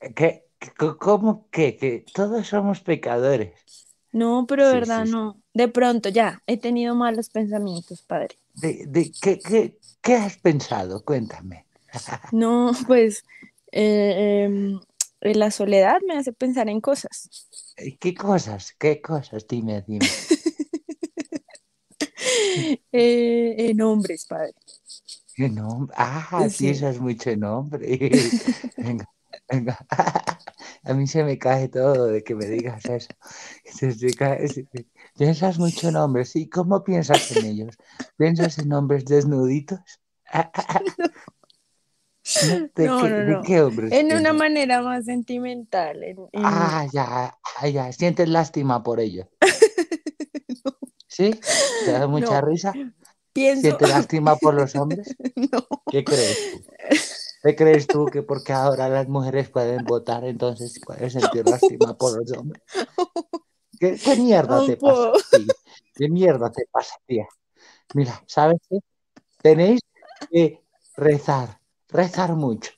¿Qué, 0.00 0.12
qué- 0.14 0.45
¿Cómo 1.06 1.48
que, 1.54 1.66
que 1.78 1.90
todos 2.16 2.46
somos 2.52 2.80
pecadores? 2.80 3.54
No, 4.12 4.46
pero 4.48 4.68
Sí, 4.68 4.78
verdad 4.78 5.04
sí, 5.04 5.06
sí. 5.06 5.16
no. 5.16 5.40
De 5.54 5.68
pronto 5.68 6.08
ya, 6.08 6.42
he 6.48 6.56
tenido 6.58 6.96
malos 6.96 7.30
pensamientos, 7.30 8.02
padre. 8.02 8.36
¿De, 8.62 8.70
de 8.94 9.02
qué, 9.20 9.40
qué- 9.42 9.78
qué 10.02 10.14
has 10.16 10.36
pensado? 10.38 11.04
Cuéntame. 11.04 11.66
No, 12.30 12.72
pues 12.86 13.24
eh, 13.72 14.44
em, 14.44 14.80
eh, 15.20 15.34
la 15.34 15.50
soledad 15.50 16.00
me 16.06 16.16
hace 16.18 16.32
pensar 16.32 16.68
en 16.68 16.80
cosas. 16.80 17.30
¿Qué 18.00 18.14
cosas? 18.14 18.74
¿Qué 18.78 19.00
cosas? 19.00 19.46
Dime, 19.48 19.82
dime. 19.86 20.20
Eh, 22.92 23.54
en 23.70 23.80
hombres, 23.82 24.26
padre. 24.26 24.52
¿Qué 25.34 25.48
nombre? 25.50 25.94
Ah, 25.98 26.48
Sí. 26.48 26.56
piensas 26.56 26.98
mucho 26.98 27.30
en 27.30 27.40
nombre. 27.40 27.86
Venga, 28.80 29.04
venga. 29.48 29.78
A 30.84 30.94
mí 30.94 31.06
se 31.06 31.24
me 31.24 31.36
cae 31.38 31.68
todo 31.68 32.06
de 32.06 32.22
que 32.22 32.34
me 32.34 32.46
digas 32.46 32.84
eso. 32.86 33.08
Se 33.64 33.92
te 33.94 34.12
cae- 34.14 34.46
se- 34.48 34.66
Piensas 35.18 35.58
mucho 35.58 35.88
en 35.88 35.96
hombres. 35.96 36.36
¿Y 36.36 36.48
cómo 36.48 36.84
piensas 36.84 37.30
en 37.32 37.44
ellos? 37.44 37.76
¿Piensas 38.16 38.58
en 38.58 38.72
hombres 38.72 39.04
desnuditos? 39.04 39.80
¿De, 42.74 42.86
No, 42.86 43.02
qué, 43.02 43.08
no, 43.10 43.16
de 43.16 43.32
no. 43.32 43.42
qué 43.42 43.62
hombres 43.62 43.92
En 43.92 44.12
una 44.14 44.32
manera 44.32 44.82
más 44.82 45.04
sentimental. 45.06 46.02
en- 46.04 46.18
en- 46.32 46.42
Ah, 46.44 46.86
ya, 46.92 47.36
ya. 47.68 47.92
Sientes 47.92 48.28
lástima 48.28 48.82
por 48.82 49.00
ellos. 49.00 49.26
¿Sí? 51.08 51.40
¿Te 51.84 51.92
da 51.92 52.06
mucha 52.08 52.40
risa? 52.40 52.72
Pienso. 53.32 53.62
¿Sientes 53.62 53.88
lástima 53.88 54.36
por 54.36 54.54
los 54.54 54.74
hombres? 54.76 55.16
No. 55.36 55.66
¿Qué 55.90 56.04
crees 56.04 56.38
crees 57.54 57.86
tú 57.86 58.06
que 58.06 58.22
porque 58.22 58.52
ahora 58.52 58.88
las 58.88 59.08
mujeres 59.08 59.50
pueden 59.50 59.84
votar, 59.84 60.24
entonces 60.24 60.80
puedes 60.84 61.12
sentir 61.12 61.46
lástima 61.46 61.96
por 61.96 62.16
los 62.18 62.32
hombres? 62.32 62.62
¿Qué, 63.78 63.96
qué 63.96 64.16
mierda 64.16 64.64
te 64.64 64.76
pasa? 64.76 65.12
¿Qué 65.94 66.08
mierda 66.08 66.50
te 66.50 66.66
pasa, 66.70 66.94
tía? 67.06 67.28
Mira, 67.94 68.22
¿sabes 68.26 68.58
qué? 68.68 68.78
Tenéis 69.42 69.80
que 70.30 70.62
rezar, 70.96 71.60
rezar 71.88 72.34
mucho. 72.34 72.72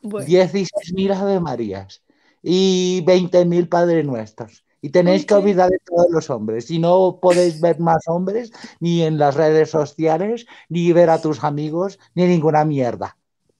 Bueno, 0.00 0.26
16.000 0.26 1.12
Ave 1.12 1.40
Marías 1.40 2.02
y 2.42 3.02
20.000 3.04 3.68
Padre 3.68 4.04
Nuestros. 4.04 4.64
Y 4.80 4.90
tenéis 4.90 5.26
que 5.26 5.34
olvidar 5.34 5.70
de 5.70 5.80
todos 5.84 6.06
los 6.10 6.30
hombres. 6.30 6.70
Y 6.70 6.78
no 6.78 7.18
podéis 7.20 7.60
ver 7.60 7.80
más 7.80 8.04
hombres 8.06 8.52
ni 8.78 9.02
en 9.02 9.18
las 9.18 9.34
redes 9.34 9.70
sociales, 9.70 10.46
ni 10.68 10.92
ver 10.92 11.10
a 11.10 11.20
tus 11.20 11.42
amigos, 11.42 11.98
ni 12.14 12.26
ninguna 12.26 12.64
mierda. 12.64 13.17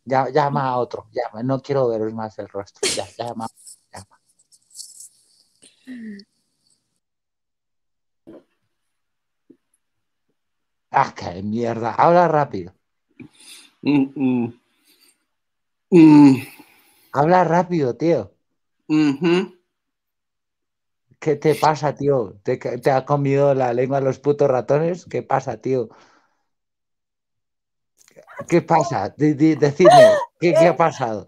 Ya, 0.09 0.29
llama 0.31 0.69
a 0.69 0.77
otro, 0.79 1.07
llama. 1.13 1.43
No 1.43 1.61
quiero 1.63 1.89
veros 1.89 2.13
más 2.15 2.39
el 2.39 2.49
rostro. 2.49 2.89
Ya, 2.97 3.05
llama. 3.17 3.47
llama. 3.93 4.21
Ah, 10.91 11.15
qué 11.17 11.43
mierda. 11.43 11.95
Habla 11.95 12.29
rápido. 12.29 12.75
Mm, 13.83 14.13
mm. 14.17 14.53
Mm, 15.91 16.37
Habla 17.13 17.45
rápido, 17.45 17.97
tío. 17.97 18.33
¿Qué 21.21 21.37
te 21.37 21.55
pasa, 21.55 21.95
tío? 21.95 22.39
¿Te, 22.45 22.57
te 22.59 22.91
ha 22.91 23.05
comido 23.05 23.55
la 23.55 23.73
lengua 23.73 24.01
los 24.01 24.19
putos 24.21 24.49
ratones? 24.49 25.05
¿Qué 25.07 25.23
pasa, 25.23 25.61
tío? 25.61 25.89
¿Qué 28.47 28.63
pasa? 28.63 29.13
Di- 29.17 29.35
di- 29.35 29.55
decidme, 29.57 29.93
¿qué, 30.41 30.55
qué 30.55 30.67
ha 30.69 30.77
pasado? 30.77 31.27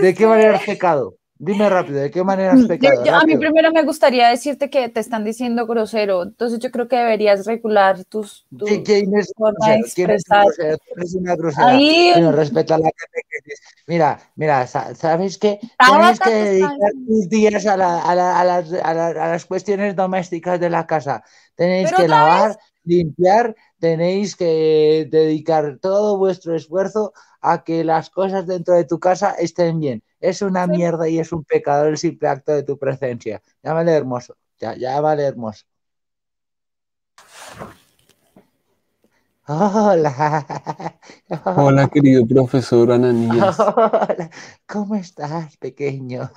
¿De 0.00 0.14
qué 0.14 0.26
manera 0.26 0.56
has 0.56 0.64
pecado? 0.64 1.16
Dime 1.44 1.68
rápido, 1.68 1.98
¿de 1.98 2.10
qué 2.12 2.22
manera 2.22 2.52
has 2.52 2.60
Yo- 2.60 2.68
pecado? 2.68 3.04
yo- 3.04 3.16
a 3.16 3.24
mí 3.24 3.36
primero 3.36 3.72
me 3.72 3.82
gustaría 3.82 4.28
decirte 4.28 4.70
que 4.70 4.88
te 4.88 5.00
están 5.00 5.24
diciendo 5.24 5.66
grosero, 5.66 6.22
entonces 6.22 6.60
yo 6.60 6.70
creo 6.70 6.86
que 6.86 6.94
deberías 6.94 7.44
regular 7.46 8.04
tus, 8.04 8.46
tu 8.56 8.64
¿Qui- 8.64 8.84
¿Quién 8.84 9.12
es 9.18 9.26
de 9.26 9.32
grosero? 9.36 9.84
¿Quién 9.92 10.10
es 10.10 10.24
grosero? 10.24 10.76
Tú 10.78 10.84
eres 10.96 11.14
una 11.16 11.34
grosera. 11.34 11.66
Ahí, 11.72 12.10
Bueno, 12.12 12.30
respeta 12.30 12.78
la 12.78 12.84
gente 12.84 13.26
que 13.28 13.38
dices. 13.44 13.60
Mira, 13.88 14.20
mira, 14.36 14.64
sa- 14.68 14.94
¿sabes 14.94 15.36
qué? 15.36 15.58
Tabata 15.76 15.90
Tenéis 15.96 16.20
que 16.20 16.30
dedicar 16.50 16.92
tus 17.08 17.28
días 17.28 17.66
a, 17.66 17.76
la- 17.76 18.02
a 18.02 18.14
la- 18.14 18.40
a 18.40 18.44
las, 18.44 18.72
a 18.72 18.94
la- 18.94 19.06
a 19.08 19.28
las 19.30 19.44
cuestiones 19.44 19.96
domésticas 19.96 20.60
de 20.60 20.70
la 20.70 20.86
casa. 20.86 21.24
Tenéis 21.56 21.88
Pero 21.90 22.02
que 22.02 22.08
lavar, 22.08 22.56
limpiar, 22.84 23.56
tenéis 23.82 24.36
que 24.36 25.08
dedicar 25.10 25.78
todo 25.80 26.16
vuestro 26.16 26.54
esfuerzo 26.54 27.12
a 27.40 27.64
que 27.64 27.82
las 27.82 28.10
cosas 28.10 28.46
dentro 28.46 28.76
de 28.76 28.84
tu 28.84 29.00
casa 29.00 29.32
estén 29.32 29.80
bien. 29.80 30.04
Es 30.20 30.40
una 30.40 30.68
mierda 30.68 31.08
y 31.08 31.18
es 31.18 31.32
un 31.32 31.42
pecado 31.42 31.86
el 31.88 31.98
simple 31.98 32.28
acto 32.28 32.52
de 32.52 32.62
tu 32.62 32.78
presencia. 32.78 33.42
Llámale 33.60 33.90
hermoso. 33.90 34.36
Ya, 34.60 34.76
llámale 34.76 35.24
hermoso. 35.24 35.64
Hola. 39.48 40.46
Hola, 41.56 41.88
querido 41.88 42.24
profesor 42.24 42.92
Ananías. 42.92 43.58
Hola, 43.58 44.30
¿cómo 44.64 44.94
estás, 44.94 45.56
pequeño? 45.56 46.30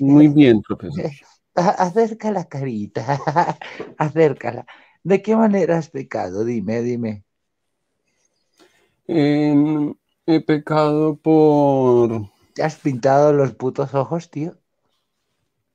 Muy 0.00 0.26
bien, 0.26 0.60
profesor. 0.62 1.04
Acerca 1.54 2.32
la 2.32 2.48
carita, 2.48 3.20
acércala. 3.98 4.66
¿De 5.02 5.22
qué 5.22 5.34
manera 5.36 5.78
has 5.78 5.90
pecado? 5.90 6.44
Dime, 6.44 6.82
dime. 6.82 7.24
Em, 9.08 9.94
he 10.26 10.40
pecado 10.40 11.16
por... 11.16 12.30
¿Te 12.52 12.62
has 12.62 12.76
pintado 12.76 13.32
los 13.32 13.54
putos 13.54 13.94
ojos, 13.94 14.30
tío? 14.30 14.58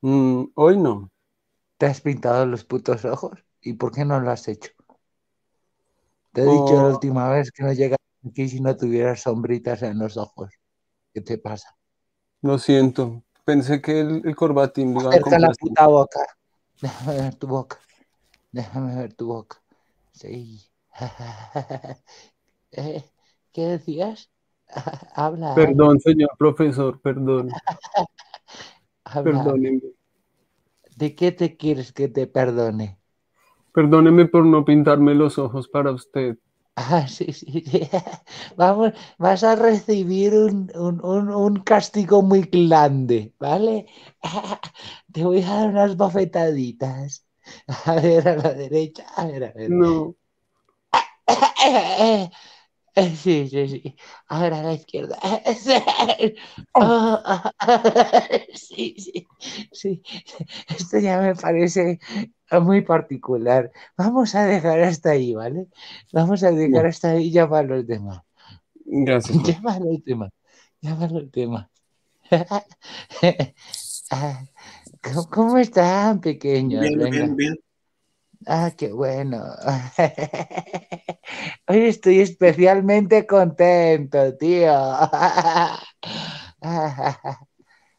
mm, 0.01 0.51
hoy 0.55 0.77
no. 0.77 1.11
¿Te 1.77 1.85
has 1.85 2.01
pintado 2.01 2.47
los 2.47 2.65
putos 2.65 3.05
ojos? 3.05 3.45
¿Y 3.61 3.73
por 3.73 3.91
qué 3.93 4.05
no 4.05 4.19
lo 4.19 4.31
has 4.31 4.47
hecho? 4.47 4.71
Te 6.33 6.41
he 6.43 6.45
dicho 6.47 6.75
la 6.75 6.85
Oh. 6.85 6.89
última 6.89 7.29
vez 7.29 7.51
que 7.51 7.63
no 7.63 7.73
llegas 7.73 7.97
aquí 8.27 8.47
si 8.49 8.59
no 8.61 8.75
tuvieras 8.77 9.21
sombritas 9.21 9.81
en 9.83 9.97
los 9.99 10.17
ojos. 10.17 10.51
¿Qué 11.13 11.21
te 11.21 11.37
pasa? 11.39 11.75
Lo 12.43 12.59
siento. 12.59 13.23
Pensé 13.43 13.81
que 13.81 13.99
el, 14.01 14.21
el 14.23 14.35
corbatín 14.35 14.93
Acerca 14.95 15.39
la 15.39 15.51
puta 15.59 15.87
boca. 15.87 16.19
Tu 17.39 17.47
boca. 17.47 17.77
Déjame 18.53 18.95
ver 18.95 19.13
tu 19.15 19.27
boca. 19.27 19.61
Sí. 20.13 20.61
Eh, 22.73 23.03
¿Qué 23.53 23.61
decías? 23.67 24.31
Habla. 25.15 25.55
Perdón, 25.55 25.99
señor 25.99 26.29
profesor, 26.37 27.01
perdón. 27.01 27.57
Perdóneme. 29.23 29.81
¿De 30.95 31.13
qué 31.13 31.31
te 31.31 31.55
quieres 31.57 31.91
que 31.93 32.07
te 32.07 32.25
perdone? 32.25 32.97
Perdóneme 33.73 34.25
por 34.25 34.45
no 34.45 34.65
pintarme 34.65 35.13
los 35.15 35.37
ojos 35.37 35.67
para 35.67 35.91
usted. 35.91 36.37
Ah, 36.75 37.07
sí, 37.07 37.31
sí, 37.33 37.61
sí. 37.69 37.89
Vamos, 38.57 38.93
vas 39.19 39.43
a 39.43 39.55
recibir 39.55 40.33
un, 40.35 40.71
un- 40.75 40.99
un- 41.05 41.29
un 41.29 41.55
castigo 41.63 42.21
muy 42.23 42.41
grande, 42.43 43.33
¿vale? 43.39 43.85
Te 45.13 45.23
voy 45.23 45.41
a 45.43 45.47
dar 45.47 45.69
unas 45.69 45.95
bofetaditas. 45.97 47.25
A 47.85 47.95
ver, 47.95 48.27
a 48.27 48.35
la 48.35 48.53
derecha, 48.53 49.05
a 49.15 49.25
ver, 49.25 49.43
a 49.43 49.51
ver. 49.51 49.69
No. 49.69 50.15
Sí, 52.95 53.49
sí, 53.49 53.67
sí. 53.67 53.95
Ahora 54.27 54.59
a 54.59 54.63
la 54.63 54.73
izquierda. 54.73 55.17
Oh, 56.75 57.19
sí, 58.53 58.95
sí, 58.99 59.27
sí. 59.71 60.01
Esto 60.69 60.99
ya 60.99 61.19
me 61.19 61.35
parece 61.35 61.99
muy 62.51 62.81
particular. 62.81 63.71
Vamos 63.97 64.35
a 64.35 64.45
dejar 64.45 64.79
hasta 64.81 65.11
ahí, 65.11 65.33
¿vale? 65.33 65.67
Vamos 66.11 66.43
a 66.43 66.51
dejar 66.51 66.85
hasta 66.85 67.11
ahí 67.11 67.25
y 67.25 67.31
llamar 67.31 67.71
al 67.71 67.85
tema. 67.85 68.23
Gracias. 68.85 69.37
profe. 69.37 69.53
Llámalo 69.53 69.89
al 69.89 70.03
tema. 70.03 70.29
Llámalo 70.81 71.17
al 71.17 71.31
tema. 71.31 71.69
Ah, 74.11 74.43
¿Cómo, 75.03 75.27
cómo 75.29 75.57
están, 75.57 76.21
pequeños? 76.21 76.81
Bien, 76.81 76.97
Venga. 76.97 77.11
bien, 77.11 77.35
bien. 77.35 77.55
Ah, 78.45 78.71
qué 78.75 78.91
bueno. 78.91 79.41
Hoy 81.67 81.85
estoy 81.85 82.19
especialmente 82.19 83.25
contento, 83.25 84.35
tío. 84.35 84.73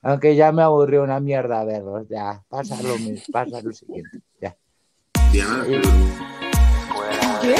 Aunque 0.02 0.36
ya 0.36 0.52
me 0.52 0.62
aburrió 0.62 1.02
una 1.02 1.18
mierda 1.20 1.64
verlos, 1.64 2.06
ya. 2.10 2.42
Pasa 2.48 2.82
lo, 2.82 2.98
mis- 2.98 3.26
pasa 3.30 3.62
lo 3.62 3.72
siguiente, 3.72 4.20
ya. 4.40 4.54
Diana, 5.32 5.64
¿Qué? 7.40 7.56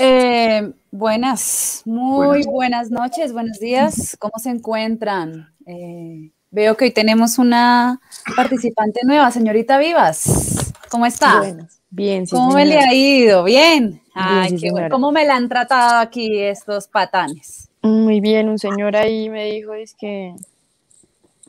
Eh, 0.00 0.72
buenas, 0.92 1.82
muy 1.84 2.44
buenas 2.44 2.90
noches, 2.90 3.32
buenos 3.32 3.58
días. 3.58 4.16
¿Cómo 4.20 4.34
se 4.38 4.50
encuentran? 4.50 5.52
Eh, 5.66 6.30
veo 6.50 6.76
que 6.76 6.84
hoy 6.86 6.90
tenemos 6.92 7.38
una 7.38 8.00
participante 8.36 9.00
nueva, 9.04 9.30
señorita 9.32 9.76
Vivas. 9.78 10.72
¿Cómo 10.88 11.04
está? 11.04 11.38
Buenas. 11.38 11.80
Bien, 11.90 12.26
sí, 12.26 12.34
¿Cómo 12.36 12.52
me 12.52 12.64
le 12.64 12.78
ha 12.78 12.94
ido? 12.94 13.42
Bien. 13.44 14.00
Ay, 14.14 14.50
sí, 14.50 14.56
qué 14.66 14.70
bueno. 14.70 14.88
¿Cómo 14.90 15.10
me 15.10 15.24
la 15.24 15.36
han 15.36 15.48
tratado 15.48 15.98
aquí 15.98 16.38
estos 16.42 16.86
patanes? 16.86 17.68
Muy 17.82 18.20
bien, 18.20 18.48
un 18.48 18.58
señor 18.58 18.94
ahí 18.94 19.28
me 19.30 19.46
dijo 19.46 19.74
es 19.74 19.94
que 19.94 20.34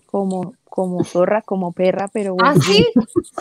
como, 0.08 0.54
como 0.64 1.04
zorra, 1.04 1.42
como 1.44 1.72
perra, 1.72 2.08
pero 2.08 2.34
bueno. 2.36 2.52
¿Ah, 2.52 2.56
sí? 2.66 2.86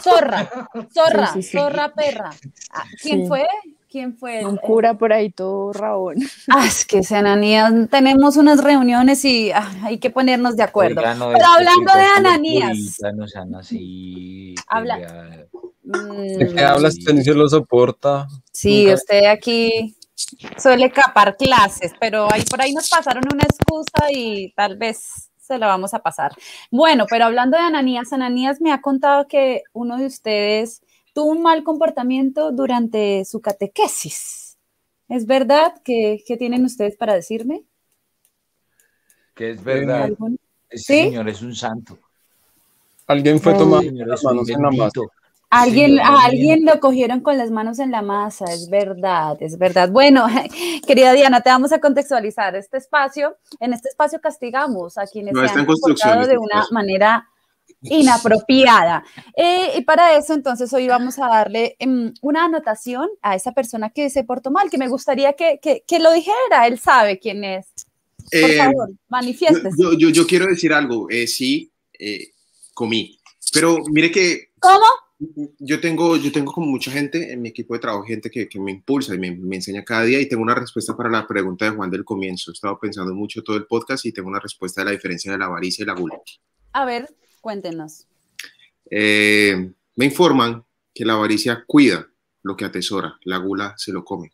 Zorra, 0.02 0.50
zorra, 0.92 1.26
Sí, 1.28 1.42
sí, 1.42 1.48
sí. 1.50 1.56
zorra 1.58 1.94
perra. 1.94 2.30
Ah, 2.72 2.84
¿Quién 3.00 3.22
Sí. 3.22 3.26
fue? 3.28 3.46
¿Quién 3.90 4.16
fue? 4.16 4.44
Un 4.44 4.54
el- 4.54 4.60
cura 4.60 4.94
por 4.94 5.12
ahí 5.12 5.30
todo 5.30 5.72
rabón. 5.72 6.16
Ah, 6.48 6.66
es 6.66 6.84
que 6.84 7.00
Ananías, 7.14 7.72
tenemos 7.90 8.36
unas 8.36 8.62
reuniones 8.62 9.24
y 9.24 9.50
ah, 9.50 9.70
hay 9.82 9.98
que 9.98 10.10
ponernos 10.10 10.56
de 10.56 10.62
acuerdo. 10.62 11.00
Oiga, 11.00 11.14
no, 11.14 11.30
Pero 11.32 11.44
hablando 11.46 11.92
de 11.94 12.04
Ananías. 12.16 12.98
así, 13.58 14.54
Habla- 14.68 14.96
vea- 14.98 15.44
Mm, 15.90 16.36
¿De 16.36 16.54
qué 16.54 16.60
hablas? 16.62 16.98
Usted 16.98 17.14
ni 17.14 17.24
se 17.24 17.32
lo 17.32 17.48
soporta. 17.48 18.26
Sí, 18.52 18.82
Nunca- 18.84 18.94
usted 18.96 19.24
aquí 19.24 19.96
suele 20.58 20.90
capar 20.90 21.34
clases, 21.38 21.92
pero 21.98 22.30
ahí 22.30 22.42
por 22.42 22.60
ahí 22.60 22.74
nos 22.74 22.90
pasaron 22.90 23.22
una 23.32 23.44
excusa 23.44 24.10
y 24.12 24.52
tal 24.52 24.76
vez 24.76 25.30
se 25.40 25.56
la 25.56 25.66
vamos 25.66 25.94
a 25.94 26.00
pasar. 26.00 26.32
Bueno, 26.70 27.06
pero 27.08 27.24
hablando 27.24 27.56
de 27.56 27.62
Ananías, 27.62 28.12
Ananías 28.12 28.60
me 28.60 28.70
ha 28.70 28.82
contado 28.82 29.26
que 29.28 29.62
uno 29.72 29.96
de 29.96 30.04
ustedes 30.04 30.82
tuvo 31.14 31.30
un 31.32 31.42
mal 31.42 31.64
comportamiento 31.64 32.52
durante 32.52 33.24
su 33.24 33.40
catequesis. 33.40 34.58
¿Es 35.08 35.26
verdad? 35.26 35.74
¿Qué, 35.84 36.22
qué 36.26 36.36
tienen 36.36 36.64
ustedes 36.64 36.96
para 36.96 37.14
decirme? 37.14 37.64
que 39.34 39.52
es 39.52 39.62
verdad. 39.62 40.02
¿Algún- 40.02 40.38
Ese 40.68 40.84
¿Sí? 40.84 41.02
señor 41.10 41.28
es 41.28 41.40
un 41.42 41.54
santo. 41.54 41.96
Alguien 43.06 43.38
fue 43.40 43.56
señor 43.56 44.06
las 44.08 44.22
manos 44.24 44.48
en 44.50 44.60
la 44.60 44.70
masa. 44.70 45.00
Alguien, 45.50 45.92
Señor, 45.92 46.04
a 46.04 46.10
no 46.10 46.18
alguien 46.18 46.64
lo 46.66 46.78
cogieron 46.80 47.20
con 47.22 47.38
las 47.38 47.50
manos 47.50 47.78
en 47.78 47.90
la 47.90 48.02
masa, 48.02 48.44
es 48.52 48.68
verdad, 48.68 49.36
es 49.40 49.56
verdad. 49.56 49.90
Bueno, 49.90 50.26
querida 50.86 51.12
Diana, 51.14 51.40
te 51.40 51.48
vamos 51.48 51.72
a 51.72 51.80
contextualizar 51.80 52.54
este 52.56 52.76
espacio. 52.76 53.38
En 53.60 53.72
este 53.72 53.88
espacio 53.88 54.20
castigamos 54.20 54.98
a 54.98 55.06
quienes 55.06 55.32
No, 55.32 55.40
se 55.40 55.46
está 55.46 55.54
han 55.58 55.60
en 55.60 55.66
construcción 55.66 56.10
comportado 56.10 56.30
de 56.32 56.36
una 56.38 56.54
espacio. 56.56 56.74
manera 56.74 57.28
inapropiada. 57.82 59.04
Eh, 59.36 59.72
y 59.78 59.82
para 59.82 60.16
eso, 60.16 60.34
entonces, 60.34 60.72
hoy 60.72 60.88
vamos 60.88 61.18
a 61.18 61.28
darle 61.28 61.76
em, 61.78 62.12
una 62.22 62.44
anotación 62.46 63.08
a 63.22 63.34
esa 63.34 63.52
persona 63.52 63.90
que 63.90 64.10
se 64.10 64.24
portó 64.24 64.50
mal, 64.50 64.70
que 64.70 64.78
me 64.78 64.88
gustaría 64.88 65.32
que, 65.34 65.58
que- 65.62 65.84
que 65.86 65.98
lo 65.98 66.12
dijera. 66.12 66.66
Él 66.66 66.78
sabe 66.78 67.18
quién 67.18 67.44
es. 67.44 67.66
Por 68.30 68.50
Eh, 68.50 68.56
favor, 68.58 68.90
manifiéstese. 69.08 69.76
yo, 69.78 69.92
yo, 69.94 70.10
yo 70.10 70.26
quiero 70.26 70.46
decir 70.46 70.72
algo. 70.72 71.08
Eh, 71.10 71.26
sí, 71.26 71.72
eh, 71.98 72.28
comí. 72.74 73.18
Pero 73.52 73.78
mire 73.90 74.10
que 74.10 74.50
¿Cómo? 74.60 74.84
yo 75.58 75.80
tengo, 75.80 76.16
yo 76.16 76.30
tengo 76.30 76.52
como 76.52 76.66
mucha 76.66 76.90
gente 76.90 77.32
en 77.32 77.40
mi 77.40 77.48
equipo 77.48 77.72
de 77.74 77.80
trabajo, 77.80 78.04
gente 78.04 78.30
que, 78.30 78.48
que 78.48 78.60
me 78.60 78.70
impulsa 78.72 79.14
y 79.14 79.18
me, 79.18 79.30
me 79.34 79.56
enseña 79.56 79.82
cada 79.82 80.02
día 80.02 80.20
y 80.20 80.28
tengo 80.28 80.42
una 80.42 80.54
respuesta 80.54 80.94
para 80.96 81.08
la 81.08 81.26
pregunta 81.26 81.64
de 81.64 81.70
Juan 81.70 81.90
del 81.90 82.04
comienzo. 82.04 82.50
He 82.50 82.54
estado 82.54 82.78
pensando 82.78 83.14
mucho 83.14 83.42
todo 83.42 83.56
el 83.56 83.66
podcast 83.66 84.04
y 84.04 84.12
tengo 84.12 84.28
una 84.28 84.40
respuesta 84.40 84.82
de 84.82 84.86
la 84.86 84.90
diferencia 84.90 85.32
de 85.32 85.38
la 85.38 85.46
avaricia 85.46 85.82
y 85.82 85.86
la 85.86 85.94
gula. 85.94 86.20
A 86.72 86.84
ver, 86.84 87.08
cuéntenos. 87.40 88.06
Eh, 88.90 89.70
me 89.96 90.04
informan 90.04 90.64
que 90.94 91.04
la 91.04 91.14
avaricia 91.14 91.64
cuida 91.66 92.06
lo 92.42 92.56
que 92.56 92.64
atesora, 92.64 93.18
la 93.24 93.36
gula 93.38 93.74
se 93.76 93.92
lo 93.92 94.04
come. 94.04 94.32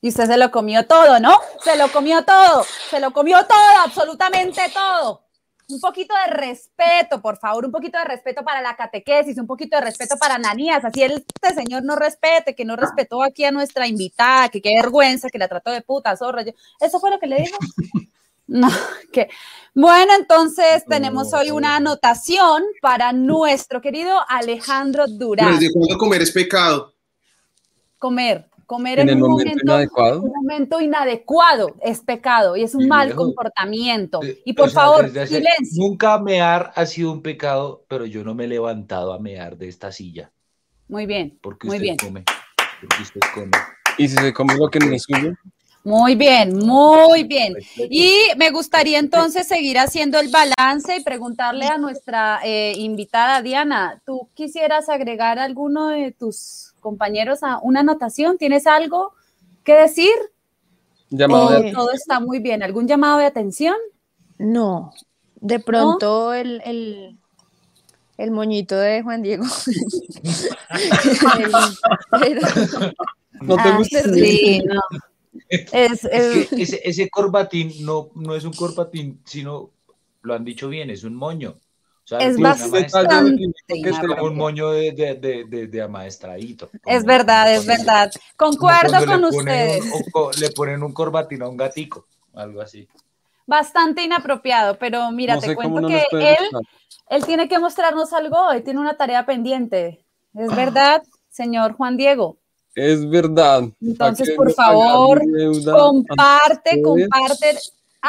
Y 0.00 0.08
usted 0.08 0.26
se 0.26 0.36
lo 0.36 0.50
comió 0.50 0.86
todo, 0.86 1.18
¿no? 1.20 1.36
Se 1.64 1.76
lo 1.76 1.90
comió 1.90 2.24
todo, 2.24 2.64
se 2.90 3.00
lo 3.00 3.12
comió 3.12 3.38
todo, 3.46 3.82
absolutamente 3.84 4.60
todo. 4.72 5.22
Un 5.68 5.80
poquito 5.80 6.14
de 6.26 6.32
respeto, 6.32 7.20
por 7.20 7.38
favor, 7.38 7.64
un 7.64 7.72
poquito 7.72 7.98
de 7.98 8.04
respeto 8.04 8.44
para 8.44 8.60
la 8.60 8.76
catequesis, 8.76 9.36
un 9.38 9.48
poquito 9.48 9.76
de 9.76 9.82
respeto 9.82 10.16
para 10.16 10.36
Ananías. 10.36 10.84
Así 10.84 11.02
este 11.02 11.54
señor 11.54 11.82
no 11.82 11.96
respete, 11.96 12.54
que 12.54 12.64
no 12.64 12.76
respetó 12.76 13.22
aquí 13.24 13.44
a 13.44 13.50
nuestra 13.50 13.88
invitada, 13.88 14.48
que 14.48 14.62
qué 14.62 14.74
vergüenza, 14.76 15.28
que 15.28 15.38
la 15.38 15.48
trató 15.48 15.72
de 15.72 15.82
puta, 15.82 16.16
zorra. 16.16 16.42
Yo- 16.42 16.52
¿Eso 16.80 17.00
fue 17.00 17.10
lo 17.10 17.18
que 17.18 17.26
le 17.26 17.36
dijo? 17.42 17.56
No, 18.48 18.68
que. 19.12 19.28
Bueno, 19.74 20.12
entonces 20.18 20.84
tenemos 20.88 21.32
hoy 21.34 21.50
una 21.50 21.76
anotación 21.76 22.62
para 22.80 23.12
nuestro 23.12 23.80
querido 23.80 24.18
Alejandro 24.28 25.06
Durán. 25.06 25.58
¿Desde 25.58 25.72
cuándo 25.72 25.98
comer 25.98 26.22
es 26.22 26.32
pecado? 26.32 26.94
Comer, 27.98 28.48
comer 28.66 29.00
En 29.00 29.08
en, 29.10 29.16
el 29.16 29.22
un 29.22 29.30
momento 29.30 29.48
momento 29.50 29.64
inadecuado. 29.64 30.22
un 30.22 30.30
momento 30.32 30.80
inadecuado 30.80 31.74
es 31.82 32.00
pecado 32.00 32.56
y 32.56 32.62
es 32.62 32.74
un 32.74 32.82
Sí, 32.82 32.88
mal 32.88 33.08
viejo. 33.08 33.24
comportamiento. 33.24 34.22
Eh, 34.22 34.40
Y 34.44 34.52
por 34.54 34.68
o 34.68 34.70
sea, 34.70 34.82
favor, 34.82 35.04
hace- 35.06 35.26
silencio. 35.26 35.82
Nunca 35.86 36.18
mear 36.18 36.72
ha 36.74 36.86
sido 36.86 37.12
un 37.12 37.22
pecado, 37.22 37.84
pero 37.88 38.06
yo 38.06 38.22
no 38.24 38.34
me 38.34 38.44
he 38.44 38.48
levantado 38.48 39.12
a 39.12 39.18
mear 39.18 39.56
de 39.56 39.68
esta 39.68 39.92
silla. 39.92 40.30
Muy 40.88 41.04
bien, 41.06 41.38
Porque 41.42 41.66
muy 41.66 41.76
usted 41.76 41.82
bien, 41.82 41.96
come. 41.96 42.24
Porque 42.80 43.02
usted 43.02 43.20
come. 43.34 43.50
Y 43.98 44.08
si 44.08 44.16
se 44.16 44.32
come 44.32 44.54
lo 44.56 44.68
que 44.70 44.78
no 44.78 44.92
es 44.94 45.02
suyo, 45.02 45.32
muy 45.86 46.16
bien, 46.16 46.58
muy 46.58 47.22
bien. 47.22 47.54
Y 47.88 48.10
me 48.36 48.50
gustaría 48.50 48.98
entonces 48.98 49.46
seguir 49.46 49.78
haciendo 49.78 50.18
el 50.18 50.28
balance 50.30 50.96
y 50.96 51.02
preguntarle 51.04 51.66
a 51.66 51.78
nuestra 51.78 52.40
eh, 52.44 52.72
invitada 52.76 53.40
Diana, 53.40 54.02
¿tú 54.04 54.28
quisieras 54.34 54.88
agregar 54.88 55.38
a 55.38 55.44
alguno 55.44 55.86
de 55.88 56.10
tus 56.10 56.74
compañeros 56.80 57.44
a 57.44 57.58
una 57.62 57.80
anotación? 57.80 58.36
¿Tienes 58.36 58.66
algo 58.66 59.12
que 59.62 59.74
decir? 59.74 60.10
llamado 61.08 61.46
¿O 61.46 61.50
de 61.52 61.68
Eh. 61.68 61.72
todo 61.72 61.92
está 61.92 62.18
muy 62.18 62.40
bien? 62.40 62.64
¿Algún 62.64 62.88
llamado 62.88 63.18
de 63.18 63.26
atención? 63.26 63.76
No, 64.38 64.92
de 65.36 65.60
pronto 65.60 66.34
el, 66.34 66.60
el, 66.64 67.16
el 68.18 68.30
moñito 68.32 68.76
de 68.76 69.02
Juan 69.04 69.22
Diego. 69.22 69.44
El- 71.30 71.52
pero- 72.20 72.92
¿No 73.42 73.54
te 73.56 73.62
Ah, 73.68 73.76
gusta? 73.76 74.02
Sí, 74.14 74.62
no. 74.66 74.80
Es, 75.48 76.04
Es 76.04 76.04
es- 76.04 76.48
que 76.48 76.62
ese, 76.62 76.80
ese 76.84 77.08
corbatín 77.10 77.72
no, 77.84 78.10
no 78.14 78.34
es 78.34 78.44
un 78.44 78.52
corbatín, 78.52 79.20
sino, 79.24 79.70
lo 80.22 80.34
han 80.34 80.44
dicho 80.44 80.68
bien, 80.68 80.90
es 80.90 81.04
un 81.04 81.14
moño. 81.14 81.50
O 82.04 82.08
sea, 82.08 82.18
Es 82.18 82.38
bastante 82.38 82.88
se- 82.88 84.06
como 84.06 84.22
un 84.26 84.36
moño 84.36 84.70
de, 84.70 84.92
de, 84.92 85.14
de, 85.14 85.44
de, 85.44 85.66
de 85.66 85.82
amaestradito. 85.82 86.70
Es 86.84 87.04
verdad, 87.04 87.52
es 87.52 87.64
cuando- 87.64 87.82
verdad. 87.84 88.12
Concuerdo 88.36 89.04
con 89.06 89.20
le 89.22 89.26
ustedes. 89.28 89.84
un- 89.84 89.90
o 89.92 90.04
co- 90.12 90.30
le 90.38 90.50
ponen 90.50 90.82
un 90.84 90.92
corbatín 90.92 91.42
a 91.42 91.48
un 91.48 91.56
gatico, 91.56 92.06
algo 92.34 92.60
así. 92.60 92.86
Bastante 93.44 94.02
inapropiado, 94.04 94.78
pero 94.78 95.10
mira, 95.10 95.34
no 95.34 95.40
te 95.40 95.54
cuento 95.54 95.80
no 95.80 95.88
que 95.88 96.04
él, 96.20 96.48
él 97.10 97.24
tiene 97.26 97.48
que 97.48 97.58
mostrarnos 97.58 98.12
algo 98.12 98.36
hoy, 98.48 98.62
tiene 98.62 98.80
una 98.80 98.96
tarea 98.96 99.26
pendiente. 99.26 100.04
¿Es 100.34 100.54
verdad, 100.54 101.02
señor 101.28 101.72
Juan 101.72 101.96
Diego? 101.96 102.38
Es 102.76 103.08
verdad. 103.08 103.64
Entonces, 103.80 103.96
¿Para 103.98 104.14
qué 104.14 104.34
por 104.36 104.52
favor? 104.52 105.22
Comparte, 105.64 106.82
comparte. 106.82 107.58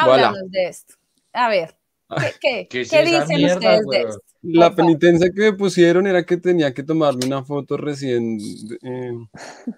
Voilà. 0.03 0.27
Háblanos 0.27 0.51
de 0.51 0.65
esto. 0.65 0.93
A 1.31 1.49
ver, 1.49 1.75
¿qué, 2.09 2.33
qué, 2.41 2.67
¿Qué 2.69 2.81
es 2.81 2.89
qué 2.89 3.01
esa 3.01 3.21
dicen 3.21 3.37
mierda, 3.37 3.55
ustedes 3.55 3.87
de 3.87 4.01
esto? 4.01 4.21
La 4.43 4.75
penitencia 4.75 5.31
que 5.33 5.41
me 5.41 5.53
pusieron 5.53 6.05
era 6.05 6.25
que 6.25 6.35
tenía 6.35 6.73
que 6.73 6.83
tomarme 6.83 7.25
una 7.25 7.45
foto 7.45 7.77
recién 7.77 8.37
eh, 8.83 9.13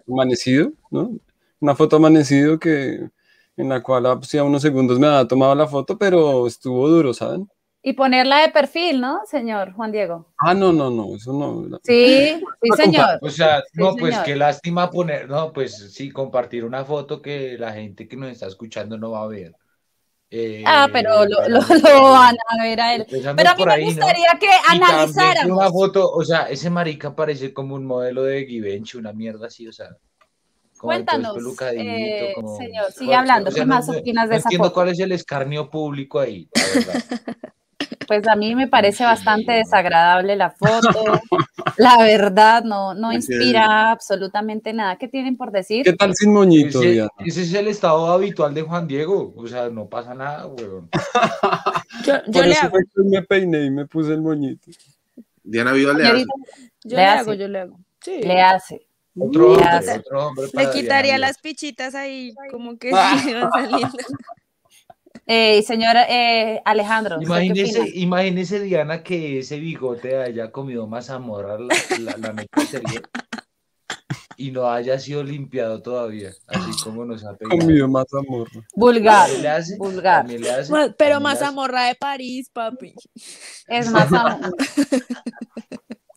amanecido, 0.08 0.72
¿no? 0.90 1.12
Una 1.60 1.76
foto 1.76 1.98
amanecido 1.98 2.60
que 2.60 3.10
en 3.58 3.70
la 3.70 3.84
cual 3.84 4.08
hacía 4.08 4.44
unos 4.44 4.64
segundos 4.64 4.98
me 5.00 5.08
había 5.08 5.28
tomado 5.28 5.54
la 5.54 5.68
foto, 5.68 5.98
pero 5.98 6.48
estuvo 6.48 6.90
duro, 6.90 7.14
¿saben? 7.14 7.48
Y 7.82 7.94
ponerla 7.94 8.40
de 8.42 8.50
perfil, 8.50 9.00
¿no, 9.00 9.22
señor 9.26 9.72
Juan 9.74 9.92
Diego? 9.92 10.28
Ah, 10.38 10.54
no, 10.54 10.74
no, 10.74 10.90
no, 10.90 11.16
eso 11.16 11.32
no. 11.32 11.80
Sí, 11.84 12.42
sí, 12.62 12.70
señor. 12.76 13.20
O 13.22 13.30
sea, 13.30 13.64
no, 13.74 13.96
pues 13.96 14.14
señor. 14.16 14.26
qué 14.26 14.36
lástima 14.36 14.90
poner, 14.90 15.30
no, 15.30 15.54
pues 15.54 15.94
sí, 15.94 16.12
compartir 16.12 16.66
una 16.66 16.84
foto 16.84 17.22
que 17.22 17.58
la 17.58 17.72
gente 17.72 18.08
que 18.08 18.18
nos 18.18 18.32
está 18.32 18.48
escuchando 18.48 18.98
no 18.98 19.12
va 19.12 19.24
a 19.24 19.28
ver. 19.28 19.54
Eh, 20.32 20.64
Ah, 20.68 20.88
pero 20.92 21.26
lo, 21.26 21.48
lo, 21.48 21.60
lo 21.62 22.12
van 22.12 22.36
a 22.50 22.64
ver 22.64 22.82
a 22.82 22.96
él. 22.96 23.06
Pero 23.10 23.30
a 23.30 23.34
mí 23.34 23.42
me 23.66 23.72
ahí, 23.72 23.82
¿no? 23.86 23.92
gustaría 23.92 24.38
que 24.40 24.46
Y 24.46 24.76
analizáramos. 24.76 25.58
Una 25.58 25.72
foto, 25.72 26.12
o 26.12 26.24
sea, 26.24 26.50
ese 26.50 26.70
marica 26.70 27.16
parece 27.16 27.54
como 27.54 27.76
un 27.76 27.86
modelo 27.86 28.24
de 28.24 28.46
Givenchy, 28.46 28.98
una 28.98 29.14
mierda 29.14 29.48
así, 29.48 29.68
o 29.68 29.72
sea. 29.72 29.88
como 30.78 30.92
Cuéntanos, 30.94 31.36
eh, 31.74 32.34
como- 32.36 32.58
señor, 32.58 32.92
sigue 32.92 33.06
¿cuál- 33.08 33.20
hablando, 33.20 33.50
o 33.50 33.52
sea, 33.54 33.64
¿qué 33.64 33.68
no- 33.68 33.76
más 33.76 33.88
no- 33.88 33.98
opinas 33.98 34.26
de 34.30 34.36
no 34.36 34.38
esa 34.38 34.48
entiendo 34.50 34.66
foto? 34.66 34.74
cuál 34.76 34.90
es 34.90 35.00
el 35.00 35.12
escarnio 35.14 35.70
público 35.70 36.20
ahí, 36.20 36.48
la 36.54 36.62
verdad. 36.94 37.04
Pues 38.08 38.28
a 38.28 38.36
mí 38.36 38.56
me 38.56 38.68
parece 38.68 39.04
bastante 39.04 39.52
desagradable 39.54 40.36
la 40.36 40.52
foto. 40.52 41.22
La 41.78 41.98
verdad, 42.00 42.64
no, 42.64 42.94
no 42.94 43.14
inspira 43.14 43.92
absolutamente 43.92 44.74
nada. 44.74 44.98
¿Qué 44.98 45.08
tienen 45.08 45.38
por 45.38 45.52
decir? 45.52 45.84
¿Qué 45.84 45.94
tal 45.94 46.16
sin 46.16 46.34
moñito, 46.34 46.80
Ese, 46.82 46.92
Diana? 46.92 47.10
ese 47.26 47.44
es 47.44 47.54
el 47.54 47.68
estado 47.68 48.08
habitual 48.12 48.54
de 48.54 48.64
Juan 48.64 48.88
Diego, 48.88 49.34
o 49.38 49.48
sea, 49.48 49.70
no 49.70 49.88
pasa 49.88 50.14
nada, 50.16 50.48
weón. 50.48 50.90
Yo, 52.06 52.14
yo 52.28 52.32
Por 52.32 52.46
le 52.46 52.52
eso 52.52 52.62
hago, 52.64 52.72
fue 52.72 52.82
que 52.86 53.10
me 53.10 53.22
peiné 53.24 53.66
y 53.66 53.70
me 53.72 53.86
puse 53.86 54.14
el 54.14 54.22
moñito. 54.22 54.72
Diana 55.44 55.72
Viva 55.74 55.94
le 55.94 56.08
hace. 56.08 56.26
Yo 56.84 56.90
le 56.90 56.96
le 56.96 57.04
hago, 57.06 57.34
yo 57.34 57.48
le 57.48 57.60
hago. 57.60 57.80
Sí. 58.02 58.22
le 58.22 58.42
hace. 58.42 58.88
Otro 59.18 59.48
Le 59.50 59.54
hombre, 59.56 59.66
hace. 59.68 60.00
otro 60.00 60.28
hombre 60.28 60.46
Le 60.54 60.70
quitaría 60.72 61.14
Diana 61.16 61.28
las 61.28 61.38
pichitas 61.40 61.94
ahí, 61.96 62.34
como 62.52 62.78
que 62.78 62.92
Ah. 62.94 63.16
van 63.26 63.52
saliendo. 63.52 63.98
Eh, 65.32 65.62
señor 65.62 65.96
eh, 66.10 66.60
Alejandro, 66.66 67.18
¿usted 67.20 67.28
qué 67.28 67.34
Imagínese, 67.44 67.92
imagínese, 68.00 68.60
Diana, 68.62 69.04
que 69.04 69.38
ese 69.38 69.60
bigote 69.60 70.18
haya 70.18 70.52
comido 70.52 70.88
mazamorra 70.88 71.60
la, 71.60 71.76
la, 72.00 72.18
la 72.18 72.34
noche 72.34 72.48
anterior 72.56 73.04
y 74.38 74.50
no 74.50 74.68
haya 74.72 74.98
sido 74.98 75.24
limpiado 75.24 75.84
todavía, 75.84 76.32
así 76.48 76.72
como 76.84 77.06
nos 77.06 77.24
ha 77.26 77.36
pegado. 77.36 77.60
Comido 77.60 77.88
más 77.88 78.06
amor. 78.12 78.48
Vulgar, 78.74 79.28
¿También 79.28 79.42
le 79.44 79.50
hace? 79.50 79.78
vulgar. 79.78 80.22
¿También 80.22 80.42
le 80.42 80.50
hace? 80.50 80.72
Ma- 80.72 80.80
Pero 80.80 80.88
¿También 80.98 81.18
le 81.18 81.22
más 81.22 81.42
amorra 81.44 81.84
de 81.86 81.94
París, 81.94 82.50
papi. 82.52 82.96
Es 83.68 83.92
más 83.92 84.12
am- 84.12 84.42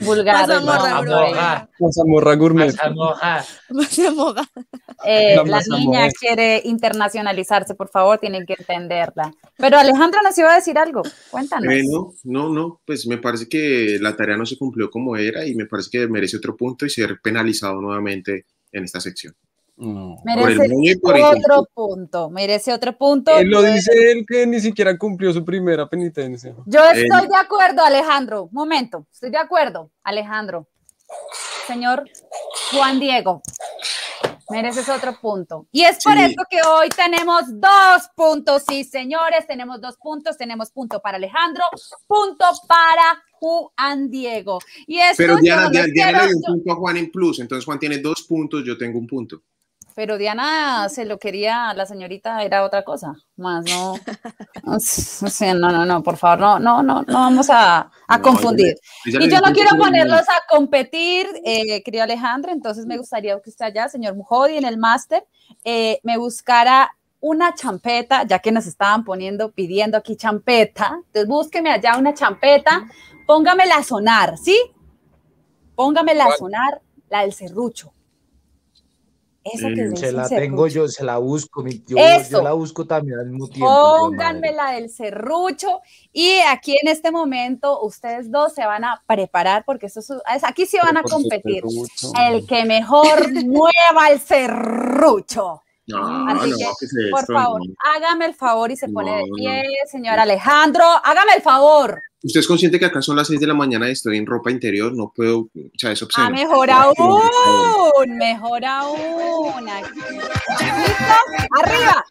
vulgar. 0.00 0.46
Mazamorra 0.48 1.02
¿no? 1.02 1.10
Mazamorra, 1.10 1.68
Mazamorra 1.78 2.34
gourmet. 2.36 2.74
mazamorra. 3.70 4.44
Eh, 5.04 5.36
La 5.36 5.44
la 5.44 5.60
niña 5.78 6.08
quiere 6.10 6.60
internacionalizarse, 6.64 7.74
por 7.74 7.88
favor, 7.88 8.18
tienen 8.18 8.44
que 8.46 8.54
entenderla. 8.58 9.32
Pero 9.56 9.78
Alejandro 9.78 10.20
nos 10.22 10.36
iba 10.38 10.52
a 10.52 10.56
decir 10.56 10.76
algo. 10.78 11.02
Cuéntanos. 11.30 11.72
Eh, 11.72 11.82
no, 11.88 12.14
no, 12.24 12.48
no, 12.52 12.80
pues 12.84 13.06
me 13.06 13.18
parece 13.18 13.48
que 13.48 13.98
la 14.00 14.16
tarea 14.16 14.36
no 14.36 14.46
se 14.46 14.58
cumplió 14.58 14.90
como 14.90 15.16
era 15.16 15.46
y 15.46 15.54
me 15.54 15.66
parece 15.66 15.90
que 15.90 16.08
merece 16.08 16.36
otro 16.36 16.56
punto 16.56 16.86
y 16.86 16.90
ser 16.90 17.20
penalizado 17.22 17.80
nuevamente 17.80 18.46
en 18.72 18.84
esta 18.84 19.00
sección. 19.00 19.34
No. 19.80 20.16
Merece 20.24 20.98
otro 21.36 21.68
punto. 21.72 22.30
Merece 22.30 22.72
otro 22.72 22.96
punto. 22.98 23.36
Él 23.38 23.48
lo 23.48 23.62
dice 23.62 23.92
él 24.10 24.24
que 24.28 24.44
ni 24.46 24.58
siquiera 24.60 24.96
cumplió 24.98 25.32
su 25.32 25.44
primera 25.44 25.88
penitencia. 25.88 26.52
Yo 26.66 26.80
Eh, 26.84 27.02
estoy 27.06 27.28
de 27.28 27.36
acuerdo, 27.36 27.84
Alejandro. 27.84 28.48
Momento, 28.50 29.06
estoy 29.12 29.30
de 29.30 29.38
acuerdo, 29.38 29.90
Alejandro. 30.02 30.66
Señor 31.66 32.04
Juan 32.72 32.98
Diego, 32.98 33.40
mereces 34.50 34.88
otro 34.88 35.16
punto. 35.20 35.66
Y 35.70 35.82
es 35.82 36.02
por 36.02 36.14
Sí. 36.14 36.22
eso 36.24 36.42
que 36.50 36.58
hoy 36.66 36.88
tenemos 36.88 37.42
dos 37.48 38.10
puntos, 38.16 38.64
sí, 38.68 38.82
señores, 38.84 39.46
tenemos 39.46 39.80
dos 39.80 39.96
puntos. 39.96 40.36
Tenemos 40.36 40.70
punto 40.70 41.00
para 41.00 41.16
Alejandro, 41.18 41.62
punto 42.06 42.44
para 42.66 43.22
Juan 43.38 44.10
Diego. 44.10 44.58
Y 44.86 44.98
esto 44.98 45.14
Pero 45.18 45.36
Diana, 45.36 45.64
no 45.64 45.70
Diana, 45.70 45.88
Diana 45.92 46.10
quiero- 46.18 46.24
le 46.26 46.28
dio 46.30 46.36
un 46.48 46.54
punto 46.54 46.72
a 46.72 46.76
Juan 46.76 46.96
en 46.96 47.10
plus, 47.12 47.38
entonces 47.40 47.64
Juan 47.64 47.78
tiene 47.78 47.98
dos 47.98 48.22
puntos, 48.22 48.62
yo 48.66 48.76
tengo 48.76 48.98
un 48.98 49.06
punto. 49.06 49.40
Pero 49.98 50.16
Diana 50.16 50.88
se 50.88 51.04
lo 51.04 51.18
quería, 51.18 51.74
la 51.74 51.84
señorita 51.84 52.44
era 52.44 52.62
otra 52.62 52.84
cosa, 52.84 53.16
más 53.34 53.64
no. 53.64 53.94
O 54.64 54.78
sea, 54.78 55.54
no, 55.54 55.72
no, 55.72 55.84
no, 55.84 56.04
por 56.04 56.16
favor, 56.16 56.38
no, 56.38 56.60
no, 56.60 56.84
no, 56.84 57.02
no 57.02 57.14
vamos 57.14 57.50
a, 57.50 57.90
a 58.06 58.18
No, 58.18 58.22
confundir. 58.22 58.76
Y 59.04 59.28
yo 59.28 59.40
no 59.40 59.52
quiero 59.52 59.76
ponerlos 59.76 60.20
a 60.20 60.46
competir, 60.48 61.26
eh, 61.44 61.82
querido 61.82 62.04
Alejandro, 62.04 62.52
entonces 62.52 62.86
me 62.86 62.96
gustaría 62.96 63.36
que 63.40 63.50
usted 63.50 63.64
allá, 63.64 63.88
señor 63.88 64.14
Mujodi, 64.14 64.56
en 64.56 64.66
el 64.66 64.78
máster, 64.78 65.26
eh, 65.64 65.98
me 66.04 66.16
buscara 66.16 66.96
una 67.18 67.56
champeta, 67.56 68.22
ya 68.24 68.38
que 68.38 68.52
nos 68.52 68.68
estaban 68.68 69.02
poniendo, 69.02 69.50
pidiendo 69.50 69.98
aquí 69.98 70.14
champeta, 70.14 71.00
entonces 71.06 71.26
búsqueme 71.26 71.72
allá 71.72 71.98
una 71.98 72.14
champeta, 72.14 72.86
póngamela 73.26 73.78
a 73.78 73.82
sonar, 73.82 74.38
¿sí? 74.38 74.56
Póngamela 75.74 76.26
a 76.26 76.36
sonar, 76.36 76.82
la 77.08 77.22
del 77.22 77.32
serrucho. 77.32 77.92
Esa 79.52 79.68
que 79.68 79.82
Eh, 79.82 79.96
Se 79.96 80.12
la 80.12 80.28
tengo 80.28 80.66
yo, 80.66 80.88
se 80.88 81.04
la 81.04 81.18
busco, 81.18 81.64
yo, 81.86 81.96
Eso. 81.96 82.30
yo 82.30 82.42
la 82.42 82.52
busco 82.52 82.86
también 82.86 83.18
al 83.18 83.26
mismo 83.30 83.48
tiempo. 83.48 83.98
Pónganme 84.00 84.52
la 84.52 84.72
del 84.72 84.90
serrucho 84.90 85.80
y 86.12 86.38
aquí 86.48 86.76
en 86.80 86.88
este 86.88 87.10
momento 87.10 87.82
ustedes 87.82 88.30
dos 88.30 88.54
se 88.54 88.64
van 88.64 88.84
a 88.84 89.02
preparar 89.06 89.64
porque 89.64 89.86
esto 89.86 90.00
es, 90.00 90.44
aquí 90.44 90.66
sí 90.66 90.78
van 90.82 90.96
a 90.96 91.02
competir. 91.02 91.62
El 92.28 92.46
que 92.46 92.64
mejor 92.64 93.32
mueva 93.44 94.10
el 94.10 94.20
serrucho. 94.20 95.62
No, 95.88 96.28
Así 96.28 96.50
no, 96.50 96.56
que, 96.56 96.64
¿qué 96.80 96.84
es 96.86 96.92
Por 97.10 97.20
esto? 97.20 97.32
favor, 97.32 97.60
No. 97.66 97.74
hágame 97.94 98.26
el 98.26 98.34
favor 98.34 98.70
y 98.70 98.76
se 98.76 98.88
pone 98.88 99.10
de 99.16 99.24
pie, 99.36 99.62
señor 99.90 100.18
Alejandro. 100.18 100.84
Hágame 101.02 101.32
el 101.36 101.42
favor. 101.42 102.00
¿Usted 102.22 102.40
es 102.40 102.46
consciente 102.48 102.78
que 102.80 102.84
acá 102.84 103.00
son 103.00 103.14
las 103.16 103.28
6 103.28 103.38
de 103.40 103.46
la 103.46 103.54
mañana 103.54 103.88
y 103.88 103.92
estoy 103.92 104.18
en 104.18 104.26
ropa 104.26 104.50
interior? 104.50 104.92
No 104.92 105.12
puedo, 105.14 105.38
o 105.42 105.48
sea, 105.78 105.92
es 105.92 106.02
obsceno. 106.02 106.26
Ah, 106.26 106.30
mejor 106.30 106.68
aún, 106.70 108.16
mejor 108.18 108.64
aún. 108.64 109.64
¿Listo? 109.64 111.14
Arriba. 111.62 112.04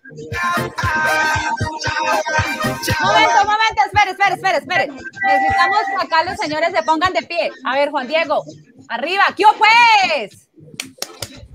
Momento, 3.04 3.40
momento, 3.46 3.82
espere, 3.86 4.12
espere, 4.12 4.36
espere, 4.36 4.58
espere. 4.58 4.88
Necesitamos 4.88 5.78
que 5.90 6.06
acá 6.06 6.24
los 6.24 6.38
señores 6.38 6.72
se 6.74 6.84
pongan 6.84 7.14
de 7.14 7.22
pie. 7.24 7.52
A 7.66 7.76
ver, 7.76 7.92
Juan 7.92 8.08
Diego, 8.08 8.44
arriba. 8.90 9.24
¿Qué 9.36 9.44
pues? 9.58 10.48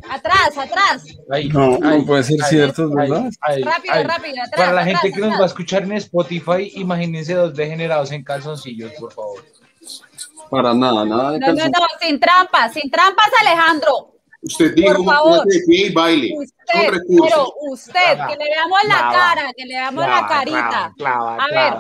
Atrás, 0.09 0.57
atrás. 0.57 1.05
No, 1.53 1.79
no 1.79 2.07
puede 2.07 2.23
ser 2.25 2.41
cierto, 2.45 2.91
¿verdad? 2.91 3.31
Rápido, 3.63 3.95
rápido, 4.05 4.43
atrás. 4.43 4.51
Para 4.57 4.73
la 4.73 4.81
atrás, 4.83 5.01
gente 5.01 5.13
que 5.17 5.21
nos 5.21 5.39
va 5.39 5.45
a 5.45 5.47
escuchar 5.47 5.83
en 5.85 5.93
Spotify, 5.93 6.73
imagínense 6.75 7.35
dos 7.35 7.55
degenerados 7.55 8.13
en 8.13 8.25
calzoncillos, 8.25 8.93
por 8.99 9.13
favor. 9.13 9.45
Para 10.51 10.75
nada, 10.75 11.05
nada 11.05 11.33
de 11.33 11.39
No, 11.39 11.47
no, 11.49 11.65
no, 11.65 11.87
sin 12.01 12.21
trampas, 12.21 12.75
sin 12.75 12.91
trampas, 12.91 13.29
Alejandro. 13.41 14.13
Usted 14.45 14.75
dijo, 14.75 14.97
Por 14.97 15.05
favor. 15.05 15.47
de 15.47 15.61
pie 15.69 15.87
y 15.87 15.93
baile. 15.93 16.35
Usted, 16.37 17.01
pero 17.23 17.55
usted, 17.71 18.19
que 18.29 18.37
le 18.37 18.51
veamos 18.51 18.79
la 18.89 18.99
Clava, 18.99 19.13
cara, 19.13 19.53
que 19.57 19.65
le 19.65 19.75
veamos 19.75 20.05
la 20.05 20.27
carita. 20.27 20.93
Clava, 20.99 21.37
A 21.37 21.47
ver, 21.47 21.73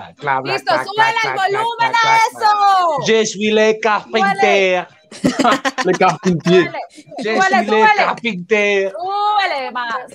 Listo, 0.44 0.64
clava, 0.66 0.84
súbele 0.84 1.14
clava, 1.22 1.46
el 1.46 1.54
volumen 1.56 1.90
clava, 1.90 2.14
a 2.14 2.18
eso. 2.28 3.06
Je 3.06 3.26
suis 3.26 3.52
le 3.52 3.80
carpentier. 3.80 4.86
Le. 5.84 6.70
Súbele 8.90 9.70
más. 9.72 10.06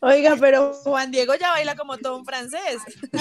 Oiga, 0.00 0.36
pero 0.38 0.72
Juan 0.84 1.10
Diego 1.10 1.34
ya 1.34 1.50
baila 1.50 1.74
como 1.76 1.98
todo 1.98 2.16
un 2.18 2.24
francés. 2.24 2.78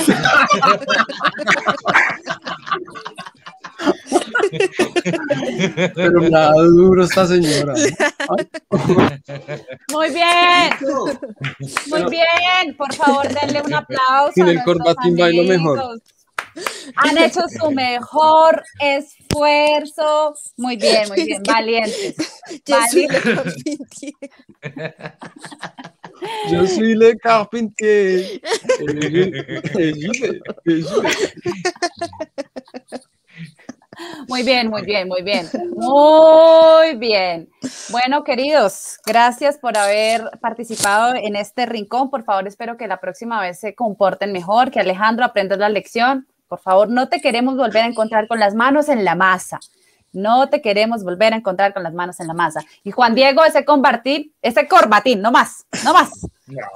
Pero 5.96 6.22
me 6.22 6.28
ha 6.28 6.30
dado 6.30 6.72
duro 6.72 7.04
esta 7.04 7.28
señora. 7.28 7.74
Ay, 7.76 8.48
Muy 9.92 10.10
bien, 10.10 10.72
muy 11.88 12.04
bien. 12.10 12.76
Por 12.76 12.94
favor, 12.94 13.28
denle 13.28 13.62
un 13.62 13.74
aplauso. 13.74 14.34
Sin 14.34 14.46
a 14.46 14.52
el 14.52 14.64
corbatín 14.64 15.16
bailo 15.16 15.44
mejor. 15.44 16.02
Han 16.96 17.18
hecho 17.18 17.42
su 17.60 17.72
mejor 17.72 18.64
esfuerzo. 18.80 20.36
Muy 20.58 20.78
bien, 20.78 21.08
muy 21.10 21.26
bien, 21.26 21.44
valientes. 21.48 22.16
Yo 22.66 22.78
soy 22.90 23.08
le 23.08 23.20
carpentier. 23.20 24.14
Yo 26.52 26.68
soy 26.68 26.96
le 26.96 27.18
carpentier. 27.18 28.42
Muy 34.28 34.44
bien, 34.44 34.70
muy 34.70 34.84
bien, 34.84 35.08
muy 35.08 35.24
bien. 35.24 35.48
Muy 35.76 36.96
bien. 36.98 37.50
Bueno, 37.90 38.24
queridos, 38.24 39.00
gracias 39.06 39.58
por 39.58 39.78
haber 39.78 40.30
participado 40.40 41.16
en 41.16 41.36
este 41.36 41.66
rincón. 41.66 42.10
Por 42.10 42.24
favor, 42.24 42.48
espero 42.48 42.78
que 42.78 42.88
la 42.88 43.00
próxima 43.00 43.42
vez 43.42 43.60
se 43.60 43.74
comporten 43.74 44.32
mejor, 44.32 44.70
que 44.70 44.80
Alejandro 44.80 45.26
aprenda 45.26 45.58
la 45.58 45.70
lección. 45.70 46.28
Por 46.48 46.60
favor, 46.60 46.90
no 46.90 47.10
te 47.10 47.20
queremos 47.22 47.56
volver 47.58 47.84
a 47.84 47.88
encontrar 47.88 48.28
con 48.28 48.40
las 48.40 48.56
manos 48.56 48.90
en 48.90 49.04
la 49.04 49.16
masa. 49.16 49.60
No 50.14 50.50
te 50.50 50.62
queremos 50.62 51.04
volver 51.04 51.34
a 51.34 51.38
encontrar 51.38 51.74
con 51.74 51.84
las 51.84 51.94
manos 51.94 52.20
en 52.20 52.28
la 52.28 52.34
masa. 52.34 52.62
Y 52.84 52.92
Juan 52.92 53.14
Diego, 53.14 53.44
ese 53.44 53.66
combatín, 53.66 54.34
ese 54.42 54.68
corbatín, 54.68 55.22
no 55.22 55.32
más, 55.32 55.66
no 55.84 55.94
más. 55.94 56.12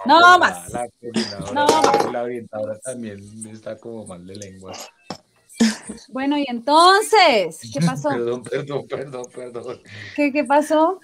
No, 0.06 0.20
la- 0.20 0.38
más. 0.38 0.70
La, 0.72 0.86
coordinadora, 1.00 1.54
No 1.54 1.66
la- 2.06 2.12
la 2.12 2.24
orientadora 2.24 2.78
también 2.80 3.20
está 3.52 3.78
como 3.78 4.06
mal 4.06 4.26
de 4.28 4.36
lengua. 4.36 4.74
Bueno, 6.10 6.38
y 6.38 6.46
entonces, 6.48 7.62
¿qué 7.74 7.80
pasó? 7.86 8.10
Perdón, 8.10 8.44
perdón, 8.44 8.88
perdón, 8.88 9.26
perdón. 9.34 9.82
¿Qué, 10.16 10.32
qué 10.34 10.44
pasó? 10.44 11.00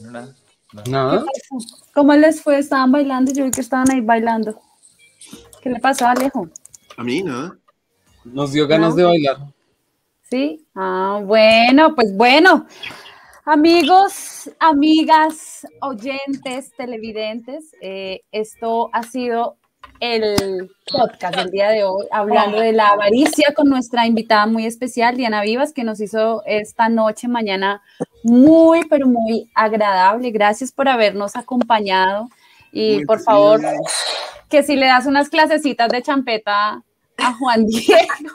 Nada, 0.00 0.32
Nada. 0.88 1.24
¿Cómo 1.92 2.12
les 2.14 2.40
fue? 2.40 2.58
¿Estaban 2.58 2.92
bailando? 2.92 3.32
Yo 3.32 3.44
vi 3.44 3.50
que 3.50 3.60
estaban 3.60 3.90
ahí 3.90 4.00
bailando. 4.00 4.60
¿Qué 5.60 5.70
le 5.70 5.80
pasó 5.80 6.06
a 6.06 6.12
Alejo? 6.12 6.48
A 6.96 7.02
mí 7.04 7.22
nada. 7.22 7.56
Nos 8.24 8.52
dio 8.52 8.66
ganas 8.66 8.90
No. 8.90 8.96
de 8.96 9.04
bailar. 9.04 9.36
¿Sí? 10.30 10.64
Ah, 10.74 11.20
bueno, 11.22 11.94
pues 11.94 12.16
bueno. 12.16 12.66
Amigos, 13.44 14.50
amigas, 14.58 15.66
oyentes, 15.82 16.72
televidentes, 16.76 17.76
eh, 17.82 18.22
esto 18.32 18.88
ha 18.94 19.02
sido 19.02 19.56
el 20.00 20.70
podcast 20.90 21.36
del 21.36 21.50
día 21.50 21.68
de 21.68 21.84
hoy, 21.84 22.06
hablando 22.10 22.58
de 22.58 22.72
la 22.72 22.88
avaricia 22.88 23.52
con 23.54 23.68
nuestra 23.68 24.06
invitada 24.06 24.46
muy 24.46 24.64
especial, 24.64 25.16
Diana 25.18 25.42
Vivas, 25.42 25.74
que 25.74 25.84
nos 25.84 26.00
hizo 26.00 26.42
esta 26.46 26.88
noche, 26.88 27.28
mañana, 27.28 27.82
muy, 28.22 28.86
pero 28.88 29.06
muy 29.06 29.50
agradable. 29.54 30.30
Gracias 30.30 30.72
por 30.72 30.88
habernos 30.88 31.36
acompañado 31.36 32.28
y 32.72 32.96
Muy 32.96 33.04
por 33.04 33.18
bien. 33.18 33.24
favor, 33.26 33.60
que 34.48 34.62
si 34.62 34.74
le 34.74 34.86
das 34.86 35.04
unas 35.04 35.28
clasecitas 35.28 35.90
de 35.90 36.02
champeta 36.02 36.82
a 37.18 37.32
Juan 37.34 37.66
Diego. 37.66 38.30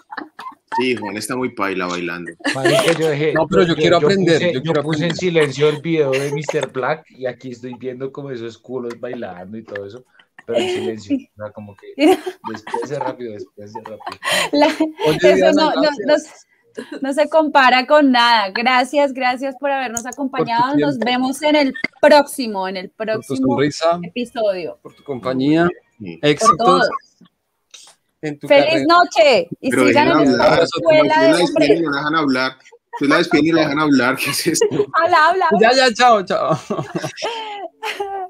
Sí, 0.78 0.96
Juan 0.96 1.18
está 1.18 1.36
muy 1.36 1.50
paila 1.56 1.88
bailando. 1.88 2.32
Marica, 2.54 2.94
yo 3.00 3.08
dejé- 3.10 3.34
No, 3.34 3.48
pero 3.48 3.64
yo 3.64 3.76
quiero 3.76 3.98
aprender, 3.98 4.40
puse- 4.40 4.54
yo 4.54 4.62
quiero 4.62 4.84
puse 4.84 5.06
en 5.08 5.16
silencio 5.16 5.68
el 5.70 5.82
video 5.82 6.12
de 6.12 6.32
Mr. 6.32 6.72
Black 6.72 7.06
y 7.10 7.26
aquí 7.26 7.50
estoy 7.52 7.74
viendo 7.74 8.12
como 8.12 8.30
esos 8.30 8.58
culos 8.58 9.00
bailando 9.00 9.58
y 9.58 9.64
todo 9.64 9.86
eso, 9.86 10.06
pero 10.46 10.60
en 10.60 10.70
silencio. 10.70 11.18
O 11.18 11.44
sea, 11.44 11.52
como 11.52 11.76
que 11.76 12.18
rápido, 13.00 13.34
despídense 13.34 13.80
rápido. 13.80 14.20
La- 14.52 14.68
Oye, 15.08 15.18
eso 15.18 15.36
Diana, 15.36 15.52
no, 15.54 15.74
no, 15.74 15.90
no 16.06 16.18
se- 16.20 16.48
no 17.02 17.14
se 17.14 17.28
compara 17.30 17.88
con 17.88 18.12
nada. 18.12 18.52
Gracias, 18.52 19.12
gracias 19.12 19.56
por 19.60 19.72
habernos 19.72 20.06
acompañado. 20.06 20.78
Nos 20.78 21.00
vemos 21.00 21.42
en 21.42 21.56
el 21.56 21.74
próximo, 22.00 22.68
en 22.68 22.78
el 22.78 22.90
Por 22.92 23.08
tu 23.08 23.14
próximo 23.14 23.48
sonrisa, 23.56 24.00
episodio. 24.04 24.78
por 24.84 24.94
tu 24.94 25.04
compañía. 25.04 25.68
Éxitos. 26.22 26.88
En 28.22 28.38
tu 28.40 28.48
Feliz 28.48 28.66
carrera. 28.66 28.86
noche 28.88 29.48
y 29.62 29.70
Pero 29.70 29.88
sigan 29.88 30.08
en 30.08 30.18
hablar. 30.18 30.64
escuela 30.64 31.22
de 31.24 31.34
hombres. 31.44 31.82
no 31.82 31.90
la 31.92 31.98
dejan 31.98 32.16
hablar. 32.16 32.58
Ustedes 32.94 33.10
la 33.10 33.18
despiden 33.18 33.46
y 33.46 33.52
la 33.52 33.62
dejan 33.62 33.80
hablar. 33.80 34.16
¿Qué 34.18 34.30
es 34.32 34.48
esto? 34.48 34.66
Habla, 35.02 35.28
habla. 35.28 35.48
Ya, 35.62 35.72
ya, 35.74 35.94
chao, 35.94 36.24
chao. 36.26 36.60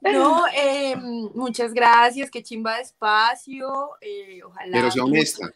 No, 0.00 0.44
eh, 0.56 0.94
muchas 1.34 1.72
gracias, 1.74 2.30
que 2.30 2.42
chimba 2.42 2.76
de 2.76 2.82
espacio. 2.82 3.90
eh, 4.00 4.40
ojalá. 4.44 4.70
Pero 4.72 4.90
sea 4.92 5.02
honesta. 5.04 5.50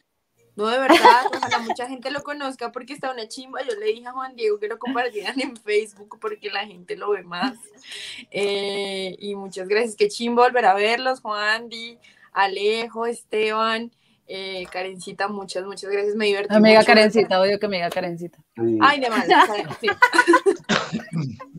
No, 0.57 0.67
de 0.67 0.79
verdad, 0.79 1.27
ojalá 1.33 1.59
mucha 1.61 1.87
gente 1.87 2.11
lo 2.11 2.23
conozca 2.23 2.73
porque 2.73 2.93
está 2.93 3.13
una 3.13 3.29
chimba. 3.29 3.61
Yo 3.63 3.77
le 3.79 3.87
dije 3.87 4.09
a 4.09 4.13
Juan 4.13 4.35
Diego 4.35 4.59
que 4.59 4.67
lo 4.67 4.79
compartieran 4.79 5.41
en 5.41 5.57
Facebook 5.57 6.19
porque 6.21 6.51
la 6.51 6.67
gente 6.67 6.97
lo 6.97 7.11
ve 7.11 7.23
más. 7.23 7.57
Eh, 8.33 9.15
y 9.21 9.37
muchas 9.37 9.69
gracias, 9.69 9.95
que 9.95 10.09
chimba 10.09 10.43
volver 10.45 10.65
a 10.65 10.75
verlos, 10.75 11.21
Juan 11.21 11.69
Di, 11.69 11.97
Alejo, 12.33 13.07
Esteban, 13.07 13.91
eh, 14.27 14.67
Karencita, 14.71 15.29
muchas, 15.29 15.65
muchas 15.65 15.91
gracias. 15.91 16.15
Me 16.15 16.27
divertí. 16.27 16.55
Amiga 16.55 16.81
mucho. 16.81 16.87
Karencita, 16.87 17.41
odio 17.41 17.59
que 17.59 17.69
me 17.69 17.77
diga 17.77 17.91
Karencita. 17.91 18.39
Ay, 18.81 19.01
de 19.01 19.11
mal. 19.11 19.27
sí. 19.81 19.89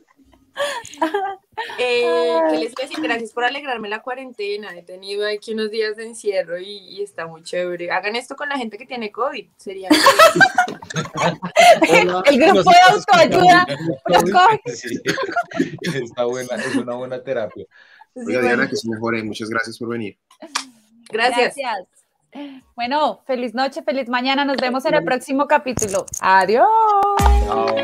Eh, 1.77 2.39
¿Qué 2.49 2.57
les 2.57 2.73
voy 2.73 2.83
a 2.83 2.87
decir? 2.87 3.03
Gracias 3.03 3.31
por 3.31 3.43
alegrarme 3.43 3.89
la 3.89 4.01
cuarentena. 4.01 4.75
He 4.75 4.83
tenido 4.83 5.27
aquí 5.27 5.53
unos 5.53 5.69
días 5.69 5.95
de 5.95 6.05
encierro 6.05 6.59
y, 6.59 6.77
y 6.77 7.03
está 7.03 7.27
muy 7.27 7.43
chévere. 7.43 7.91
Hagan 7.91 8.15
esto 8.15 8.35
con 8.35 8.49
la 8.49 8.57
gente 8.57 8.77
que 8.77 8.85
tiene 8.85 9.11
COVID. 9.11 9.47
Sería. 9.57 9.89
Hola, 11.89 12.23
El 12.25 12.39
grupo 12.39 12.71
de 12.71 12.77
autoayuda. 12.89 13.65
Sí, 14.73 14.99
está 16.03 16.25
buena, 16.25 16.55
es 16.55 16.75
una 16.75 16.95
buena 16.95 17.23
terapia. 17.23 17.65
Sí, 18.13 18.19
Oiga, 18.19 18.39
bueno, 18.39 18.41
Diana, 18.41 18.69
que 18.69 18.75
se 18.75 18.89
mejore. 18.89 19.23
Muchas 19.23 19.49
gracias 19.49 19.77
por 19.77 19.89
venir. 19.89 20.17
Gracias. 21.09 21.55
Gracias. 21.55 21.87
Bueno, 22.75 23.21
feliz 23.27 23.53
noche, 23.53 23.83
feliz 23.83 24.07
mañana. 24.07 24.45
Nos 24.45 24.57
vemos 24.57 24.85
en 24.85 24.95
el 24.95 25.03
próximo 25.03 25.47
capítulo. 25.47 26.05
Adiós. 26.21 26.67
Chao. 27.45 27.75